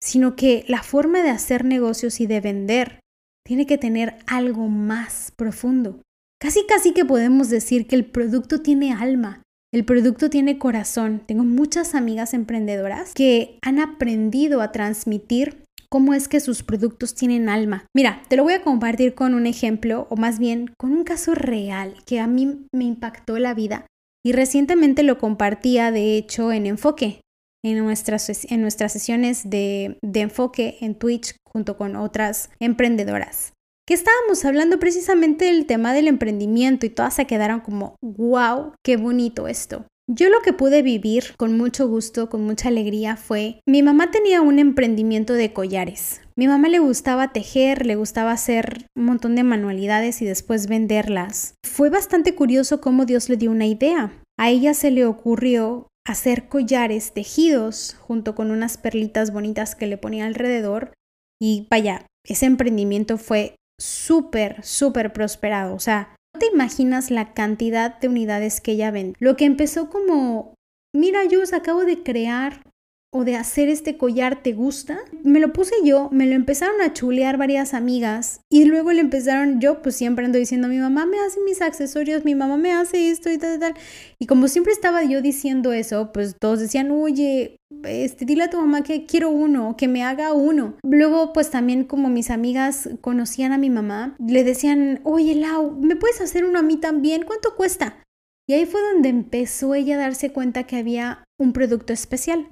sino 0.00 0.36
que 0.36 0.64
la 0.68 0.82
forma 0.82 1.22
de 1.22 1.30
hacer 1.30 1.64
negocios 1.64 2.20
y 2.20 2.26
de 2.26 2.40
vender 2.40 3.00
tiene 3.44 3.66
que 3.66 3.78
tener 3.78 4.18
algo 4.26 4.68
más 4.68 5.32
profundo. 5.36 6.02
Casi 6.40 6.64
casi 6.66 6.92
que 6.92 7.04
podemos 7.04 7.48
decir 7.48 7.86
que 7.86 7.96
el 7.96 8.04
producto 8.04 8.60
tiene 8.60 8.92
alma, 8.92 9.42
el 9.72 9.84
producto 9.84 10.30
tiene 10.30 10.58
corazón. 10.58 11.22
Tengo 11.26 11.44
muchas 11.44 11.94
amigas 11.94 12.34
emprendedoras 12.34 13.12
que 13.14 13.58
han 13.62 13.78
aprendido 13.78 14.62
a 14.62 14.72
transmitir 14.72 15.64
cómo 15.90 16.14
es 16.14 16.28
que 16.28 16.40
sus 16.40 16.62
productos 16.62 17.14
tienen 17.14 17.48
alma. 17.48 17.86
Mira, 17.94 18.22
te 18.28 18.36
lo 18.36 18.44
voy 18.44 18.54
a 18.54 18.62
compartir 18.62 19.14
con 19.14 19.34
un 19.34 19.46
ejemplo, 19.46 20.06
o 20.10 20.16
más 20.16 20.38
bien 20.38 20.70
con 20.78 20.92
un 20.92 21.04
caso 21.04 21.34
real 21.34 21.94
que 22.06 22.20
a 22.20 22.26
mí 22.26 22.66
me 22.74 22.84
impactó 22.84 23.38
la 23.38 23.54
vida. 23.54 23.86
Y 24.24 24.32
recientemente 24.32 25.02
lo 25.02 25.18
compartía, 25.18 25.90
de 25.90 26.16
hecho, 26.16 26.52
en 26.52 26.66
Enfoque, 26.66 27.20
en 27.64 27.78
nuestras, 27.78 28.50
en 28.50 28.60
nuestras 28.60 28.92
sesiones 28.92 29.48
de, 29.48 29.98
de 30.02 30.20
enfoque 30.20 30.76
en 30.80 30.94
Twitch 30.94 31.36
junto 31.46 31.76
con 31.76 31.96
otras 31.96 32.50
emprendedoras 32.60 33.52
que 33.88 33.94
estábamos 33.94 34.44
hablando 34.44 34.78
precisamente 34.78 35.46
del 35.46 35.64
tema 35.64 35.94
del 35.94 36.08
emprendimiento 36.08 36.84
y 36.84 36.90
todas 36.90 37.14
se 37.14 37.26
quedaron 37.26 37.60
como, 37.60 37.96
wow, 38.02 38.74
qué 38.84 38.98
bonito 38.98 39.48
esto. 39.48 39.86
Yo 40.06 40.28
lo 40.28 40.42
que 40.42 40.52
pude 40.52 40.82
vivir 40.82 41.34
con 41.38 41.56
mucho 41.56 41.88
gusto, 41.88 42.28
con 42.28 42.42
mucha 42.42 42.68
alegría 42.68 43.16
fue, 43.16 43.62
mi 43.66 43.82
mamá 43.82 44.10
tenía 44.10 44.42
un 44.42 44.58
emprendimiento 44.58 45.32
de 45.32 45.54
collares. 45.54 46.20
Mi 46.36 46.46
mamá 46.46 46.68
le 46.68 46.80
gustaba 46.80 47.32
tejer, 47.32 47.86
le 47.86 47.96
gustaba 47.96 48.32
hacer 48.32 48.84
un 48.94 49.06
montón 49.06 49.34
de 49.36 49.42
manualidades 49.42 50.20
y 50.20 50.26
después 50.26 50.66
venderlas. 50.66 51.54
Fue 51.64 51.88
bastante 51.88 52.34
curioso 52.34 52.82
cómo 52.82 53.06
Dios 53.06 53.30
le 53.30 53.38
dio 53.38 53.50
una 53.50 53.64
idea. 53.64 54.12
A 54.38 54.50
ella 54.50 54.74
se 54.74 54.90
le 54.90 55.06
ocurrió 55.06 55.88
hacer 56.06 56.50
collares 56.50 57.14
tejidos 57.14 57.96
junto 57.98 58.34
con 58.34 58.50
unas 58.50 58.76
perlitas 58.76 59.32
bonitas 59.32 59.74
que 59.74 59.86
le 59.86 59.96
ponía 59.96 60.26
alrededor. 60.26 60.92
Y 61.40 61.66
vaya, 61.70 62.04
ese 62.26 62.44
emprendimiento 62.44 63.16
fue 63.16 63.54
súper, 63.80 64.64
súper 64.64 65.12
prosperado. 65.12 65.74
O 65.74 65.78
sea, 65.78 66.14
no 66.34 66.40
te 66.40 66.46
imaginas 66.46 67.10
la 67.10 67.32
cantidad 67.34 67.98
de 67.98 68.08
unidades 68.08 68.60
que 68.60 68.72
ella 68.72 68.90
vende. 68.90 69.14
Lo 69.18 69.36
que 69.36 69.44
empezó 69.44 69.88
como, 69.90 70.54
mira, 70.94 71.24
yo 71.24 71.40
acabo 71.52 71.84
de 71.84 72.02
crear 72.02 72.62
o 73.10 73.24
de 73.24 73.36
hacer 73.36 73.68
este 73.68 73.96
collar 73.96 74.42
te 74.42 74.52
gusta? 74.52 74.98
Me 75.22 75.40
lo 75.40 75.52
puse 75.52 75.74
yo, 75.84 76.08
me 76.12 76.26
lo 76.26 76.34
empezaron 76.34 76.80
a 76.80 76.92
chulear 76.92 77.38
varias 77.38 77.74
amigas 77.74 78.40
y 78.50 78.64
luego 78.64 78.92
le 78.92 79.00
empezaron, 79.00 79.60
yo 79.60 79.82
pues 79.82 79.96
siempre 79.96 80.24
ando 80.24 80.38
diciendo, 80.38 80.68
mi 80.68 80.78
mamá 80.78 81.06
me 81.06 81.18
hace 81.18 81.40
mis 81.40 81.62
accesorios, 81.62 82.24
mi 82.24 82.34
mamá 82.34 82.56
me 82.56 82.72
hace 82.72 83.10
esto 83.10 83.30
y 83.30 83.38
tal, 83.38 83.56
y 83.56 83.60
tal. 83.60 83.74
Y 84.18 84.26
como 84.26 84.48
siempre 84.48 84.72
estaba 84.72 85.04
yo 85.04 85.22
diciendo 85.22 85.72
eso, 85.72 86.12
pues 86.12 86.36
todos 86.38 86.60
decían, 86.60 86.90
oye, 86.90 87.56
este, 87.84 88.24
dile 88.24 88.44
a 88.44 88.50
tu 88.50 88.58
mamá 88.58 88.82
que 88.82 89.06
quiero 89.06 89.30
uno, 89.30 89.76
que 89.76 89.88
me 89.88 90.02
haga 90.02 90.32
uno. 90.32 90.74
Luego, 90.82 91.32
pues 91.32 91.50
también 91.50 91.84
como 91.84 92.08
mis 92.08 92.30
amigas 92.30 92.88
conocían 93.00 93.52
a 93.52 93.58
mi 93.58 93.70
mamá, 93.70 94.16
le 94.18 94.44
decían, 94.44 95.00
oye, 95.04 95.34
Lau, 95.34 95.72
¿me 95.80 95.96
puedes 95.96 96.20
hacer 96.20 96.44
uno 96.44 96.58
a 96.58 96.62
mí 96.62 96.76
también? 96.76 97.24
¿Cuánto 97.24 97.54
cuesta? 97.56 98.02
Y 98.48 98.54
ahí 98.54 98.64
fue 98.64 98.80
donde 98.80 99.10
empezó 99.10 99.74
ella 99.74 99.96
a 99.96 99.98
darse 99.98 100.32
cuenta 100.32 100.64
que 100.64 100.76
había 100.76 101.24
un 101.38 101.52
producto 101.52 101.92
especial. 101.92 102.48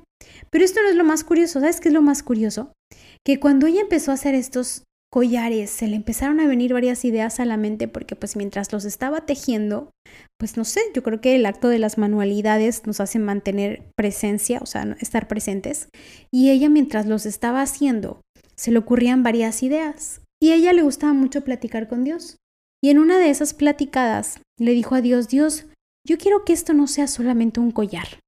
Pero 0.50 0.64
esto 0.64 0.80
no 0.82 0.88
es 0.88 0.96
lo 0.96 1.04
más 1.04 1.24
curioso, 1.24 1.60
¿sabes 1.60 1.80
qué 1.80 1.88
es 1.88 1.94
lo 1.94 2.02
más 2.02 2.22
curioso? 2.22 2.72
Que 3.24 3.40
cuando 3.40 3.66
ella 3.66 3.80
empezó 3.80 4.10
a 4.10 4.14
hacer 4.14 4.34
estos 4.34 4.84
collares, 5.12 5.70
se 5.70 5.86
le 5.86 5.96
empezaron 5.96 6.40
a 6.40 6.46
venir 6.46 6.72
varias 6.72 7.04
ideas 7.04 7.40
a 7.40 7.44
la 7.44 7.56
mente 7.56 7.88
porque 7.88 8.16
pues 8.16 8.36
mientras 8.36 8.72
los 8.72 8.84
estaba 8.84 9.24
tejiendo, 9.24 9.90
pues 10.38 10.56
no 10.56 10.64
sé, 10.64 10.80
yo 10.94 11.02
creo 11.02 11.20
que 11.20 11.36
el 11.36 11.46
acto 11.46 11.68
de 11.68 11.78
las 11.78 11.96
manualidades 11.98 12.86
nos 12.86 13.00
hace 13.00 13.18
mantener 13.18 13.90
presencia, 13.96 14.58
o 14.60 14.66
sea, 14.66 14.96
estar 15.00 15.28
presentes. 15.28 15.88
Y 16.32 16.50
ella 16.50 16.68
mientras 16.68 17.06
los 17.06 17.26
estaba 17.26 17.62
haciendo, 17.62 18.20
se 18.56 18.72
le 18.72 18.78
ocurrían 18.78 19.22
varias 19.22 19.62
ideas. 19.62 20.20
Y 20.40 20.52
ella 20.52 20.72
le 20.72 20.82
gustaba 20.82 21.14
mucho 21.14 21.42
platicar 21.42 21.88
con 21.88 22.04
Dios. 22.04 22.36
Y 22.82 22.90
en 22.90 22.98
una 22.98 23.18
de 23.18 23.30
esas 23.30 23.54
platicadas 23.54 24.40
le 24.58 24.72
dijo 24.72 24.94
a 24.94 25.00
Dios, 25.00 25.28
Dios, 25.28 25.66
yo 26.06 26.18
quiero 26.18 26.44
que 26.44 26.52
esto 26.52 26.72
no 26.74 26.86
sea 26.86 27.06
solamente 27.06 27.58
un 27.58 27.70
collar. 27.70 28.20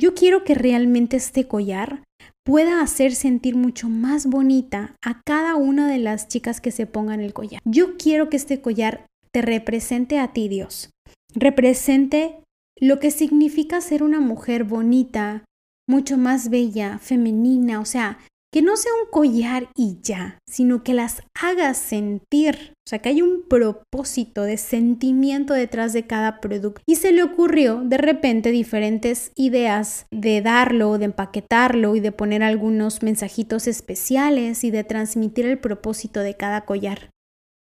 Yo 0.00 0.14
quiero 0.14 0.44
que 0.44 0.54
realmente 0.54 1.18
este 1.18 1.46
collar 1.46 2.04
pueda 2.42 2.80
hacer 2.80 3.14
sentir 3.14 3.54
mucho 3.54 3.90
más 3.90 4.24
bonita 4.24 4.96
a 5.04 5.20
cada 5.26 5.56
una 5.56 5.86
de 5.88 5.98
las 5.98 6.26
chicas 6.26 6.62
que 6.62 6.70
se 6.70 6.86
pongan 6.86 7.20
el 7.20 7.34
collar. 7.34 7.60
Yo 7.66 7.98
quiero 7.98 8.30
que 8.30 8.38
este 8.38 8.62
collar 8.62 9.04
te 9.30 9.42
represente 9.42 10.18
a 10.18 10.32
ti, 10.32 10.48
Dios. 10.48 10.88
Represente 11.34 12.42
lo 12.80 12.98
que 12.98 13.10
significa 13.10 13.82
ser 13.82 14.02
una 14.02 14.20
mujer 14.20 14.64
bonita, 14.64 15.44
mucho 15.86 16.16
más 16.16 16.48
bella, 16.48 16.98
femenina, 16.98 17.78
o 17.78 17.84
sea, 17.84 18.16
que 18.52 18.62
no 18.62 18.76
sea 18.76 18.92
un 19.02 19.10
collar 19.10 19.68
y 19.76 19.98
ya, 20.02 20.38
sino 20.48 20.82
que 20.82 20.94
las 20.94 21.22
hagas 21.40 21.76
sentir. 21.76 22.72
O 22.86 22.88
sea, 22.90 22.98
que 22.98 23.10
hay 23.10 23.22
un 23.22 23.44
propósito 23.48 24.42
de 24.42 24.56
sentimiento 24.56 25.54
detrás 25.54 25.92
de 25.92 26.06
cada 26.06 26.40
producto. 26.40 26.82
Y 26.86 26.96
se 26.96 27.12
le 27.12 27.22
ocurrió 27.22 27.82
de 27.84 27.98
repente 27.98 28.50
diferentes 28.50 29.30
ideas 29.36 30.06
de 30.10 30.42
darlo, 30.42 30.98
de 30.98 31.06
empaquetarlo 31.06 31.94
y 31.94 32.00
de 32.00 32.12
poner 32.12 32.42
algunos 32.42 33.02
mensajitos 33.02 33.68
especiales 33.68 34.64
y 34.64 34.70
de 34.72 34.82
transmitir 34.82 35.46
el 35.46 35.58
propósito 35.58 36.20
de 36.20 36.34
cada 36.34 36.64
collar. 36.64 37.10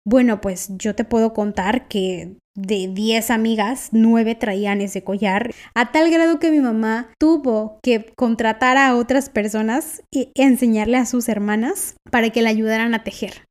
Bueno, 0.06 0.40
pues 0.42 0.70
yo 0.78 0.96
te 0.96 1.04
puedo 1.04 1.34
contar 1.34 1.88
que 1.88 2.38
de 2.62 2.90
10 2.94 3.32
amigas, 3.32 3.90
9 3.92 4.36
traían 4.36 4.82
ese 4.82 5.04
collar, 5.04 5.54
a 5.74 5.92
tal 5.92 6.12
grado 6.12 6.40
que 6.40 6.52
mi 6.52 6.60
mamá 6.60 7.10
tuvo 7.20 7.80
que 7.82 8.12
contratar 8.16 8.78
a 8.78 8.96
otras 8.96 9.30
personas 9.30 10.02
y 10.12 10.32
enseñarle 10.36 10.98
a 10.98 11.06
sus 11.06 11.30
hermanas 11.30 11.96
para 12.12 12.30
que 12.30 12.42
la 12.42 12.50
ayudaran 12.50 12.94
a 12.94 13.04
tejer. 13.04 13.46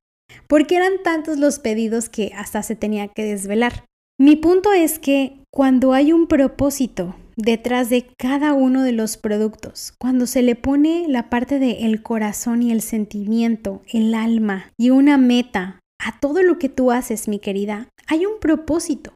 Porque 0.47 0.77
eran 0.77 1.03
tantos 1.03 1.39
los 1.39 1.59
pedidos 1.59 2.09
que 2.09 2.33
hasta 2.37 2.63
se 2.63 2.77
tenía 2.77 3.09
que 3.09 3.25
desvelar. 3.25 3.85
Mi 4.21 4.37
punto 4.37 4.73
es 4.73 4.99
que 4.99 5.39
cuando 5.53 5.93
hay 5.93 6.13
un 6.13 6.27
propósito 6.27 7.15
detrás 7.37 7.89
de 7.89 8.07
cada 8.19 8.53
uno 8.53 8.83
de 8.83 8.93
los 8.93 9.17
productos, 9.17 9.95
cuando 9.99 10.27
se 10.27 10.43
le 10.43 10.57
pone 10.57 11.07
la 11.09 11.31
parte 11.31 11.59
del 11.59 11.85
el 11.85 12.03
corazón 12.03 12.63
y 12.63 12.73
el 12.73 12.83
sentimiento, 12.83 13.81
el 13.93 14.13
alma 14.15 14.73
y 14.77 14.91
una 14.91 15.17
meta 15.19 15.79
a 16.01 16.19
todo 16.19 16.43
lo 16.43 16.59
que 16.59 16.69
tú 16.69 16.91
haces, 16.91 17.29
mi 17.29 17.39
querida, 17.39 17.89
hay 18.09 18.27
un 18.27 18.41
propósito. 18.41 19.15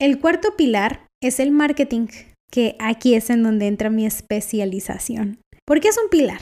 El 0.00 0.20
cuarto 0.20 0.54
pilar 0.56 1.06
es 1.22 1.40
el 1.40 1.50
marketing, 1.50 2.06
que 2.52 2.76
aquí 2.78 3.14
es 3.14 3.30
en 3.30 3.42
donde 3.42 3.66
entra 3.66 3.90
mi 3.90 4.06
especialización. 4.06 5.40
¿Por 5.66 5.80
qué 5.80 5.88
es 5.88 5.98
un 5.98 6.08
pilar? 6.10 6.40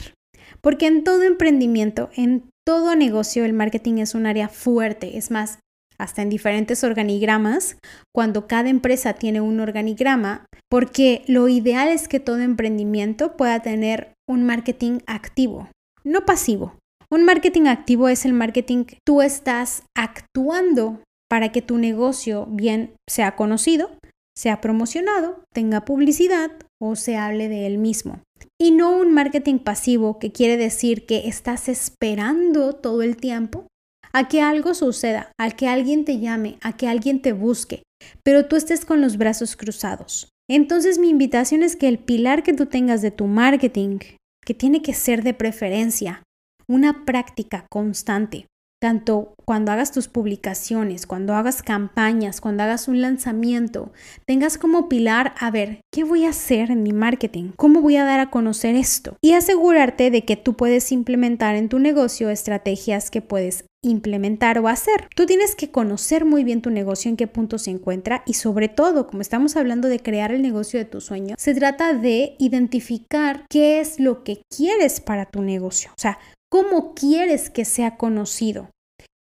Porque 0.60 0.86
en 0.86 1.04
todo 1.04 1.22
emprendimiento, 1.22 2.10
en 2.14 2.50
todo 2.66 2.96
negocio, 2.96 3.44
el 3.44 3.52
marketing 3.52 3.98
es 3.98 4.14
un 4.14 4.26
área 4.26 4.48
fuerte. 4.48 5.16
Es 5.16 5.30
más, 5.30 5.60
hasta 5.98 6.22
en 6.22 6.28
diferentes 6.28 6.84
organigramas, 6.84 7.78
cuando 8.14 8.46
cada 8.46 8.68
empresa 8.68 9.14
tiene 9.14 9.40
un 9.40 9.60
organigrama, 9.60 10.44
porque 10.68 11.22
lo 11.26 11.48
ideal 11.48 11.88
es 11.88 12.08
que 12.08 12.20
todo 12.20 12.40
emprendimiento 12.40 13.36
pueda 13.36 13.60
tener 13.60 14.12
un 14.28 14.44
marketing 14.44 14.98
activo, 15.06 15.68
no 16.04 16.26
pasivo. 16.26 16.74
Un 17.08 17.24
marketing 17.24 17.66
activo 17.66 18.08
es 18.08 18.24
el 18.24 18.32
marketing 18.32 18.84
tú 19.06 19.22
estás 19.22 19.84
actuando 19.96 21.00
para 21.28 21.50
que 21.50 21.62
tu 21.62 21.78
negocio 21.78 22.46
bien 22.50 22.94
sea 23.08 23.36
conocido, 23.36 23.90
sea 24.36 24.60
promocionado, 24.60 25.42
tenga 25.52 25.84
publicidad 25.84 26.50
o 26.80 26.94
se 26.94 27.16
hable 27.16 27.48
de 27.48 27.66
él 27.66 27.78
mismo. 27.78 28.20
Y 28.60 28.70
no 28.70 28.96
un 28.96 29.12
marketing 29.12 29.58
pasivo 29.58 30.18
que 30.18 30.32
quiere 30.32 30.56
decir 30.56 31.06
que 31.06 31.26
estás 31.26 31.68
esperando 31.68 32.74
todo 32.74 33.02
el 33.02 33.16
tiempo 33.16 33.66
a 34.12 34.28
que 34.28 34.40
algo 34.40 34.74
suceda, 34.74 35.32
a 35.38 35.50
que 35.50 35.68
alguien 35.68 36.04
te 36.04 36.18
llame, 36.18 36.58
a 36.62 36.76
que 36.76 36.88
alguien 36.88 37.20
te 37.20 37.32
busque, 37.32 37.82
pero 38.22 38.46
tú 38.46 38.56
estés 38.56 38.84
con 38.84 39.00
los 39.00 39.16
brazos 39.16 39.56
cruzados. 39.56 40.28
Entonces 40.48 40.98
mi 40.98 41.08
invitación 41.08 41.62
es 41.62 41.76
que 41.76 41.88
el 41.88 41.98
pilar 41.98 42.42
que 42.42 42.54
tú 42.54 42.66
tengas 42.66 43.02
de 43.02 43.10
tu 43.10 43.26
marketing, 43.26 43.98
que 44.44 44.54
tiene 44.54 44.80
que 44.80 44.94
ser 44.94 45.22
de 45.22 45.34
preferencia, 45.34 46.22
una 46.68 47.04
práctica 47.04 47.66
constante, 47.70 48.46
tanto 48.86 49.34
cuando 49.44 49.72
hagas 49.72 49.90
tus 49.90 50.06
publicaciones, 50.06 51.08
cuando 51.08 51.34
hagas 51.34 51.60
campañas, 51.60 52.40
cuando 52.40 52.62
hagas 52.62 52.86
un 52.86 53.00
lanzamiento, 53.00 53.90
tengas 54.28 54.58
como 54.58 54.88
pilar, 54.88 55.34
a 55.40 55.50
ver, 55.50 55.80
¿qué 55.92 56.04
voy 56.04 56.24
a 56.24 56.28
hacer 56.28 56.70
en 56.70 56.84
mi 56.84 56.92
marketing? 56.92 57.50
¿Cómo 57.56 57.80
voy 57.80 57.96
a 57.96 58.04
dar 58.04 58.20
a 58.20 58.30
conocer 58.30 58.76
esto? 58.76 59.16
Y 59.20 59.32
asegurarte 59.32 60.12
de 60.12 60.24
que 60.24 60.36
tú 60.36 60.54
puedes 60.54 60.92
implementar 60.92 61.56
en 61.56 61.68
tu 61.68 61.80
negocio 61.80 62.30
estrategias 62.30 63.10
que 63.10 63.22
puedes 63.22 63.64
implementar 63.82 64.60
o 64.60 64.68
hacer. 64.68 65.08
Tú 65.16 65.26
tienes 65.26 65.56
que 65.56 65.72
conocer 65.72 66.24
muy 66.24 66.44
bien 66.44 66.62
tu 66.62 66.70
negocio, 66.70 67.08
en 67.08 67.16
qué 67.16 67.26
punto 67.26 67.58
se 67.58 67.72
encuentra 67.72 68.22
y 68.24 68.34
sobre 68.34 68.68
todo, 68.68 69.08
como 69.08 69.20
estamos 69.20 69.56
hablando 69.56 69.88
de 69.88 69.98
crear 69.98 70.30
el 70.30 70.42
negocio 70.42 70.78
de 70.78 70.84
tu 70.84 71.00
sueño, 71.00 71.34
se 71.38 71.56
trata 71.56 71.92
de 71.92 72.36
identificar 72.38 73.46
qué 73.50 73.80
es 73.80 73.98
lo 73.98 74.22
que 74.22 74.42
quieres 74.48 75.00
para 75.00 75.26
tu 75.26 75.42
negocio. 75.42 75.90
O 75.90 76.00
sea, 76.00 76.20
cómo 76.48 76.94
quieres 76.94 77.50
que 77.50 77.64
sea 77.64 77.96
conocido. 77.96 78.70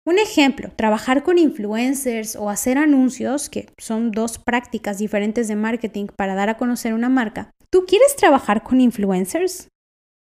Un 0.07 0.19
ejemplo, 0.19 0.69
trabajar 0.75 1.23
con 1.23 1.39
influencers 1.39 2.35
o 2.35 2.51
hacer 2.51 2.77
anuncios, 2.77 3.49
que 3.49 3.69
son 3.79 4.11
dos 4.11 4.37
prácticas 4.37 4.99
diferentes 4.99 5.47
de 5.47 5.55
marketing 5.55 6.07
para 6.15 6.35
dar 6.35 6.49
a 6.49 6.57
conocer 6.57 6.93
una 6.93 7.09
marca. 7.09 7.49
¿Tú 7.71 7.85
quieres 7.87 8.15
trabajar 8.15 8.61
con 8.61 8.81
influencers? 8.81 9.67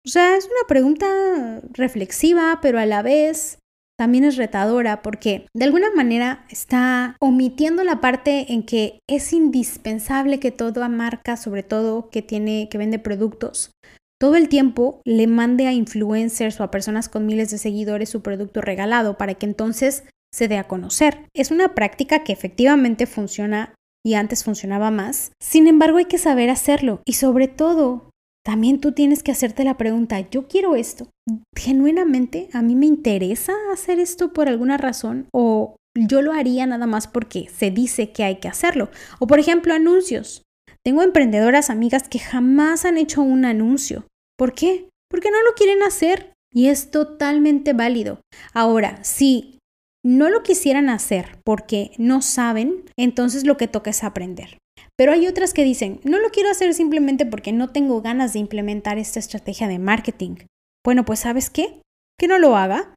O 0.05 0.09
sea, 0.09 0.37
es 0.37 0.45
una 0.45 0.67
pregunta 0.67 1.61
reflexiva, 1.73 2.59
pero 2.61 2.79
a 2.79 2.85
la 2.85 3.01
vez 3.01 3.59
también 3.97 4.23
es 4.23 4.37
retadora 4.37 5.01
porque 5.01 5.47
de 5.53 5.65
alguna 5.65 5.91
manera 5.93 6.45
está 6.49 7.15
omitiendo 7.19 7.83
la 7.83 8.01
parte 8.01 8.53
en 8.53 8.63
que 8.63 8.99
es 9.09 9.33
indispensable 9.33 10.39
que 10.39 10.51
toda 10.51 10.89
marca, 10.89 11.37
sobre 11.37 11.63
todo 11.63 12.09
que 12.09 12.21
tiene 12.21 12.67
que 12.69 12.77
vende 12.77 12.99
productos, 12.99 13.71
todo 14.19 14.35
el 14.35 14.49
tiempo 14.49 15.01
le 15.03 15.27
mande 15.27 15.67
a 15.67 15.73
influencers 15.73 16.59
o 16.59 16.63
a 16.63 16.71
personas 16.71 17.09
con 17.09 17.25
miles 17.25 17.51
de 17.51 17.57
seguidores 17.57 18.09
su 18.09 18.21
producto 18.21 18.61
regalado 18.61 19.17
para 19.17 19.33
que 19.33 19.45
entonces 19.45 20.03
se 20.33 20.47
dé 20.47 20.57
a 20.57 20.67
conocer. 20.67 21.27
Es 21.33 21.51
una 21.51 21.75
práctica 21.75 22.23
que 22.23 22.33
efectivamente 22.33 23.05
funciona 23.05 23.73
y 24.05 24.13
antes 24.13 24.43
funcionaba 24.43 24.91
más. 24.91 25.31
Sin 25.41 25.67
embargo, 25.67 25.97
hay 25.97 26.05
que 26.05 26.17
saber 26.17 26.49
hacerlo 26.49 27.01
y 27.05 27.13
sobre 27.13 27.47
todo, 27.47 28.11
también 28.43 28.79
tú 28.79 28.91
tienes 28.91 29.23
que 29.23 29.31
hacerte 29.31 29.63
la 29.63 29.77
pregunta, 29.77 30.19
yo 30.29 30.47
quiero 30.47 30.75
esto. 30.75 31.09
Genuinamente, 31.55 32.49
a 32.53 32.61
mí 32.61 32.75
me 32.75 32.85
interesa 32.85 33.53
hacer 33.73 33.99
esto 33.99 34.33
por 34.33 34.47
alguna 34.47 34.77
razón 34.77 35.27
o 35.33 35.75
yo 35.97 36.21
lo 36.21 36.33
haría 36.33 36.65
nada 36.65 36.85
más 36.85 37.07
porque 37.07 37.49
se 37.49 37.71
dice 37.71 38.11
que 38.11 38.23
hay 38.23 38.35
que 38.37 38.47
hacerlo. 38.47 38.89
O 39.19 39.27
por 39.27 39.39
ejemplo, 39.39 39.73
anuncios. 39.73 40.43
Tengo 40.85 41.01
emprendedoras 41.01 41.69
amigas 41.69 42.07
que 42.07 42.19
jamás 42.19 42.85
han 42.85 42.97
hecho 42.97 43.21
un 43.21 43.43
anuncio 43.43 44.05
¿Por 44.37 44.53
qué? 44.53 44.89
Porque 45.09 45.31
no 45.31 45.41
lo 45.43 45.53
quieren 45.53 45.81
hacer 45.83 46.33
y 46.53 46.67
es 46.67 46.91
totalmente 46.91 47.73
válido. 47.73 48.21
Ahora, 48.53 49.03
si 49.03 49.59
no 50.03 50.29
lo 50.29 50.43
quisieran 50.43 50.89
hacer 50.89 51.39
porque 51.43 51.91
no 51.97 52.21
saben, 52.21 52.83
entonces 52.97 53.45
lo 53.45 53.57
que 53.57 53.67
toca 53.67 53.89
es 53.89 54.03
aprender. 54.03 54.57
Pero 54.97 55.13
hay 55.13 55.27
otras 55.27 55.53
que 55.53 55.63
dicen, 55.63 55.99
no 56.03 56.19
lo 56.19 56.29
quiero 56.29 56.49
hacer 56.49 56.73
simplemente 56.73 57.25
porque 57.25 57.51
no 57.51 57.69
tengo 57.69 58.01
ganas 58.01 58.33
de 58.33 58.39
implementar 58.39 58.97
esta 58.97 59.19
estrategia 59.19 59.67
de 59.67 59.79
marketing. 59.79 60.35
Bueno, 60.83 61.05
pues 61.05 61.19
sabes 61.19 61.49
qué? 61.49 61.81
Que 62.19 62.27
no 62.27 62.37
lo 62.39 62.55
haga 62.55 62.93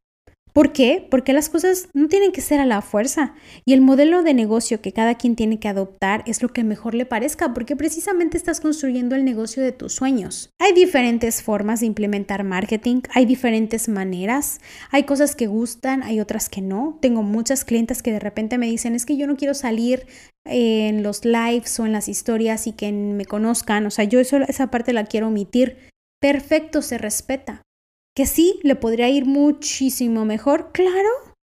¿Por 0.53 0.73
qué? 0.73 1.07
Porque 1.11 1.33
las 1.33 1.49
cosas 1.49 1.89
no 1.95 2.09
tienen 2.09 2.33
que 2.33 2.41
ser 2.41 2.61
a 2.61 2.67
la 2.67 2.83
fuerza 2.83 3.35
y 3.65 3.73
el 3.73 3.81
modelo 3.81 4.23
de 4.23 4.35
negocio 4.35 4.81
que 4.81 4.93
cada 4.93 5.17
quien 5.17 5.37
tiene 5.37 5.61
que 5.61 5.69
adoptar 5.69 6.23
es 6.27 6.43
lo 6.43 6.49
que 6.49 6.65
mejor 6.65 6.95
le 6.95 7.07
parezca 7.07 7.55
porque 7.55 7.77
precisamente 7.77 8.37
estás 8.37 8.61
construyendo 8.61 9.15
el 9.15 9.25
negocio 9.25 9.63
de 9.63 9.73
tus 9.73 9.95
sueños. 9.95 10.51
Hay 10.59 10.73
diferentes 10.73 11.43
formas 11.43 11.81
de 11.81 11.87
implementar 11.87 12.45
marketing, 12.45 13.03
hay 13.15 13.27
diferentes 13.27 13.89
maneras, 13.89 14.61
hay 14.91 15.05
cosas 15.05 15.37
que 15.37 15.47
gustan, 15.47 16.03
hay 16.03 16.21
otras 16.21 16.49
que 16.49 16.61
no. 16.61 16.99
Tengo 17.01 17.23
muchas 17.23 17.65
clientes 17.65 18.03
que 18.03 18.13
de 18.13 18.21
repente 18.21 18.59
me 18.59 18.67
dicen 18.67 18.95
es 18.95 19.07
que 19.07 19.17
yo 19.17 19.27
no 19.27 19.37
quiero 19.37 19.55
salir 19.55 20.07
en 20.45 21.03
los 21.03 21.25
lives 21.25 21.79
o 21.79 21.87
en 21.87 21.93
las 21.93 22.09
historias 22.09 22.67
y 22.67 22.73
que 22.73 22.91
me 22.91 23.27
conozcan, 23.27 23.87
o 23.87 23.91
sea, 23.91 24.05
yo 24.05 24.21
esa 24.21 24.71
parte 24.71 24.93
la 24.93 25.05
quiero 25.05 25.29
omitir. 25.29 25.77
Perfecto, 26.21 26.83
se 26.83 26.99
respeta 26.99 27.63
que 28.18 28.26
sí 28.26 28.59
le 28.64 28.74
podría 28.74 29.09
ir 29.09 29.26
muchísimo 29.26 30.24
mejor, 30.24 30.72
claro, 30.72 31.09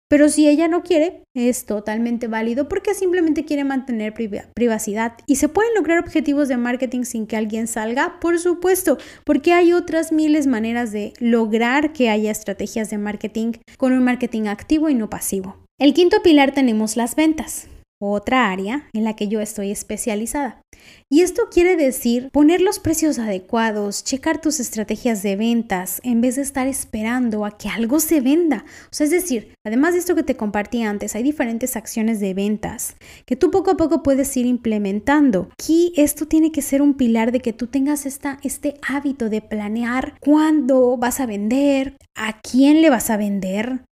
pero 0.08 0.30
si 0.30 0.48
ella 0.48 0.68
no 0.68 0.84
quiere, 0.84 1.24
es 1.36 1.66
totalmente 1.66 2.28
válido 2.28 2.70
porque 2.70 2.94
simplemente 2.94 3.46
quiere 3.46 3.64
mantener 3.64 4.14
privacidad. 4.14 5.14
¿Y 5.26 5.38
se 5.38 5.50
pueden 5.50 5.74
lograr 5.74 5.98
objetivos 5.98 6.50
de 6.50 6.58
marketing 6.58 7.02
sin 7.02 7.26
que 7.26 7.36
alguien 7.36 7.66
salga? 7.66 8.20
Por 8.20 8.38
supuesto, 8.38 9.00
porque 9.26 9.54
hay 9.54 9.74
otras 9.74 10.12
miles 10.12 10.46
maneras 10.46 10.92
de 10.92 11.14
lograr 11.20 11.94
que 11.94 12.12
haya 12.12 12.30
estrategias 12.30 12.92
de 12.92 13.00
marketing 13.00 13.54
con 13.80 13.94
un 13.94 14.04
marketing 14.04 14.44
activo 14.44 14.88
y 14.88 14.94
no 14.94 15.10
pasivo. 15.10 15.58
El 15.80 15.96
quinto 15.96 16.22
pilar 16.22 16.52
tenemos 16.52 16.96
las 16.96 17.16
ventas 17.16 17.70
otra 18.10 18.50
área 18.50 18.88
en 18.94 19.04
la 19.04 19.16
que 19.16 19.28
yo 19.28 19.42
estoy 19.42 19.72
especializada. 19.72 20.62
Y 21.10 21.22
esto 21.22 21.44
quiere 21.52 21.76
decir 21.76 22.30
poner 22.32 22.62
los 22.62 22.80
precios 22.80 23.20
adecuados, 23.20 24.04
checar 24.04 24.40
tus 24.40 24.60
estrategias 24.60 25.22
de 25.22 25.36
ventas 25.36 26.00
en 26.04 26.22
vez 26.22 26.38
de 26.38 26.42
estar 26.42 26.68
esperando 26.68 27.46
a 27.46 27.58
que 27.58 27.70
algo 27.70 28.00
se 28.00 28.22
venda. 28.22 28.66
O 28.86 28.94
sea, 28.94 29.06
es 29.06 29.12
decir, 29.12 29.54
además 29.66 29.94
de 29.94 30.00
esto 30.00 30.16
que 30.16 30.24
te 30.24 30.38
compartí 30.38 30.84
antes, 30.84 31.16
hay 31.16 31.24
diferentes 31.24 31.76
acciones 31.76 32.20
de 32.20 32.34
ventas 32.34 32.96
que 33.26 33.36
tú 33.36 33.52
poco 33.52 33.72
a 33.72 33.78
poco 33.78 34.04
puedes 34.04 34.36
ir 34.38 34.46
implementando. 34.46 35.50
Aquí 35.54 35.94
esto 35.98 36.26
tiene 36.26 36.52
que 36.52 36.62
ser 36.62 36.82
un 36.82 36.94
pilar 36.94 37.32
de 37.32 37.42
que 37.42 37.54
tú 37.54 37.68
tengas 37.68 38.06
esta, 38.06 38.40
este 38.44 38.76
hábito 38.88 39.30
de 39.30 39.42
planear 39.42 40.16
cuándo 40.22 40.98
vas 40.98 41.20
a 41.20 41.26
vender, 41.26 41.98
a 42.16 42.40
quién 42.42 42.82
le 42.82 42.90
vas 42.90 43.10
a 43.10 43.18
vender, 43.18 43.86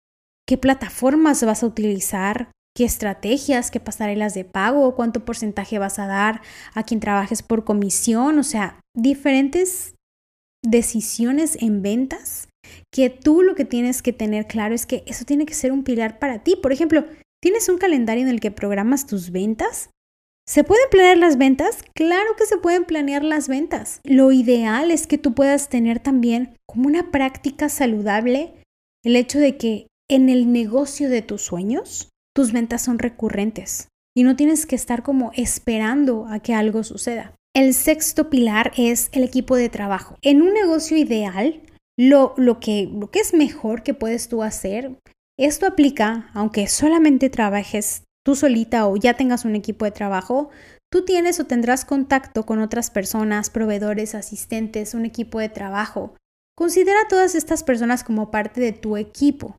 qué 0.48 0.58
plataformas 0.58 1.43
vas 1.43 1.63
a 1.63 1.67
utilizar, 1.67 2.52
qué 2.75 2.86
estrategias, 2.86 3.71
qué 3.71 3.79
pasarelas 3.79 4.34
de 4.34 4.45
pago, 4.45 4.95
cuánto 4.95 5.25
porcentaje 5.25 5.79
vas 5.79 5.99
a 5.99 6.08
dar 6.08 6.41
a 6.73 6.84
quien 6.84 6.99
trabajes 6.99 7.43
por 7.43 7.63
comisión, 7.63 8.39
o 8.39 8.43
sea, 8.43 8.79
diferentes 8.95 9.95
decisiones 10.63 11.58
en 11.62 11.82
ventas 11.82 12.47
que 12.93 13.10
tú 13.10 13.41
lo 13.41 13.55
que 13.55 13.65
tienes 13.65 14.01
que 14.01 14.13
tener 14.13 14.45
claro 14.47 14.75
es 14.75 14.86
que 14.86 15.03
eso 15.08 15.25
tiene 15.25 15.45
que 15.45 15.53
ser 15.53 15.71
un 15.71 15.84
pilar 15.84 16.19
para 16.19 16.43
ti. 16.43 16.55
Por 16.55 16.71
ejemplo, 16.71 17.05
¿tienes 17.41 17.69
un 17.69 17.77
calendario 17.77 18.23
en 18.23 18.29
el 18.29 18.39
que 18.39 18.51
programas 18.51 19.08
tus 19.08 19.32
ventas? 19.32 19.89
¿Se 20.47 20.63
pueden 20.63 20.89
planear 20.89 21.17
las 21.17 21.38
ventas? 21.38 21.84
Claro 21.93 22.36
que 22.36 22.45
se 22.45 22.58
pueden 22.58 22.86
planear 22.86 23.23
las 23.23 23.47
ventas. 23.47 24.01
Lo 24.03 24.32
ideal 24.32 24.89
es 24.91 25.05
que 25.05 25.19
tú 25.19 25.36
puedas 25.36 25.69
tener 25.69 25.99
también 25.99 26.58
como 26.67 26.88
una 26.88 27.12
práctica 27.12 27.69
saludable 27.69 28.55
el 29.03 29.15
hecho 29.15 29.39
de 29.39 29.58
que 29.58 29.88
en 30.10 30.27
el 30.27 30.51
negocio 30.51 31.08
de 31.08 31.21
tus 31.21 31.43
sueños, 31.43 32.10
tus 32.36 32.52
ventas 32.52 32.82
son 32.82 33.00
recurrentes 33.00 33.89
y 34.15 34.24
no 34.24 34.36
tienes 34.36 34.65
que 34.65 34.76
estar 34.76 35.04
como 35.04 35.32
esperando 35.36 36.28
a 36.28 36.39
que 36.39 36.54
algo 36.54 36.84
suceda. 36.84 37.34
El 37.56 37.74
sexto 37.74 38.30
pilar 38.30 38.72
es 38.78 39.10
el 39.12 39.24
equipo 39.24 39.56
de 39.56 39.70
trabajo. 39.70 40.15
En 40.22 40.42
un 40.42 40.54
negocio 40.54 40.98
ideal, 40.98 41.62
lo, 41.98 42.36
que, 42.60 42.89
que 43.12 43.20
es 43.20 43.34
mejor 43.34 43.84
que 43.84 43.94
puedes 43.94 44.30
tú 44.30 44.44
hacer, 44.44 44.98
esto 45.38 45.65
aplica 45.65 46.30
aunque 46.34 46.68
solamente 46.68 47.30
trabajes 47.30 48.04
tú 48.26 48.36
solita 48.36 48.88
o 48.88 48.96
ya 48.96 49.15
tengas 49.15 49.46
un 49.46 49.56
equipo 49.56 49.86
de 49.86 49.92
trabajo, 49.92 50.50
tú 50.92 51.04
tienes 51.06 51.39
o 51.39 51.46
tendrás 51.46 51.86
contacto 51.86 52.46
con 52.46 52.60
otras 52.60 52.92
personas, 52.92 53.50
proveedores, 53.50 54.15
asistentes, 54.15 54.94
un 54.94 55.06
equipo 55.06 55.39
de 55.39 55.50
trabajo. 55.50 56.15
Considera 56.56 57.02
a 57.02 57.08
todas 57.08 57.36
estas 57.36 57.63
personas 57.63 58.04
como 58.04 58.32
parte 58.32 58.62
de 58.62 58.74
tu 58.74 58.98
equipo. 58.98 59.58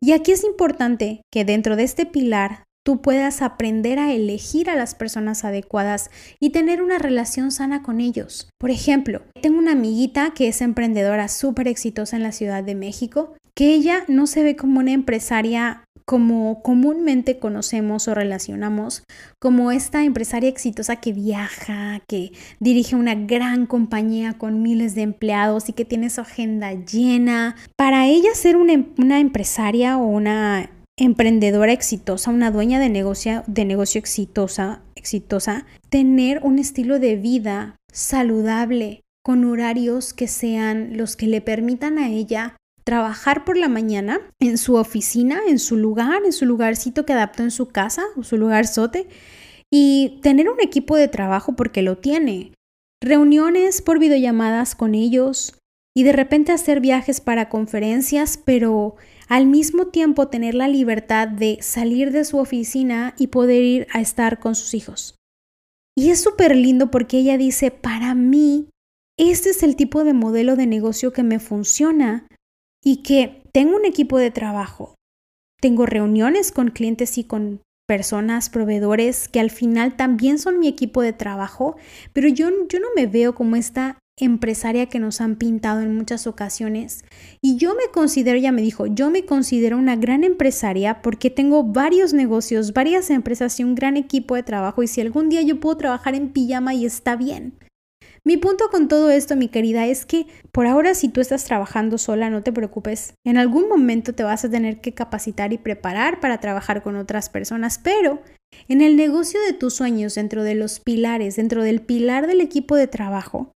Y 0.00 0.12
aquí 0.12 0.32
es 0.32 0.44
importante 0.44 1.22
que 1.30 1.44
dentro 1.44 1.76
de 1.76 1.84
este 1.84 2.06
pilar 2.06 2.64
tú 2.84 3.00
puedas 3.00 3.42
aprender 3.42 3.98
a 3.98 4.12
elegir 4.12 4.68
a 4.68 4.76
las 4.76 4.94
personas 4.94 5.44
adecuadas 5.44 6.10
y 6.40 6.50
tener 6.50 6.82
una 6.82 6.98
relación 6.98 7.52
sana 7.52 7.82
con 7.82 8.00
ellos. 8.00 8.48
Por 8.58 8.70
ejemplo, 8.70 9.22
tengo 9.40 9.58
una 9.58 9.72
amiguita 9.72 10.32
que 10.34 10.48
es 10.48 10.60
emprendedora 10.60 11.28
súper 11.28 11.68
exitosa 11.68 12.16
en 12.16 12.22
la 12.22 12.32
Ciudad 12.32 12.64
de 12.64 12.74
México, 12.74 13.34
que 13.54 13.74
ella 13.74 14.04
no 14.08 14.26
se 14.26 14.42
ve 14.42 14.56
como 14.56 14.80
una 14.80 14.92
empresaria 14.92 15.84
como 16.04 16.62
comúnmente 16.62 17.38
conocemos 17.38 18.08
o 18.08 18.14
relacionamos 18.14 19.04
como 19.40 19.70
esta 19.70 20.04
empresaria 20.04 20.48
exitosa 20.48 20.96
que 20.96 21.12
viaja, 21.12 22.00
que 22.08 22.32
dirige 22.60 22.96
una 22.96 23.14
gran 23.14 23.66
compañía 23.66 24.38
con 24.38 24.62
miles 24.62 24.94
de 24.94 25.02
empleados 25.02 25.68
y 25.68 25.72
que 25.72 25.84
tiene 25.84 26.10
su 26.10 26.20
agenda 26.20 26.72
llena. 26.72 27.56
Para 27.76 28.06
ella 28.06 28.34
ser 28.34 28.56
una, 28.56 28.72
em-, 28.72 28.86
empresaria 28.96 29.98
o 29.98 30.06
una 30.06 30.70
emprendedora 30.98 31.72
exitosa, 31.72 32.30
una 32.30 32.50
dueña 32.50 32.78
de 32.78 32.88
negocio, 32.88 33.44
de 33.46 33.64
negocio 33.64 33.98
exitosa, 33.98 34.82
exitosa, 34.94 35.66
tener 35.88 36.40
un 36.42 36.58
estilo 36.58 36.98
de 36.98 37.16
vida 37.16 37.76
saludable, 37.92 39.00
con 39.24 39.44
horarios 39.44 40.12
que 40.12 40.26
sean 40.26 40.96
los 40.96 41.16
que 41.16 41.26
le 41.26 41.40
permitan 41.40 41.98
a 41.98 42.08
ella 42.08 42.56
trabajar 42.84 43.44
por 43.44 43.56
la 43.56 43.68
mañana 43.68 44.20
en 44.40 44.58
su 44.58 44.74
oficina, 44.74 45.40
en 45.48 45.58
su 45.58 45.76
lugar, 45.76 46.22
en 46.24 46.32
su 46.32 46.46
lugarcito 46.46 47.04
que 47.06 47.12
adaptó 47.12 47.42
en 47.42 47.50
su 47.50 47.68
casa 47.68 48.02
o 48.16 48.22
su 48.22 48.36
lugar 48.36 48.66
sote 48.66 49.08
y 49.70 50.18
tener 50.22 50.48
un 50.48 50.60
equipo 50.60 50.96
de 50.96 51.08
trabajo 51.08 51.54
porque 51.54 51.82
lo 51.82 51.98
tiene. 51.98 52.52
Reuniones 53.02 53.82
por 53.82 53.98
videollamadas 53.98 54.74
con 54.74 54.94
ellos 54.94 55.58
y 55.94 56.04
de 56.04 56.12
repente 56.12 56.52
hacer 56.52 56.80
viajes 56.80 57.20
para 57.20 57.48
conferencias, 57.48 58.38
pero 58.38 58.96
al 59.28 59.46
mismo 59.46 59.86
tiempo 59.86 60.28
tener 60.28 60.54
la 60.54 60.68
libertad 60.68 61.28
de 61.28 61.58
salir 61.60 62.12
de 62.12 62.24
su 62.24 62.38
oficina 62.38 63.14
y 63.18 63.28
poder 63.28 63.62
ir 63.62 63.86
a 63.92 64.00
estar 64.00 64.38
con 64.38 64.54
sus 64.54 64.74
hijos. 64.74 65.16
Y 65.96 66.10
es 66.10 66.22
súper 66.22 66.56
lindo 66.56 66.90
porque 66.90 67.18
ella 67.18 67.36
dice, 67.36 67.70
para 67.70 68.14
mí, 68.14 68.68
este 69.18 69.50
es 69.50 69.62
el 69.62 69.76
tipo 69.76 70.04
de 70.04 70.14
modelo 70.14 70.56
de 70.56 70.66
negocio 70.66 71.12
que 71.12 71.22
me 71.22 71.38
funciona 71.38 72.26
y 72.84 73.02
que 73.02 73.42
tengo 73.52 73.76
un 73.76 73.84
equipo 73.84 74.18
de 74.18 74.30
trabajo, 74.30 74.94
tengo 75.60 75.86
reuniones 75.86 76.52
con 76.52 76.70
clientes 76.70 77.18
y 77.18 77.24
con 77.24 77.60
personas, 77.86 78.50
proveedores 78.50 79.28
que 79.28 79.40
al 79.40 79.50
final 79.50 79.96
también 79.96 80.38
son 80.38 80.58
mi 80.58 80.68
equipo 80.68 81.02
de 81.02 81.12
trabajo, 81.12 81.76
pero 82.12 82.28
yo, 82.28 82.48
yo 82.68 82.80
no 82.80 82.88
me 82.96 83.06
veo 83.06 83.34
como 83.34 83.56
esta 83.56 83.98
empresaria 84.18 84.86
que 84.86 84.98
nos 84.98 85.20
han 85.20 85.36
pintado 85.36 85.80
en 85.80 85.94
muchas 85.94 86.26
ocasiones. 86.26 87.04
Y 87.40 87.56
yo 87.56 87.74
me 87.74 87.90
considero, 87.92 88.38
ya 88.38 88.52
me 88.52 88.62
dijo, 88.62 88.86
yo 88.86 89.10
me 89.10 89.24
considero 89.24 89.78
una 89.78 89.96
gran 89.96 90.24
empresaria 90.24 91.02
porque 91.02 91.30
tengo 91.30 91.64
varios 91.64 92.12
negocios, 92.12 92.72
varias 92.72 93.10
empresas 93.10 93.58
y 93.58 93.64
un 93.64 93.74
gran 93.74 93.96
equipo 93.96 94.34
de 94.34 94.42
trabajo 94.42 94.82
y 94.82 94.86
si 94.86 95.00
algún 95.00 95.28
día 95.28 95.42
yo 95.42 95.60
puedo 95.60 95.76
trabajar 95.76 96.14
en 96.14 96.30
pijama 96.30 96.74
y 96.74 96.86
está 96.86 97.16
bien. 97.16 97.54
Mi 98.24 98.36
punto 98.36 98.70
con 98.70 98.88
todo 98.88 99.10
esto, 99.10 99.34
mi 99.34 99.48
querida, 99.48 99.86
es 99.86 100.06
que 100.06 100.26
por 100.52 100.66
ahora 100.66 100.94
si 100.94 101.08
tú 101.08 101.20
estás 101.20 101.44
trabajando 101.44 101.98
sola, 101.98 102.30
no 102.30 102.42
te 102.42 102.52
preocupes. 102.52 103.14
En 103.24 103.36
algún 103.36 103.68
momento 103.68 104.14
te 104.14 104.22
vas 104.22 104.44
a 104.44 104.50
tener 104.50 104.80
que 104.80 104.94
capacitar 104.94 105.52
y 105.52 105.58
preparar 105.58 106.20
para 106.20 106.38
trabajar 106.38 106.82
con 106.82 106.96
otras 106.96 107.28
personas, 107.30 107.80
pero 107.82 108.22
en 108.68 108.80
el 108.80 108.96
negocio 108.96 109.40
de 109.40 109.52
tus 109.52 109.74
sueños, 109.74 110.14
dentro 110.14 110.44
de 110.44 110.54
los 110.54 110.78
pilares, 110.78 111.36
dentro 111.36 111.62
del 111.62 111.80
pilar 111.80 112.26
del 112.26 112.40
equipo 112.40 112.76
de 112.76 112.86
trabajo, 112.86 113.52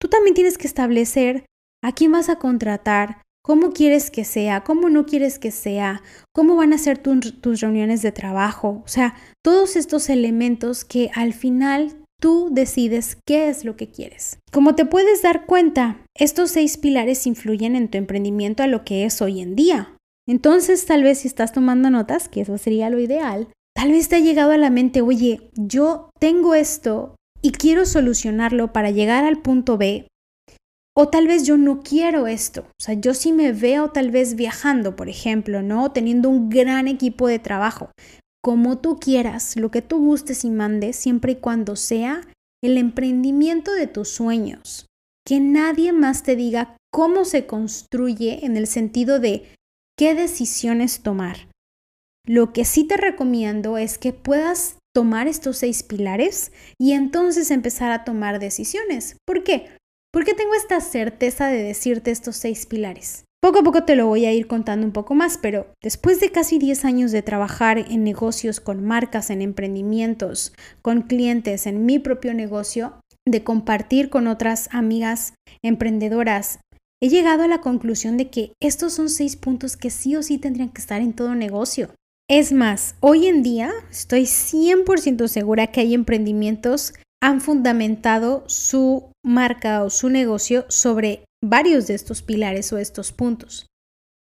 Tú 0.00 0.08
también 0.08 0.34
tienes 0.34 0.56
que 0.56 0.66
establecer 0.66 1.44
a 1.84 1.92
quién 1.92 2.12
vas 2.12 2.30
a 2.30 2.36
contratar, 2.36 3.22
cómo 3.44 3.72
quieres 3.72 4.10
que 4.10 4.24
sea, 4.24 4.64
cómo 4.64 4.88
no 4.88 5.04
quieres 5.04 5.38
que 5.38 5.50
sea, 5.50 6.02
cómo 6.34 6.56
van 6.56 6.72
a 6.72 6.78
ser 6.78 6.98
tus 6.98 7.60
reuniones 7.60 8.00
de 8.00 8.12
trabajo, 8.12 8.82
o 8.84 8.88
sea, 8.88 9.14
todos 9.44 9.76
estos 9.76 10.08
elementos 10.08 10.84
que 10.84 11.10
al 11.14 11.34
final 11.34 11.99
tú 12.20 12.50
decides 12.52 13.18
qué 13.26 13.48
es 13.48 13.64
lo 13.64 13.76
que 13.76 13.90
quieres. 13.90 14.38
Como 14.52 14.74
te 14.74 14.84
puedes 14.84 15.22
dar 15.22 15.46
cuenta, 15.46 16.04
estos 16.16 16.50
seis 16.50 16.76
pilares 16.76 17.26
influyen 17.26 17.74
en 17.74 17.88
tu 17.88 17.98
emprendimiento 17.98 18.62
a 18.62 18.68
lo 18.68 18.84
que 18.84 19.04
es 19.04 19.20
hoy 19.20 19.40
en 19.40 19.56
día. 19.56 19.96
Entonces, 20.28 20.86
tal 20.86 21.02
vez 21.02 21.20
si 21.20 21.28
estás 21.28 21.52
tomando 21.52 21.90
notas, 21.90 22.28
que 22.28 22.42
eso 22.42 22.56
sería 22.58 22.90
lo 22.90 23.00
ideal, 23.00 23.48
tal 23.74 23.90
vez 23.90 24.08
te 24.08 24.16
ha 24.16 24.20
llegado 24.20 24.52
a 24.52 24.58
la 24.58 24.70
mente, 24.70 25.00
oye, 25.00 25.50
yo 25.56 26.10
tengo 26.20 26.54
esto 26.54 27.16
y 27.42 27.52
quiero 27.52 27.86
solucionarlo 27.86 28.72
para 28.72 28.90
llegar 28.90 29.24
al 29.24 29.40
punto 29.40 29.78
B, 29.78 30.06
o 30.96 31.08
tal 31.08 31.26
vez 31.26 31.46
yo 31.46 31.56
no 31.56 31.80
quiero 31.80 32.26
esto. 32.26 32.62
O 32.62 32.82
sea, 32.82 32.94
yo 32.94 33.14
sí 33.14 33.32
me 33.32 33.52
veo 33.52 33.90
tal 33.90 34.10
vez 34.10 34.34
viajando, 34.34 34.96
por 34.96 35.08
ejemplo, 35.08 35.62
¿no? 35.62 35.92
Teniendo 35.92 36.28
un 36.28 36.50
gran 36.50 36.88
equipo 36.88 37.26
de 37.26 37.38
trabajo. 37.38 37.90
Como 38.42 38.78
tú 38.78 38.98
quieras, 38.98 39.56
lo 39.56 39.70
que 39.70 39.82
tú 39.82 39.98
gustes 39.98 40.44
y 40.44 40.50
mandes, 40.50 40.96
siempre 40.96 41.32
y 41.32 41.36
cuando 41.36 41.76
sea 41.76 42.22
el 42.62 42.78
emprendimiento 42.78 43.72
de 43.72 43.86
tus 43.86 44.08
sueños. 44.08 44.86
Que 45.26 45.40
nadie 45.40 45.92
más 45.92 46.22
te 46.22 46.36
diga 46.36 46.76
cómo 46.90 47.24
se 47.24 47.46
construye 47.46 48.44
en 48.44 48.56
el 48.56 48.66
sentido 48.66 49.20
de 49.20 49.54
qué 49.96 50.14
decisiones 50.14 51.02
tomar. 51.02 51.48
Lo 52.26 52.52
que 52.52 52.64
sí 52.64 52.84
te 52.84 52.96
recomiendo 52.96 53.76
es 53.76 53.98
que 53.98 54.12
puedas 54.12 54.78
tomar 54.94 55.28
estos 55.28 55.58
seis 55.58 55.82
pilares 55.82 56.52
y 56.78 56.92
entonces 56.92 57.50
empezar 57.50 57.92
a 57.92 58.04
tomar 58.04 58.38
decisiones. 58.38 59.16
¿Por 59.26 59.44
qué? 59.44 59.70
Porque 60.12 60.34
tengo 60.34 60.54
esta 60.54 60.80
certeza 60.80 61.48
de 61.48 61.62
decirte 61.62 62.10
estos 62.10 62.36
seis 62.36 62.66
pilares. 62.66 63.24
Poco 63.42 63.60
a 63.60 63.62
poco 63.62 63.84
te 63.84 63.96
lo 63.96 64.06
voy 64.06 64.26
a 64.26 64.32
ir 64.34 64.46
contando 64.46 64.84
un 64.86 64.92
poco 64.92 65.14
más, 65.14 65.38
pero 65.38 65.72
después 65.82 66.20
de 66.20 66.30
casi 66.30 66.58
10 66.58 66.84
años 66.84 67.10
de 67.10 67.22
trabajar 67.22 67.78
en 67.78 68.04
negocios 68.04 68.60
con 68.60 68.84
marcas, 68.84 69.30
en 69.30 69.40
emprendimientos, 69.40 70.52
con 70.82 71.02
clientes, 71.02 71.66
en 71.66 71.86
mi 71.86 71.98
propio 71.98 72.34
negocio, 72.34 73.00
de 73.26 73.42
compartir 73.42 74.10
con 74.10 74.26
otras 74.26 74.68
amigas 74.72 75.32
emprendedoras, 75.62 76.60
he 77.02 77.08
llegado 77.08 77.44
a 77.44 77.48
la 77.48 77.62
conclusión 77.62 78.18
de 78.18 78.28
que 78.28 78.52
estos 78.60 78.92
son 78.92 79.08
seis 79.08 79.36
puntos 79.36 79.78
que 79.78 79.88
sí 79.88 80.16
o 80.16 80.22
sí 80.22 80.36
tendrían 80.36 80.68
que 80.68 80.82
estar 80.82 81.00
en 81.00 81.14
todo 81.14 81.34
negocio. 81.34 81.94
Es 82.28 82.52
más, 82.52 82.94
hoy 83.00 83.26
en 83.26 83.42
día 83.42 83.72
estoy 83.90 84.24
100% 84.24 85.28
segura 85.28 85.68
que 85.68 85.80
hay 85.80 85.94
emprendimientos 85.94 86.92
han 87.22 87.40
fundamentado 87.40 88.44
su 88.46 89.12
marca 89.24 89.82
o 89.82 89.90
su 89.90 90.08
negocio 90.08 90.64
sobre 90.68 91.24
varios 91.42 91.86
de 91.86 91.94
estos 91.94 92.22
pilares 92.22 92.72
o 92.72 92.78
estos 92.78 93.12
puntos. 93.12 93.66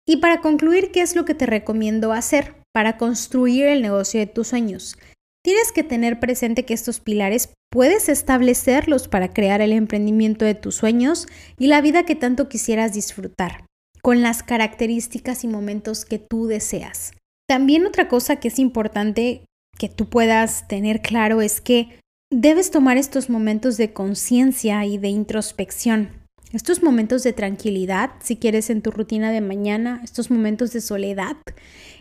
Y 0.07 0.17
para 0.17 0.41
concluir, 0.41 0.91
¿qué 0.91 1.01
es 1.01 1.15
lo 1.15 1.25
que 1.25 1.35
te 1.35 1.45
recomiendo 1.45 2.13
hacer 2.13 2.55
para 2.73 2.97
construir 2.97 3.65
el 3.65 3.81
negocio 3.81 4.19
de 4.19 4.27
tus 4.27 4.47
sueños? 4.47 4.97
Tienes 5.43 5.71
que 5.71 5.83
tener 5.83 6.19
presente 6.19 6.65
que 6.65 6.73
estos 6.73 6.99
pilares 6.99 7.53
puedes 7.71 8.09
establecerlos 8.09 9.07
para 9.07 9.33
crear 9.33 9.61
el 9.61 9.71
emprendimiento 9.71 10.45
de 10.45 10.55
tus 10.55 10.75
sueños 10.75 11.27
y 11.57 11.67
la 11.67 11.81
vida 11.81 12.03
que 12.03 12.15
tanto 12.15 12.49
quisieras 12.49 12.93
disfrutar, 12.93 13.65
con 14.01 14.21
las 14.21 14.43
características 14.43 15.43
y 15.43 15.47
momentos 15.47 16.05
que 16.05 16.19
tú 16.19 16.47
deseas. 16.47 17.13
También 17.47 17.85
otra 17.85 18.07
cosa 18.07 18.37
que 18.37 18.49
es 18.49 18.59
importante 18.59 19.45
que 19.77 19.89
tú 19.89 20.09
puedas 20.09 20.67
tener 20.67 21.01
claro 21.01 21.41
es 21.41 21.61
que 21.61 21.99
debes 22.31 22.69
tomar 22.69 22.97
estos 22.97 23.29
momentos 23.29 23.77
de 23.77 23.93
conciencia 23.93 24.85
y 24.85 24.97
de 24.97 25.07
introspección. 25.07 26.18
Estos 26.51 26.81
momentos 26.81 27.21
de 27.21 27.33
tranquilidad, 27.33 28.11
si 28.21 28.35
quieres 28.35 28.71
en 28.71 28.81
tu 28.81 28.89
rutina 28.89 29.31
de 29.31 29.41
mañana, 29.41 30.01
estos 30.03 30.31
momentos 30.31 30.73
de 30.73 30.81
soledad, 30.81 31.37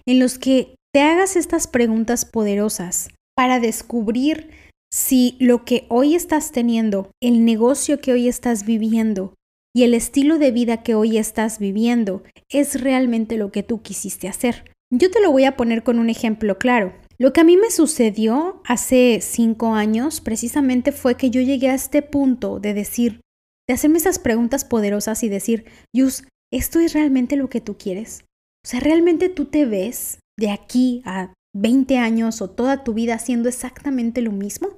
en 0.06 0.18
los 0.18 0.38
que 0.38 0.74
te 0.92 1.02
hagas 1.02 1.36
estas 1.36 1.66
preguntas 1.66 2.24
poderosas 2.24 3.10
para 3.36 3.60
descubrir 3.60 4.50
si 4.90 5.36
lo 5.38 5.66
que 5.66 5.84
hoy 5.90 6.14
estás 6.14 6.50
teniendo, 6.50 7.10
el 7.22 7.44
negocio 7.44 8.00
que 8.00 8.12
hoy 8.12 8.26
estás 8.26 8.64
viviendo 8.64 9.34
y 9.76 9.82
el 9.82 9.92
estilo 9.92 10.38
de 10.38 10.50
vida 10.50 10.82
que 10.82 10.94
hoy 10.94 11.18
estás 11.18 11.58
viviendo 11.58 12.22
es 12.48 12.80
realmente 12.80 13.36
lo 13.36 13.52
que 13.52 13.62
tú 13.62 13.82
quisiste 13.82 14.28
hacer. 14.28 14.64
Yo 14.90 15.10
te 15.10 15.20
lo 15.20 15.30
voy 15.30 15.44
a 15.44 15.56
poner 15.56 15.82
con 15.82 15.98
un 15.98 16.08
ejemplo 16.08 16.56
claro. 16.56 16.94
Lo 17.18 17.34
que 17.34 17.42
a 17.42 17.44
mí 17.44 17.58
me 17.58 17.70
sucedió 17.70 18.62
hace 18.64 19.18
cinco 19.20 19.74
años 19.74 20.22
precisamente 20.22 20.90
fue 20.90 21.16
que 21.16 21.28
yo 21.28 21.42
llegué 21.42 21.68
a 21.68 21.74
este 21.74 22.00
punto 22.00 22.60
de 22.60 22.72
decir, 22.72 23.20
de 23.68 23.74
hacerme 23.74 23.98
esas 23.98 24.18
preguntas 24.18 24.64
poderosas 24.64 25.22
y 25.22 25.28
decir, 25.28 25.66
Yus, 25.94 26.24
¿esto 26.52 26.80
es 26.80 26.94
realmente 26.94 27.36
lo 27.36 27.48
que 27.48 27.60
tú 27.60 27.76
quieres? 27.76 28.24
O 28.64 28.68
sea, 28.68 28.80
¿realmente 28.80 29.28
tú 29.28 29.44
te 29.44 29.66
ves 29.66 30.18
de 30.38 30.50
aquí 30.50 31.02
a 31.04 31.32
20 31.54 31.98
años 31.98 32.40
o 32.40 32.50
toda 32.50 32.84
tu 32.84 32.94
vida 32.94 33.14
haciendo 33.14 33.48
exactamente 33.48 34.22
lo 34.22 34.32
mismo? 34.32 34.70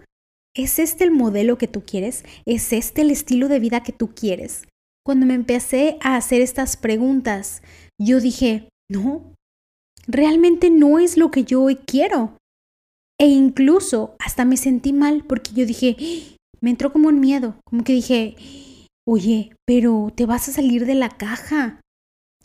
¿Es 0.56 0.78
este 0.78 1.04
el 1.04 1.12
modelo 1.12 1.58
que 1.58 1.68
tú 1.68 1.84
quieres? 1.84 2.24
¿Es 2.44 2.72
este 2.72 3.02
el 3.02 3.10
estilo 3.10 3.48
de 3.48 3.60
vida 3.60 3.82
que 3.82 3.92
tú 3.92 4.14
quieres? 4.14 4.66
Cuando 5.04 5.26
me 5.26 5.34
empecé 5.34 5.96
a 6.00 6.16
hacer 6.16 6.40
estas 6.40 6.76
preguntas, 6.76 7.62
yo 7.98 8.20
dije, 8.20 8.68
no, 8.90 9.34
realmente 10.06 10.70
no 10.70 10.98
es 10.98 11.16
lo 11.16 11.30
que 11.30 11.44
yo 11.44 11.62
hoy 11.62 11.76
quiero. 11.76 12.36
E 13.18 13.28
incluso 13.28 14.16
hasta 14.18 14.44
me 14.44 14.56
sentí 14.56 14.92
mal 14.92 15.24
porque 15.24 15.52
yo 15.54 15.66
dije, 15.66 15.96
me 16.60 16.70
entró 16.70 16.92
como 16.92 17.08
un 17.08 17.20
miedo, 17.20 17.54
como 17.64 17.84
que 17.84 17.92
dije, 17.92 18.36
oye, 19.12 19.50
pero 19.66 20.12
te 20.14 20.24
vas 20.24 20.48
a 20.48 20.52
salir 20.52 20.86
de 20.86 20.94
la 20.94 21.08
caja. 21.08 21.80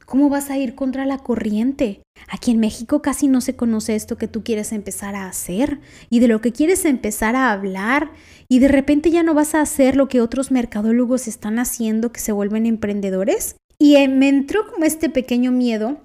¿Cómo 0.08 0.30
vas 0.30 0.50
a 0.50 0.58
ir 0.58 0.74
contra 0.74 1.06
la 1.06 1.20
corriente? 1.20 2.02
Aquí 2.28 2.50
en 2.50 2.60
México 2.60 3.04
casi 3.04 3.28
no 3.28 3.40
se 3.40 3.56
conoce 3.56 3.96
esto 3.96 4.18
que 4.18 4.28
tú 4.28 4.44
quieres 4.44 4.72
empezar 4.72 5.14
a 5.14 5.28
hacer 5.28 5.80
y 6.10 6.22
de 6.22 6.28
lo 6.28 6.42
que 6.42 6.52
quieres 6.52 6.86
empezar 6.86 7.36
a 7.36 7.52
hablar 7.52 8.12
y 8.50 8.60
de 8.60 8.68
repente 8.68 9.12
ya 9.12 9.22
no 9.22 9.36
vas 9.36 9.54
a 9.54 9.62
hacer 9.62 9.96
lo 9.96 10.08
que 10.08 10.22
otros 10.22 10.50
mercadólogos 10.50 11.28
están 11.28 11.60
haciendo 11.60 12.12
que 12.12 12.20
se 12.20 12.32
vuelven 12.32 12.66
emprendedores. 12.66 13.58
Y 13.78 13.98
eh, 13.98 14.08
me 14.08 14.28
entró 14.28 14.66
como 14.72 14.86
este 14.86 15.10
pequeño 15.10 15.52
miedo 15.52 16.00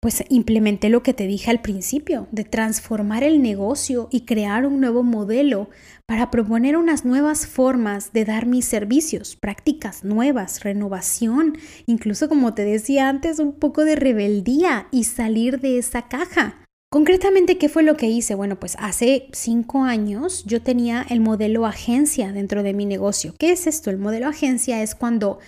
pues 0.00 0.24
implementé 0.30 0.88
lo 0.88 1.02
que 1.02 1.12
te 1.12 1.26
dije 1.26 1.50
al 1.50 1.60
principio, 1.60 2.26
de 2.32 2.44
transformar 2.44 3.22
el 3.22 3.42
negocio 3.42 4.08
y 4.10 4.22
crear 4.22 4.64
un 4.64 4.80
nuevo 4.80 5.02
modelo 5.02 5.68
para 6.10 6.32
proponer 6.32 6.76
unas 6.76 7.04
nuevas 7.04 7.46
formas 7.46 8.12
de 8.12 8.24
dar 8.24 8.44
mis 8.44 8.64
servicios, 8.64 9.36
prácticas 9.36 10.02
nuevas, 10.02 10.64
renovación, 10.64 11.56
incluso 11.86 12.28
como 12.28 12.52
te 12.52 12.64
decía 12.64 13.08
antes, 13.08 13.38
un 13.38 13.52
poco 13.52 13.84
de 13.84 13.94
rebeldía 13.94 14.88
y 14.90 15.04
salir 15.04 15.60
de 15.60 15.78
esa 15.78 16.08
caja. 16.08 16.64
Concretamente, 16.90 17.58
¿qué 17.58 17.68
fue 17.68 17.84
lo 17.84 17.96
que 17.96 18.08
hice? 18.08 18.34
Bueno, 18.34 18.58
pues 18.58 18.76
hace 18.80 19.28
cinco 19.30 19.84
años 19.84 20.42
yo 20.46 20.60
tenía 20.60 21.06
el 21.08 21.20
modelo 21.20 21.64
agencia 21.64 22.32
dentro 22.32 22.64
de 22.64 22.74
mi 22.74 22.86
negocio. 22.86 23.36
¿Qué 23.38 23.52
es 23.52 23.68
esto? 23.68 23.90
El 23.90 23.98
modelo 23.98 24.26
agencia 24.26 24.82
es 24.82 24.96
cuando 24.96 25.38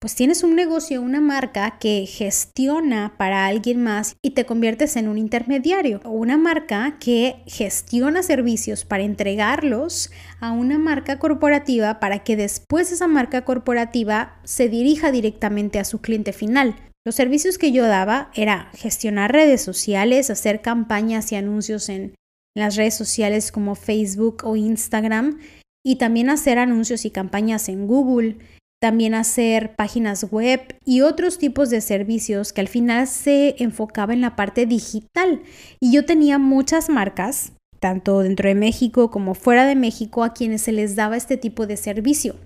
pues 0.00 0.14
tienes 0.14 0.44
un 0.44 0.54
negocio, 0.54 1.02
una 1.02 1.20
marca 1.20 1.78
que 1.80 2.06
gestiona 2.06 3.14
para 3.18 3.46
alguien 3.46 3.82
más 3.82 4.14
y 4.22 4.30
te 4.30 4.46
conviertes 4.46 4.94
en 4.94 5.08
un 5.08 5.18
intermediario. 5.18 6.00
O 6.04 6.10
una 6.10 6.36
marca 6.36 6.98
que 7.00 7.42
gestiona 7.46 8.22
servicios 8.22 8.84
para 8.84 9.02
entregarlos 9.02 10.12
a 10.40 10.52
una 10.52 10.78
marca 10.78 11.18
corporativa 11.18 11.98
para 11.98 12.22
que 12.22 12.36
después 12.36 12.92
esa 12.92 13.08
marca 13.08 13.44
corporativa 13.44 14.38
se 14.44 14.68
dirija 14.68 15.10
directamente 15.10 15.80
a 15.80 15.84
su 15.84 16.00
cliente 16.00 16.32
final. 16.32 16.76
Los 17.04 17.16
servicios 17.16 17.58
que 17.58 17.72
yo 17.72 17.84
daba 17.84 18.30
era 18.34 18.70
gestionar 18.74 19.32
redes 19.32 19.62
sociales, 19.62 20.30
hacer 20.30 20.60
campañas 20.60 21.32
y 21.32 21.36
anuncios 21.36 21.88
en 21.88 22.14
las 22.54 22.76
redes 22.76 22.94
sociales 22.94 23.50
como 23.50 23.74
Facebook 23.74 24.42
o 24.44 24.54
Instagram 24.54 25.38
y 25.84 25.96
también 25.96 26.30
hacer 26.30 26.58
anuncios 26.58 27.04
y 27.04 27.10
campañas 27.10 27.68
en 27.68 27.86
Google 27.86 28.36
también 28.80 29.14
hacer 29.14 29.74
páginas 29.74 30.30
web 30.30 30.76
y 30.84 31.00
otros 31.00 31.38
tipos 31.38 31.70
de 31.70 31.80
servicios 31.80 32.52
que 32.52 32.60
al 32.60 32.68
final 32.68 33.06
se 33.06 33.56
enfocaba 33.58 34.12
en 34.12 34.20
la 34.20 34.36
parte 34.36 34.66
digital. 34.66 35.42
Y 35.80 35.92
yo 35.92 36.04
tenía 36.04 36.38
muchas 36.38 36.88
marcas, 36.88 37.52
tanto 37.80 38.20
dentro 38.20 38.48
de 38.48 38.54
México 38.54 39.10
como 39.10 39.34
fuera 39.34 39.64
de 39.66 39.74
México, 39.74 40.22
a 40.22 40.32
quienes 40.32 40.62
se 40.62 40.72
les 40.72 40.96
daba 40.96 41.16
este 41.16 41.36
tipo 41.36 41.66
de 41.66 41.76
servicio. 41.76 42.36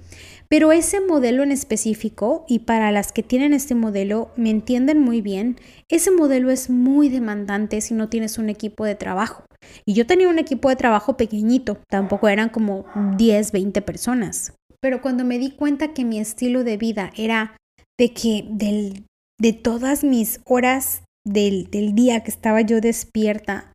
Pero 0.48 0.70
ese 0.72 1.00
modelo 1.00 1.42
en 1.42 1.50
específico, 1.50 2.44
y 2.46 2.60
para 2.60 2.92
las 2.92 3.10
que 3.12 3.22
tienen 3.22 3.54
este 3.54 3.74
modelo, 3.74 4.30
me 4.36 4.50
entienden 4.50 5.00
muy 5.00 5.22
bien, 5.22 5.56
ese 5.88 6.10
modelo 6.10 6.50
es 6.50 6.68
muy 6.68 7.08
demandante 7.08 7.80
si 7.80 7.94
no 7.94 8.10
tienes 8.10 8.36
un 8.36 8.50
equipo 8.50 8.84
de 8.84 8.94
trabajo. 8.94 9.44
Y 9.86 9.94
yo 9.94 10.06
tenía 10.06 10.28
un 10.28 10.38
equipo 10.38 10.68
de 10.68 10.76
trabajo 10.76 11.16
pequeñito, 11.16 11.78
tampoco 11.88 12.28
eran 12.28 12.50
como 12.50 12.84
10, 13.16 13.52
20 13.52 13.80
personas. 13.80 14.52
Pero 14.82 15.00
cuando 15.00 15.24
me 15.24 15.38
di 15.38 15.52
cuenta 15.52 15.94
que 15.94 16.04
mi 16.04 16.18
estilo 16.18 16.64
de 16.64 16.76
vida 16.76 17.12
era 17.16 17.56
de 17.98 18.12
que 18.12 18.44
del, 18.50 19.06
de 19.40 19.52
todas 19.52 20.02
mis 20.02 20.40
horas 20.44 21.04
del, 21.24 21.70
del 21.70 21.94
día 21.94 22.24
que 22.24 22.30
estaba 22.30 22.60
yo 22.62 22.80
despierta, 22.80 23.72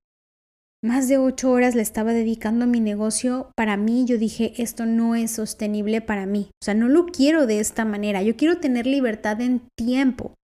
más 0.84 1.08
de 1.08 1.18
ocho 1.18 1.50
horas 1.52 1.76
le 1.76 1.82
estaba 1.82 2.14
dedicando 2.14 2.66
a 2.66 2.68
mi 2.68 2.82
negocio, 2.82 3.52
para 3.56 3.78
mí 3.78 4.06
yo 4.06 4.18
dije, 4.18 4.54
esto 4.58 4.86
no 4.86 5.16
es 5.16 5.32
sostenible 5.32 6.02
para 6.02 6.26
mí. 6.26 6.50
O 6.62 6.66
sea, 6.66 6.76
no 6.76 6.88
lo 6.88 7.08
quiero 7.08 7.48
de 7.48 7.60
esta 7.60 7.84
manera. 7.84 8.22
Yo 8.22 8.36
quiero 8.36 8.60
tener 8.60 8.86
libertad 8.86 9.42
en 9.42 9.64
tiempo. 9.76 10.36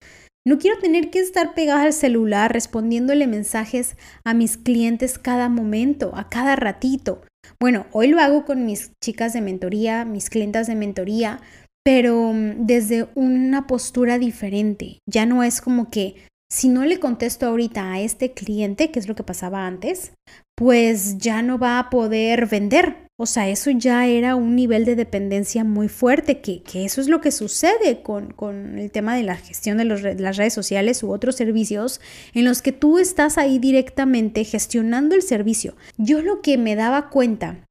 No 0.47 0.59
quiero 0.59 0.79
tener 0.79 1.11
que 1.11 1.21
estar 1.21 1.55
pegada 1.55 1.83
al 1.83 1.93
celular 1.93 2.53
respondiéndole 2.53 3.27
mensajes 3.27 3.97
a 4.25 4.33
mis 4.33 4.57
clientes 4.57 5.19
cada 5.19 5.49
momento, 5.49 6.13
a 6.15 6.29
cada 6.29 6.57
ratito. 6.57 7.23
Bueno, 7.63 7.87
hoy 7.93 8.09
lo 8.09 8.19
hago 8.19 8.45
con 8.45 8.67
mis 8.67 8.91
chicas 9.01 9.35
de 9.35 9.41
mentoría, 9.41 10.05
mis 10.05 10.31
clientas 10.31 10.67
de 10.67 10.75
mentoría, 10.75 11.41
pero 11.85 12.33
mm, 12.33 12.67
desde 12.67 13.07
una 13.15 13.69
postura 13.69 14.19
diferente. 14.19 14.99
Ya 15.09 15.27
no 15.27 15.45
es 15.45 15.61
como 15.61 15.89
que 15.89 16.17
si 16.51 16.69
no 16.69 16.85
le 16.85 16.99
contesto 16.99 17.47
ahorita 17.47 17.93
a 17.93 18.01
este 18.01 18.33
cliente, 18.33 18.91
que 18.91 18.99
es 18.99 19.07
lo 19.07 19.15
que 19.15 19.23
pasaba 19.23 19.65
antes, 19.65 20.11
pues 20.57 21.19
ya 21.19 21.41
no 21.43 21.57
va 21.57 21.79
a 21.79 21.89
poder 21.89 22.49
vender. 22.49 23.07
O 23.23 23.27
sea, 23.27 23.49
eso 23.49 23.71
ya 23.71 24.09
era 24.09 24.35
un 24.35 24.57
nivel 24.57 24.85
de 24.85 24.97
dependencia 24.97 25.63
muy 25.63 25.89
fuerte, 25.89 26.41
que, 26.41 26.61
eso 26.75 27.01
es 27.01 27.07
lo 27.07 27.21
que 27.21 27.31
sucede 27.31 28.03
con, 28.03 28.35
el 28.77 28.91
tema 28.91 29.15
de 29.15 29.23
la 29.23 29.37
gestión 29.37 29.79
de, 29.79 29.85
de, 29.85 30.21
las 30.21 30.37
redes 30.37 30.55
sociales 30.55 31.05
u 31.05 31.13
otros 31.13 31.37
servicios 31.37 32.01
en 32.35 32.45
los 32.45 32.63
que 32.63 32.73
tú 32.73 32.99
estás 32.99 33.39
ahí 33.39 33.61
directamente 33.61 34.43
gestionando 34.43 35.15
el 35.15 35.23
servicio. 35.23 35.77
Yo 35.99 36.21
lo 36.21 36.43
que 36.43 36.59
me 36.59 36.75
daba 36.75 37.11
cuenta 37.11 37.65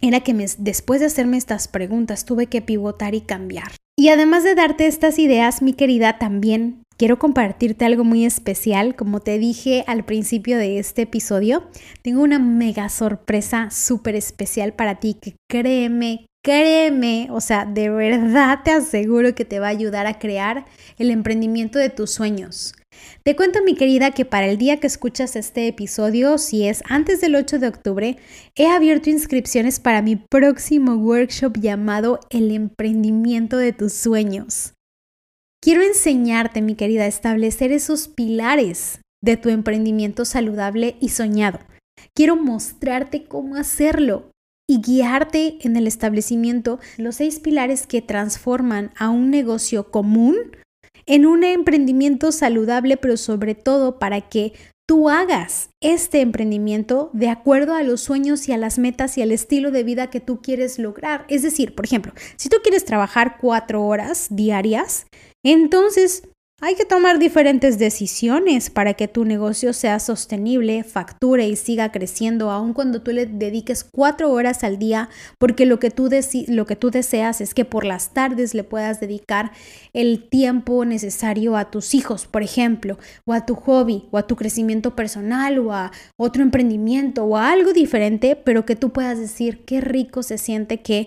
era 0.00 0.20
que 0.20 0.32
después 0.58 1.00
de 1.00 1.06
hacerme 1.06 1.38
estas 1.38 1.66
preguntas 1.66 2.24
tuve 2.24 2.46
que 2.46 2.62
pivotar 2.62 3.16
y 3.16 3.22
cambiar. 3.22 3.72
Y 3.96 4.10
además 4.10 4.44
de 4.44 4.54
darte 4.54 4.86
estas 4.86 5.18
ideas, 5.18 5.60
mi 5.60 5.72
querida, 5.72 6.20
también 6.20 6.84
quiero 6.98 7.18
compartirte 7.18 7.84
algo 7.84 8.04
muy 8.04 8.26
especial. 8.26 8.96
Como 8.96 9.20
te 9.20 9.38
dije 9.38 9.84
al 9.86 10.04
principio 10.04 10.58
de 10.58 10.78
este 10.78 11.02
episodio, 11.02 11.68
tengo 12.02 12.22
una 12.22 12.38
mega 12.38 12.88
sorpresa 12.90 13.70
súper 13.70 14.16
especial 14.16 14.74
para 14.74 14.96
ti 14.96 15.14
que 15.14 15.36
créeme, 15.48 16.26
créeme, 16.44 17.28
o 17.30 17.40
sea, 17.40 17.64
de 17.64 17.88
verdad 17.88 18.60
te 18.64 18.72
aseguro 18.72 19.34
que 19.34 19.44
te 19.44 19.60
va 19.60 19.68
a 19.68 19.70
ayudar 19.70 20.06
a 20.06 20.18
crear 20.18 20.66
el 20.98 21.10
emprendimiento 21.10 21.78
de 21.78 21.88
tus 21.88 22.10
sueños. 22.10 22.74
Te 23.22 23.36
cuento, 23.36 23.62
mi 23.62 23.76
querida, 23.76 24.10
que 24.10 24.24
para 24.24 24.48
el 24.48 24.58
día 24.58 24.80
que 24.80 24.88
escuchas 24.88 25.36
este 25.36 25.68
episodio, 25.68 26.36
si 26.36 26.66
es 26.66 26.82
antes 26.88 27.20
del 27.20 27.36
8 27.36 27.60
de 27.60 27.68
octubre, 27.68 28.16
he 28.56 28.66
abierto 28.66 29.08
inscripciones 29.08 29.78
para 29.78 30.02
mi 30.02 30.16
próximo 30.16 30.96
workshop 30.96 31.58
llamado 31.58 32.18
El 32.30 32.50
emprendimiento 32.50 33.56
de 33.56 33.72
tus 33.72 33.92
sueños. 33.92 34.74
Quiero 35.60 35.82
enseñarte, 35.82 36.62
mi 36.62 36.76
querida, 36.76 37.02
a 37.02 37.08
establecer 37.08 37.72
esos 37.72 38.06
pilares 38.06 39.00
de 39.22 39.36
tu 39.36 39.48
emprendimiento 39.48 40.24
saludable 40.24 40.96
y 41.00 41.08
soñado. 41.08 41.58
Quiero 42.14 42.36
mostrarte 42.36 43.24
cómo 43.24 43.56
hacerlo 43.56 44.30
y 44.68 44.80
guiarte 44.80 45.58
en 45.62 45.76
el 45.76 45.86
establecimiento 45.86 46.78
los 46.96 47.16
seis 47.16 47.40
pilares 47.40 47.86
que 47.86 48.02
transforman 48.02 48.92
a 48.96 49.08
un 49.08 49.30
negocio 49.30 49.90
común 49.90 50.36
en 51.06 51.26
un 51.26 51.42
emprendimiento 51.42 52.32
saludable, 52.32 52.96
pero 52.96 53.16
sobre 53.16 53.54
todo 53.54 53.98
para 53.98 54.20
que 54.20 54.52
tú 54.86 55.08
hagas 55.08 55.70
este 55.80 56.20
emprendimiento 56.20 57.10
de 57.12 57.28
acuerdo 57.28 57.74
a 57.74 57.82
los 57.82 58.00
sueños 58.00 58.48
y 58.48 58.52
a 58.52 58.58
las 58.58 58.78
metas 58.78 59.18
y 59.18 59.22
al 59.22 59.32
estilo 59.32 59.70
de 59.70 59.84
vida 59.84 60.08
que 60.10 60.20
tú 60.20 60.40
quieres 60.40 60.78
lograr. 60.78 61.26
Es 61.28 61.42
decir, 61.42 61.74
por 61.74 61.84
ejemplo, 61.84 62.12
si 62.36 62.48
tú 62.48 62.58
quieres 62.62 62.84
trabajar 62.84 63.36
cuatro 63.40 63.84
horas 63.84 64.28
diarias, 64.30 65.06
entonces 65.50 66.22
hay 66.60 66.74
que 66.74 66.84
tomar 66.84 67.20
diferentes 67.20 67.78
decisiones 67.78 68.68
para 68.68 68.94
que 68.94 69.06
tu 69.06 69.24
negocio 69.24 69.72
sea 69.72 70.00
sostenible, 70.00 70.82
facture 70.82 71.46
y 71.46 71.54
siga 71.54 71.92
creciendo, 71.92 72.50
aun 72.50 72.72
cuando 72.72 73.00
tú 73.00 73.12
le 73.12 73.26
dediques 73.26 73.84
cuatro 73.84 74.32
horas 74.32 74.64
al 74.64 74.76
día, 74.76 75.08
porque 75.38 75.66
lo 75.66 75.78
que, 75.78 75.92
tú 75.92 76.10
lo 76.48 76.66
que 76.66 76.74
tú 76.74 76.90
deseas 76.90 77.40
es 77.40 77.54
que 77.54 77.64
por 77.64 77.84
las 77.84 78.12
tardes 78.12 78.54
le 78.54 78.64
puedas 78.64 78.98
dedicar 78.98 79.52
el 79.92 80.28
tiempo 80.28 80.84
necesario 80.84 81.56
a 81.56 81.70
tus 81.70 81.94
hijos, 81.94 82.26
por 82.26 82.42
ejemplo, 82.42 82.98
o 83.24 83.34
a 83.34 83.46
tu 83.46 83.54
hobby, 83.54 84.08
o 84.10 84.18
a 84.18 84.26
tu 84.26 84.34
crecimiento 84.34 84.96
personal, 84.96 85.60
o 85.60 85.72
a 85.72 85.92
otro 86.18 86.42
emprendimiento, 86.42 87.24
o 87.24 87.36
a 87.36 87.52
algo 87.52 87.72
diferente, 87.72 88.34
pero 88.34 88.66
que 88.66 88.74
tú 88.74 88.90
puedas 88.90 89.20
decir 89.20 89.64
qué 89.64 89.80
rico 89.80 90.24
se 90.24 90.38
siente 90.38 90.80
que 90.80 91.06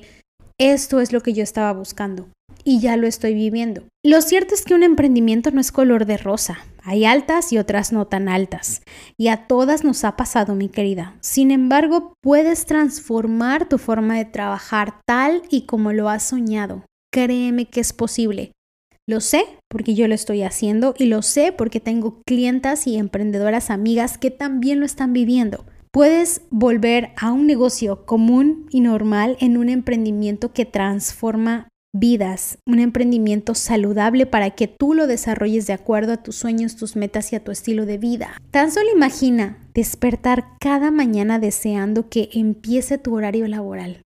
esto 0.61 0.99
es 0.99 1.11
lo 1.11 1.21
que 1.21 1.33
yo 1.33 1.41
estaba 1.41 1.73
buscando 1.73 2.29
y 2.63 2.79
ya 2.79 2.95
lo 2.95 3.07
estoy 3.07 3.33
viviendo. 3.33 3.81
Lo 4.05 4.21
cierto 4.21 4.53
es 4.53 4.63
que 4.63 4.75
un 4.75 4.83
emprendimiento 4.83 5.49
no 5.49 5.59
es 5.59 5.71
color 5.71 6.05
de 6.05 6.17
rosa. 6.17 6.59
Hay 6.83 7.03
altas 7.03 7.51
y 7.51 7.57
otras 7.57 7.91
no 7.91 8.05
tan 8.05 8.29
altas. 8.29 8.83
Y 9.17 9.29
a 9.29 9.47
todas 9.47 9.83
nos 9.83 10.03
ha 10.03 10.15
pasado, 10.15 10.53
mi 10.53 10.69
querida. 10.69 11.15
Sin 11.19 11.49
embargo, 11.49 12.13
puedes 12.21 12.67
transformar 12.67 13.67
tu 13.67 13.79
forma 13.79 14.17
de 14.17 14.25
trabajar 14.25 14.99
tal 15.07 15.41
y 15.49 15.65
como 15.65 15.93
lo 15.93 16.09
has 16.09 16.21
soñado. 16.21 16.85
Créeme 17.11 17.65
que 17.65 17.79
es 17.79 17.91
posible. 17.91 18.51
Lo 19.07 19.19
sé 19.19 19.45
porque 19.67 19.95
yo 19.95 20.07
lo 20.07 20.13
estoy 20.13 20.43
haciendo 20.43 20.93
y 20.95 21.05
lo 21.05 21.23
sé 21.23 21.51
porque 21.51 21.79
tengo 21.79 22.21
clientas 22.25 22.85
y 22.85 22.97
emprendedoras 22.97 23.71
amigas 23.71 24.19
que 24.19 24.29
también 24.29 24.79
lo 24.79 24.85
están 24.85 25.11
viviendo. 25.11 25.65
Puedes 25.93 26.43
volver 26.51 27.09
a 27.17 27.33
un 27.33 27.45
negocio 27.45 28.05
común 28.05 28.65
y 28.69 28.79
normal 28.79 29.35
en 29.41 29.57
un 29.57 29.67
emprendimiento 29.67 30.53
que 30.53 30.65
transforma 30.65 31.67
vidas, 31.93 32.59
un 32.65 32.79
emprendimiento 32.79 33.55
saludable 33.55 34.25
para 34.25 34.51
que 34.51 34.69
tú 34.69 34.93
lo 34.93 35.05
desarrolles 35.05 35.67
de 35.67 35.73
acuerdo 35.73 36.13
a 36.13 36.23
tus 36.23 36.37
sueños, 36.37 36.77
tus 36.77 36.95
metas 36.95 37.33
y 37.33 37.35
a 37.35 37.43
tu 37.43 37.51
estilo 37.51 37.85
de 37.85 37.97
vida. 37.97 38.37
Tan 38.51 38.71
solo 38.71 38.89
imagina 38.95 39.57
despertar 39.73 40.45
cada 40.61 40.91
mañana 40.91 41.39
deseando 41.39 42.07
que 42.07 42.29
empiece 42.31 42.97
tu 42.97 43.13
horario 43.13 43.45
laboral, 43.49 44.01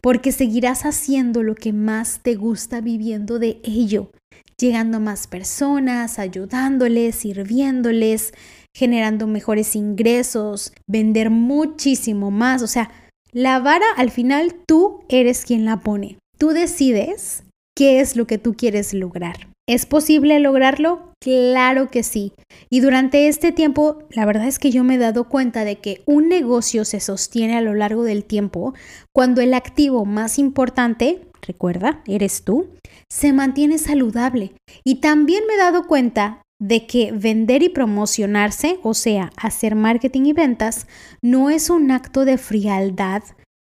porque 0.00 0.32
seguirás 0.32 0.84
haciendo 0.86 1.44
lo 1.44 1.54
que 1.54 1.72
más 1.72 2.18
te 2.20 2.34
gusta 2.34 2.80
viviendo 2.80 3.38
de 3.38 3.60
ello, 3.62 4.10
llegando 4.58 4.96
a 4.96 5.00
más 5.00 5.28
personas, 5.28 6.18
ayudándoles, 6.18 7.14
sirviéndoles, 7.14 8.34
generando 8.76 9.26
mejores 9.26 9.74
ingresos, 9.76 10.72
vender 10.86 11.30
muchísimo 11.30 12.30
más, 12.30 12.62
o 12.62 12.66
sea, 12.66 12.90
la 13.32 13.58
vara 13.58 13.86
al 13.96 14.10
final 14.10 14.54
tú 14.66 15.04
eres 15.08 15.44
quien 15.44 15.64
la 15.64 15.80
pone. 15.80 16.18
Tú 16.38 16.48
decides 16.48 17.44
qué 17.76 18.00
es 18.00 18.16
lo 18.16 18.26
que 18.26 18.38
tú 18.38 18.54
quieres 18.54 18.94
lograr. 18.94 19.48
¿Es 19.68 19.84
posible 19.84 20.40
lograrlo? 20.40 21.12
Claro 21.20 21.90
que 21.90 22.02
sí. 22.02 22.32
Y 22.70 22.80
durante 22.80 23.28
este 23.28 23.52
tiempo, 23.52 23.98
la 24.10 24.24
verdad 24.24 24.46
es 24.46 24.58
que 24.58 24.70
yo 24.70 24.82
me 24.82 24.94
he 24.94 24.98
dado 24.98 25.28
cuenta 25.28 25.66
de 25.66 25.76
que 25.76 26.00
un 26.06 26.28
negocio 26.28 26.86
se 26.86 27.00
sostiene 27.00 27.54
a 27.56 27.60
lo 27.60 27.74
largo 27.74 28.02
del 28.02 28.24
tiempo 28.24 28.72
cuando 29.12 29.42
el 29.42 29.52
activo 29.52 30.06
más 30.06 30.38
importante, 30.38 31.20
recuerda, 31.42 32.02
eres 32.06 32.44
tú, 32.44 32.70
se 33.10 33.34
mantiene 33.34 33.76
saludable. 33.76 34.54
Y 34.84 34.96
también 34.96 35.44
me 35.46 35.54
he 35.54 35.58
dado 35.58 35.86
cuenta 35.86 36.40
de 36.58 36.86
que 36.86 37.12
vender 37.12 37.62
y 37.62 37.68
promocionarse, 37.68 38.78
o 38.82 38.94
sea, 38.94 39.30
hacer 39.36 39.74
marketing 39.74 40.26
y 40.26 40.32
ventas, 40.32 40.86
no 41.22 41.50
es 41.50 41.70
un 41.70 41.90
acto 41.90 42.24
de 42.24 42.38
frialdad 42.38 43.22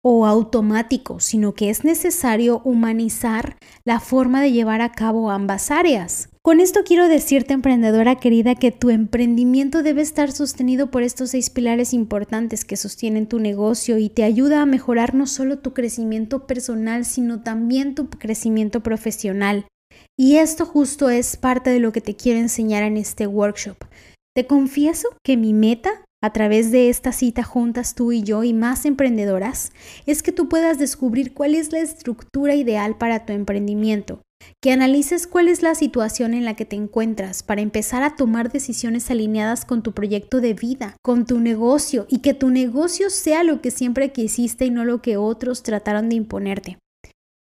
o 0.01 0.25
automático, 0.25 1.19
sino 1.19 1.53
que 1.53 1.69
es 1.69 1.83
necesario 1.83 2.61
humanizar 2.63 3.57
la 3.83 3.99
forma 3.99 4.41
de 4.41 4.53
llevar 4.53 4.81
a 4.81 4.91
cabo 4.93 5.31
ambas 5.31 5.69
áreas. 5.69 6.29
Con 6.41 6.61
esto 6.61 6.85
quiero 6.85 7.09
decirte, 7.09 7.53
emprendedora 7.53 8.15
querida, 8.15 8.55
que 8.55 8.71
tu 8.71 8.89
emprendimiento 8.89 9.83
debe 9.83 10.01
estar 10.01 10.31
sostenido 10.31 10.91
por 10.91 11.03
estos 11.03 11.31
seis 11.31 11.49
pilares 11.49 11.93
importantes 11.93 12.63
que 12.63 12.77
sostienen 12.77 13.27
tu 13.27 13.39
negocio 13.39 13.97
y 13.97 14.07
te 14.07 14.23
ayuda 14.23 14.61
a 14.61 14.65
mejorar 14.65 15.13
no 15.13 15.27
solo 15.27 15.59
tu 15.59 15.73
crecimiento 15.73 16.47
personal, 16.47 17.03
sino 17.03 17.41
también 17.41 17.95
tu 17.95 18.09
crecimiento 18.09 18.81
profesional. 18.81 19.65
Y 20.17 20.37
esto 20.37 20.65
justo 20.65 21.09
es 21.09 21.37
parte 21.37 21.69
de 21.69 21.79
lo 21.79 21.91
que 21.91 22.01
te 22.01 22.15
quiero 22.15 22.39
enseñar 22.39 22.83
en 22.83 22.97
este 22.97 23.27
workshop. 23.27 23.77
Te 24.35 24.47
confieso 24.47 25.09
que 25.23 25.37
mi 25.37 25.53
meta 25.53 25.91
a 26.23 26.33
través 26.33 26.71
de 26.71 26.89
esta 26.89 27.11
cita 27.11 27.43
juntas 27.43 27.93
tú 27.93 28.11
y 28.11 28.23
yo 28.23 28.43
y 28.43 28.53
más 28.53 28.85
emprendedoras 28.85 29.71
es 30.07 30.23
que 30.23 30.31
tú 30.31 30.49
puedas 30.49 30.79
descubrir 30.79 31.33
cuál 31.33 31.53
es 31.53 31.71
la 31.71 31.79
estructura 31.79 32.55
ideal 32.55 32.97
para 32.97 33.25
tu 33.25 33.33
emprendimiento, 33.33 34.21
que 34.61 34.71
analices 34.71 35.27
cuál 35.27 35.47
es 35.47 35.61
la 35.61 35.75
situación 35.75 36.33
en 36.33 36.43
la 36.43 36.55
que 36.55 36.65
te 36.65 36.75
encuentras 36.75 37.43
para 37.43 37.61
empezar 37.61 38.01
a 38.01 38.15
tomar 38.15 38.51
decisiones 38.51 39.11
alineadas 39.11 39.63
con 39.63 39.83
tu 39.83 39.93
proyecto 39.93 40.41
de 40.41 40.55
vida, 40.55 40.97
con 41.03 41.27
tu 41.27 41.39
negocio 41.39 42.07
y 42.09 42.19
que 42.19 42.33
tu 42.33 42.49
negocio 42.49 43.11
sea 43.11 43.43
lo 43.43 43.61
que 43.61 43.69
siempre 43.69 44.11
quisiste 44.11 44.65
y 44.65 44.71
no 44.71 44.85
lo 44.85 45.03
que 45.03 45.17
otros 45.17 45.61
trataron 45.61 46.09
de 46.09 46.15
imponerte. 46.15 46.77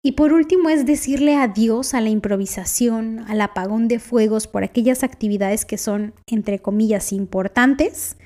Y 0.05 0.13
por 0.13 0.33
último 0.33 0.69
es 0.69 0.85
decirle 0.85 1.37
adiós 1.37 1.95
a 1.95 2.01
la 2.01 2.09
improvisación, 2.09 3.21
al 3.29 3.41
apagón 3.41 3.87
de 3.87 4.01
fuegos 4.01 4.49
por 4.49 4.65
aquellas 4.65 5.05
actividades 5.05 5.65
que 5.65 5.79
son, 5.79 6.13
entre 6.27 6.59
comillas, 6.59 7.13
importantes 7.13 8.17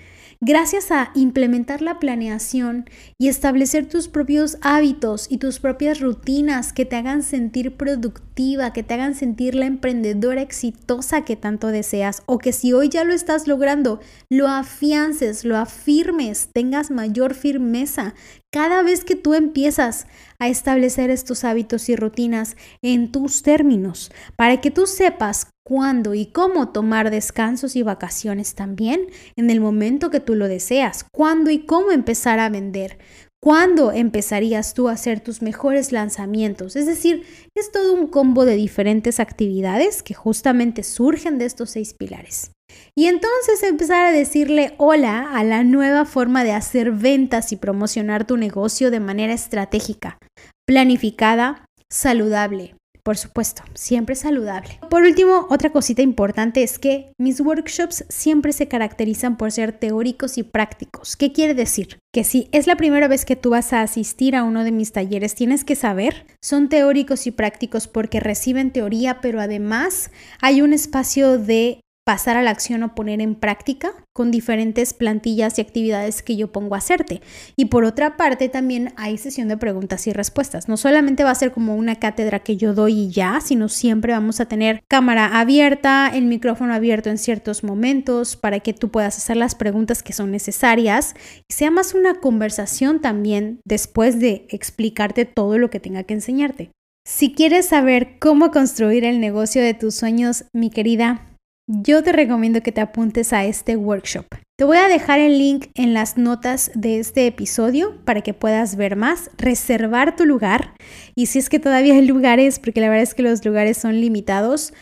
gracias 0.41 0.91
a 0.91 1.11
implementar 1.15 1.83
la 1.83 1.99
planeación 1.99 2.89
y 3.19 3.29
establecer 3.29 3.89
tus 3.89 4.09
propios 4.09 4.59
hábitos 4.61 5.27
y 5.31 5.39
tus 5.39 5.61
propias 5.61 6.01
rutinas 6.01 6.73
que 6.73 6.85
te 6.85 6.97
hagan 6.97 7.23
sentir 7.23 7.77
productiva, 7.77 8.73
que 8.73 8.83
te 8.83 8.95
hagan 8.95 9.15
sentir 9.15 9.55
la 9.55 9.67
emprendedora 9.67 10.43
exitosa 10.43 11.25
que 11.25 11.37
tanto 11.37 11.69
deseas 11.69 12.23
o 12.27 12.39
que 12.39 12.53
si 12.53 12.73
hoy 12.73 12.89
ya 12.89 13.05
lo 13.05 13.15
estás 13.15 13.49
logrando, 13.49 14.01
lo 14.29 14.49
afiances, 14.49 15.45
lo 15.45 15.57
afirmes, 15.57 16.51
tengas 16.53 16.91
mayor 16.91 17.35
firmeza. 17.35 18.15
Cada 18.53 18.83
vez 18.83 19.05
que 19.05 19.17
tú 19.17 19.35
empiezas 19.35 20.07
a 20.39 20.49
establecer 20.49 21.11
estos 21.11 21.45
hábitos 21.45 21.89
y 21.89 21.97
rutinas 21.97 22.57
en 22.83 23.13
tus 23.13 23.43
términos, 23.43 24.11
para 24.37 24.61
que 24.61 24.71
tú 24.71 24.87
sepas 24.87 25.49
cuándo 25.65 26.15
y 26.15 26.27
cómo 26.27 26.69
tomar 26.69 27.11
descansos 27.11 27.75
y 27.77 27.83
vacaciones 27.83 28.55
también 28.55 29.09
en 29.35 29.51
el 29.51 29.61
momento 29.61 30.11
que 30.11 30.21
tú 30.21 30.35
lo 30.35 30.49
deseas, 30.49 31.05
cuándo 31.13 31.51
y 31.51 31.67
cómo 31.67 31.91
empezar 31.91 32.39
a 32.39 32.49
vender, 32.49 32.99
cuándo 33.43 33.93
empezarías 33.93 34.75
tú 34.75 34.89
a 34.89 34.93
hacer 34.93 35.21
tus 35.21 35.43
mejores 35.43 35.93
lanzamientos. 35.93 36.77
Es 36.77 36.87
decir, 36.87 37.25
es 37.55 37.73
todo 37.73 37.93
un 37.93 38.07
combo 38.07 38.45
de 38.45 38.57
diferentes 38.57 39.21
actividades 39.21 40.03
que 40.03 40.15
justamente 40.15 40.83
surgen 40.83 41.39
de 41.39 41.47
estos 41.47 41.71
seis 41.71 41.95
pilares. 41.95 42.53
Y 42.95 43.07
entonces 43.07 43.63
empezar 43.63 44.07
a 44.07 44.13
decirle 44.13 44.75
hola 44.79 45.31
a 45.33 45.45
la 45.45 45.65
nueva 45.65 46.05
forma 46.05 46.45
de 46.45 46.53
hacer 46.53 46.93
ventas 46.93 47.53
y 47.53 47.57
promocionar 47.57 48.27
tu 48.27 48.37
negocio 48.37 48.91
de 48.91 49.01
manera 49.01 49.35
estratégica, 49.35 50.19
planificada, 50.67 51.67
saludable, 51.91 52.75
por 53.07 53.17
supuesto, 53.17 53.63
siempre 53.75 54.17
saludable. 54.17 54.81
Por 54.91 55.05
último, 55.05 55.47
otra 55.49 55.71
cosita 55.71 56.03
importante 56.03 56.65
es 56.65 56.81
que 56.81 57.13
mis 57.21 57.41
workshops 57.41 58.05
siempre 58.09 58.53
se 58.53 58.67
caracterizan 58.67 59.37
por 59.37 59.53
ser 59.53 59.71
teóricos 59.71 60.39
y 60.39 60.43
prácticos. 60.43 61.15
¿Qué 61.15 61.33
quiere 61.33 61.55
decir? 61.55 62.01
Que 62.13 62.25
si 62.25 62.49
es 62.51 62.67
la 62.67 62.75
primera 62.75 63.07
vez 63.07 63.25
que 63.25 63.37
tú 63.37 63.51
vas 63.51 63.73
a 63.73 63.83
asistir 63.83 64.35
a 64.35 64.43
uno 64.43 64.65
de 64.65 64.73
mis 64.73 64.91
talleres, 64.91 65.37
tienes 65.37 65.65
que 65.65 65.77
saber, 65.77 66.27
son 66.43 66.69
teóricos 66.69 67.29
y 67.29 67.31
prácticos 67.31 67.87
porque 67.87 68.19
reciben 68.19 68.73
teoría, 68.73 69.21
pero 69.21 69.41
además 69.41 70.11
hay 70.41 70.61
un 70.61 70.73
espacio 70.73 71.39
de 71.39 71.83
pasar 72.07 72.37
a 72.37 72.43
la 72.43 72.53
acción 72.53 72.85
o 72.85 72.95
poner 72.95 73.21
en 73.21 73.35
práctica 73.35 73.93
con 74.13 74.31
diferentes 74.31 74.95
plantillas 74.95 75.59
y 75.59 75.61
actividades 75.61 76.23
que 76.23 76.37
yo 76.37 76.53
pongo 76.53 76.77
a 76.77 76.79
hacerte. 76.79 77.21
Y 77.57 77.65
por 77.65 77.85
otra 77.85 78.17
parte 78.17 78.49
también 78.49 78.93
hay 78.97 79.19
sesión 79.19 79.49
de 79.49 79.57
preguntas 79.57 80.07
y 80.07 80.13
respuestas. 80.13 80.69
No 80.69 80.77
solamente 80.77 81.25
va 81.25 81.33
a 81.33 81.35
ser 81.35 81.51
como 81.51 81.75
una 81.75 81.97
cátedra 81.97 82.39
que 82.39 82.57
yo 82.57 82.75
doy 82.75 82.93
y 82.93 83.11
ya, 83.11 83.41
sino 83.41 83.69
siempre 83.69 84.13
vamos 84.13 84.39
a 84.39 84.47
tener 84.47 84.85
cámara 84.87 85.41
abierta, 85.41 86.09
el 86.15 86.27
micrófono 86.27 86.73
abierto 86.75 87.11
en 87.11 87.19
ciertos 87.19 87.65
momentos 87.65 88.37
para 88.37 88.61
que 88.61 88.73
tú 88.73 88.93
puedas 88.93 89.19
hacer 89.19 89.37
las 89.37 89.57
preguntas 89.57 90.05
que 90.05 90.13
son 90.13 90.31
necesarias 90.31 91.17
y 91.49 91.55
sea 91.55 91.73
más 91.73 91.93
una 91.93 92.21
conversación 92.21 93.01
también 93.01 93.59
después 93.65 94.21
de 94.21 94.47
explicarte 94.51 95.25
todo 95.25 95.59
lo 95.59 95.71
que 95.71 95.81
tenga 95.81 96.05
que 96.05 96.15
enseñarte. 96.15 96.71
Si 97.05 97.33
quieres 97.33 97.67
saber 97.67 98.21
cómo 98.21 98.53
construir 98.53 99.05
el 99.05 99.19
negocio 99.19 99.61
de 99.61 99.75
tus 99.75 99.97
sueños, 99.97 100.45
mi 100.53 100.71
querida, 100.71 101.36
yo 101.67 102.03
te 102.03 102.13
recomiendo 102.13 102.63
que 102.63 102.73
te 102.73 102.81
apuntes 102.81 103.33
a 103.33 103.45
este 103.45 103.77
workshop. 103.77 104.27
Te 104.57 104.65
voy 104.65 104.79
a 104.79 104.89
dejar 104.89 105.21
el 105.21 105.39
link 105.39 105.67
en 105.75 105.95
las 105.95 106.17
notas 106.17 106.71
de 106.75 106.99
este 106.99 107.27
episodio 107.27 107.97
para 108.05 108.23
que 108.23 108.35
puedas 108.35 108.77
ver 108.77 108.97
más, 108.97 109.31
reservar 109.37 110.17
tu 110.17 110.25
lugar 110.25 110.75
y 111.15 111.27
si 111.27 111.39
es 111.39 111.49
que 111.49 111.59
todavía 111.59 111.95
hay 111.95 112.07
lugares, 112.07 112.59
porque 112.59 112.81
la 112.81 112.89
verdad 112.89 113.03
es 113.03 113.15
que 113.15 113.23
los 113.23 113.45
lugares 113.45 113.77
son 113.77 114.01
limitados, 114.01 114.73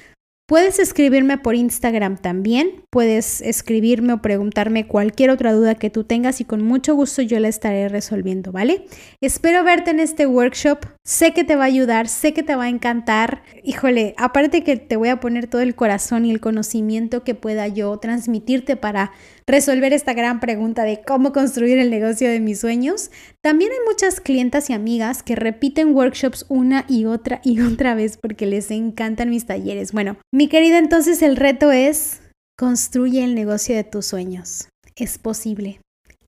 Puedes 0.46 0.78
escribirme 0.78 1.38
por 1.38 1.54
Instagram 1.54 2.18
también, 2.18 2.84
puedes 2.90 3.40
escribirme 3.40 4.12
o 4.12 4.20
preguntarme 4.20 4.86
cualquier 4.86 5.30
otra 5.30 5.54
duda 5.54 5.74
que 5.74 5.88
tú 5.88 6.04
tengas 6.04 6.38
y 6.42 6.44
con 6.44 6.62
mucho 6.62 6.94
gusto 6.94 7.22
yo 7.22 7.40
la 7.40 7.48
estaré 7.48 7.88
resolviendo, 7.88 8.52
¿vale? 8.52 8.84
Espero 9.22 9.64
verte 9.64 9.92
en 9.92 10.00
este 10.00 10.26
workshop, 10.26 10.84
sé 11.06 11.34
que 11.34 11.44
te 11.44 11.54
va 11.54 11.64
a 11.64 11.66
ayudar, 11.66 12.08
sé 12.08 12.32
que 12.32 12.42
te 12.42 12.56
va 12.56 12.64
a 12.64 12.68
encantar. 12.68 13.42
Híjole, 13.62 14.14
aparte 14.16 14.64
que 14.64 14.76
te 14.76 14.96
voy 14.96 15.10
a 15.10 15.20
poner 15.20 15.46
todo 15.46 15.60
el 15.60 15.74
corazón 15.74 16.24
y 16.24 16.30
el 16.30 16.40
conocimiento 16.40 17.24
que 17.24 17.34
pueda 17.34 17.68
yo 17.68 17.96
transmitirte 17.98 18.76
para 18.76 19.12
resolver 19.46 19.92
esta 19.92 20.14
gran 20.14 20.40
pregunta 20.40 20.84
de 20.84 21.02
cómo 21.06 21.32
construir 21.32 21.78
el 21.78 21.90
negocio 21.90 22.30
de 22.30 22.40
mis 22.40 22.60
sueños. 22.60 23.10
También 23.42 23.70
hay 23.72 23.78
muchas 23.86 24.20
clientas 24.20 24.70
y 24.70 24.72
amigas 24.72 25.22
que 25.22 25.36
repiten 25.36 25.94
workshops 25.94 26.46
una 26.48 26.86
y 26.88 27.04
otra 27.04 27.40
y 27.44 27.60
otra 27.72 27.94
vez 27.94 28.16
porque 28.16 28.46
les 28.46 28.70
encantan 28.70 29.28
mis 29.28 29.46
talleres. 29.46 29.92
Bueno, 29.92 30.16
mi 30.32 30.48
querida, 30.48 30.78
entonces 30.78 31.20
el 31.20 31.36
reto 31.36 31.70
es 31.70 32.22
construye 32.56 33.22
el 33.24 33.34
negocio 33.34 33.76
de 33.76 33.84
tus 33.84 34.06
sueños. 34.06 34.68
Es 34.96 35.18
posible. 35.18 35.80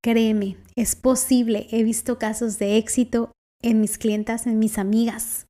Créeme, 0.03 0.57
es 0.77 0.97
posible. 0.97 1.67
He 1.71 1.83
visto 1.83 2.19
casos 2.19 2.59
de 2.59 2.77
éxito 2.77 3.33
en 3.63 3.81
mis 3.81 3.99
clientas, 3.99 4.47
en 4.47 4.59
mis 4.59 4.79
amigas, 4.79 5.47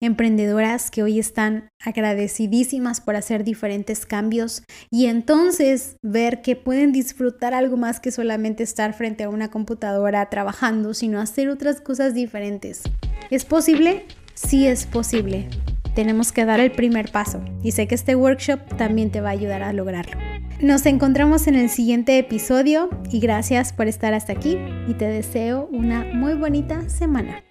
emprendedoras 0.00 0.90
que 0.90 1.02
hoy 1.02 1.18
están 1.18 1.68
agradecidísimas 1.84 3.00
por 3.00 3.16
hacer 3.16 3.44
diferentes 3.44 4.06
cambios 4.06 4.62
y 4.90 5.06
entonces 5.06 5.96
ver 6.02 6.40
que 6.40 6.56
pueden 6.56 6.92
disfrutar 6.92 7.54
algo 7.54 7.76
más 7.76 8.00
que 8.00 8.12
solamente 8.12 8.62
estar 8.62 8.94
frente 8.94 9.24
a 9.24 9.28
una 9.28 9.50
computadora 9.50 10.28
trabajando, 10.30 10.94
sino 10.94 11.20
hacer 11.20 11.48
otras 11.48 11.80
cosas 11.80 12.14
diferentes. 12.14 12.82
¿Es 13.30 13.44
posible? 13.44 14.06
Sí 14.34 14.66
es 14.66 14.86
posible. 14.86 15.48
Tenemos 15.94 16.30
que 16.30 16.44
dar 16.44 16.60
el 16.60 16.70
primer 16.70 17.10
paso 17.10 17.42
y 17.64 17.72
sé 17.72 17.88
que 17.88 17.96
este 17.96 18.14
workshop 18.14 18.60
también 18.76 19.10
te 19.10 19.20
va 19.20 19.30
a 19.30 19.32
ayudar 19.32 19.62
a 19.62 19.72
lograrlo. 19.72 20.16
Nos 20.60 20.86
encontramos 20.86 21.48
en 21.48 21.56
el 21.56 21.70
siguiente 21.70 22.18
episodio 22.18 22.88
y 23.10 23.18
gracias 23.18 23.72
por 23.72 23.88
estar 23.88 24.14
hasta 24.14 24.32
aquí 24.32 24.58
y 24.86 24.94
te 24.94 25.06
deseo 25.06 25.68
una 25.72 26.04
muy 26.04 26.34
bonita 26.34 26.88
semana. 26.88 27.42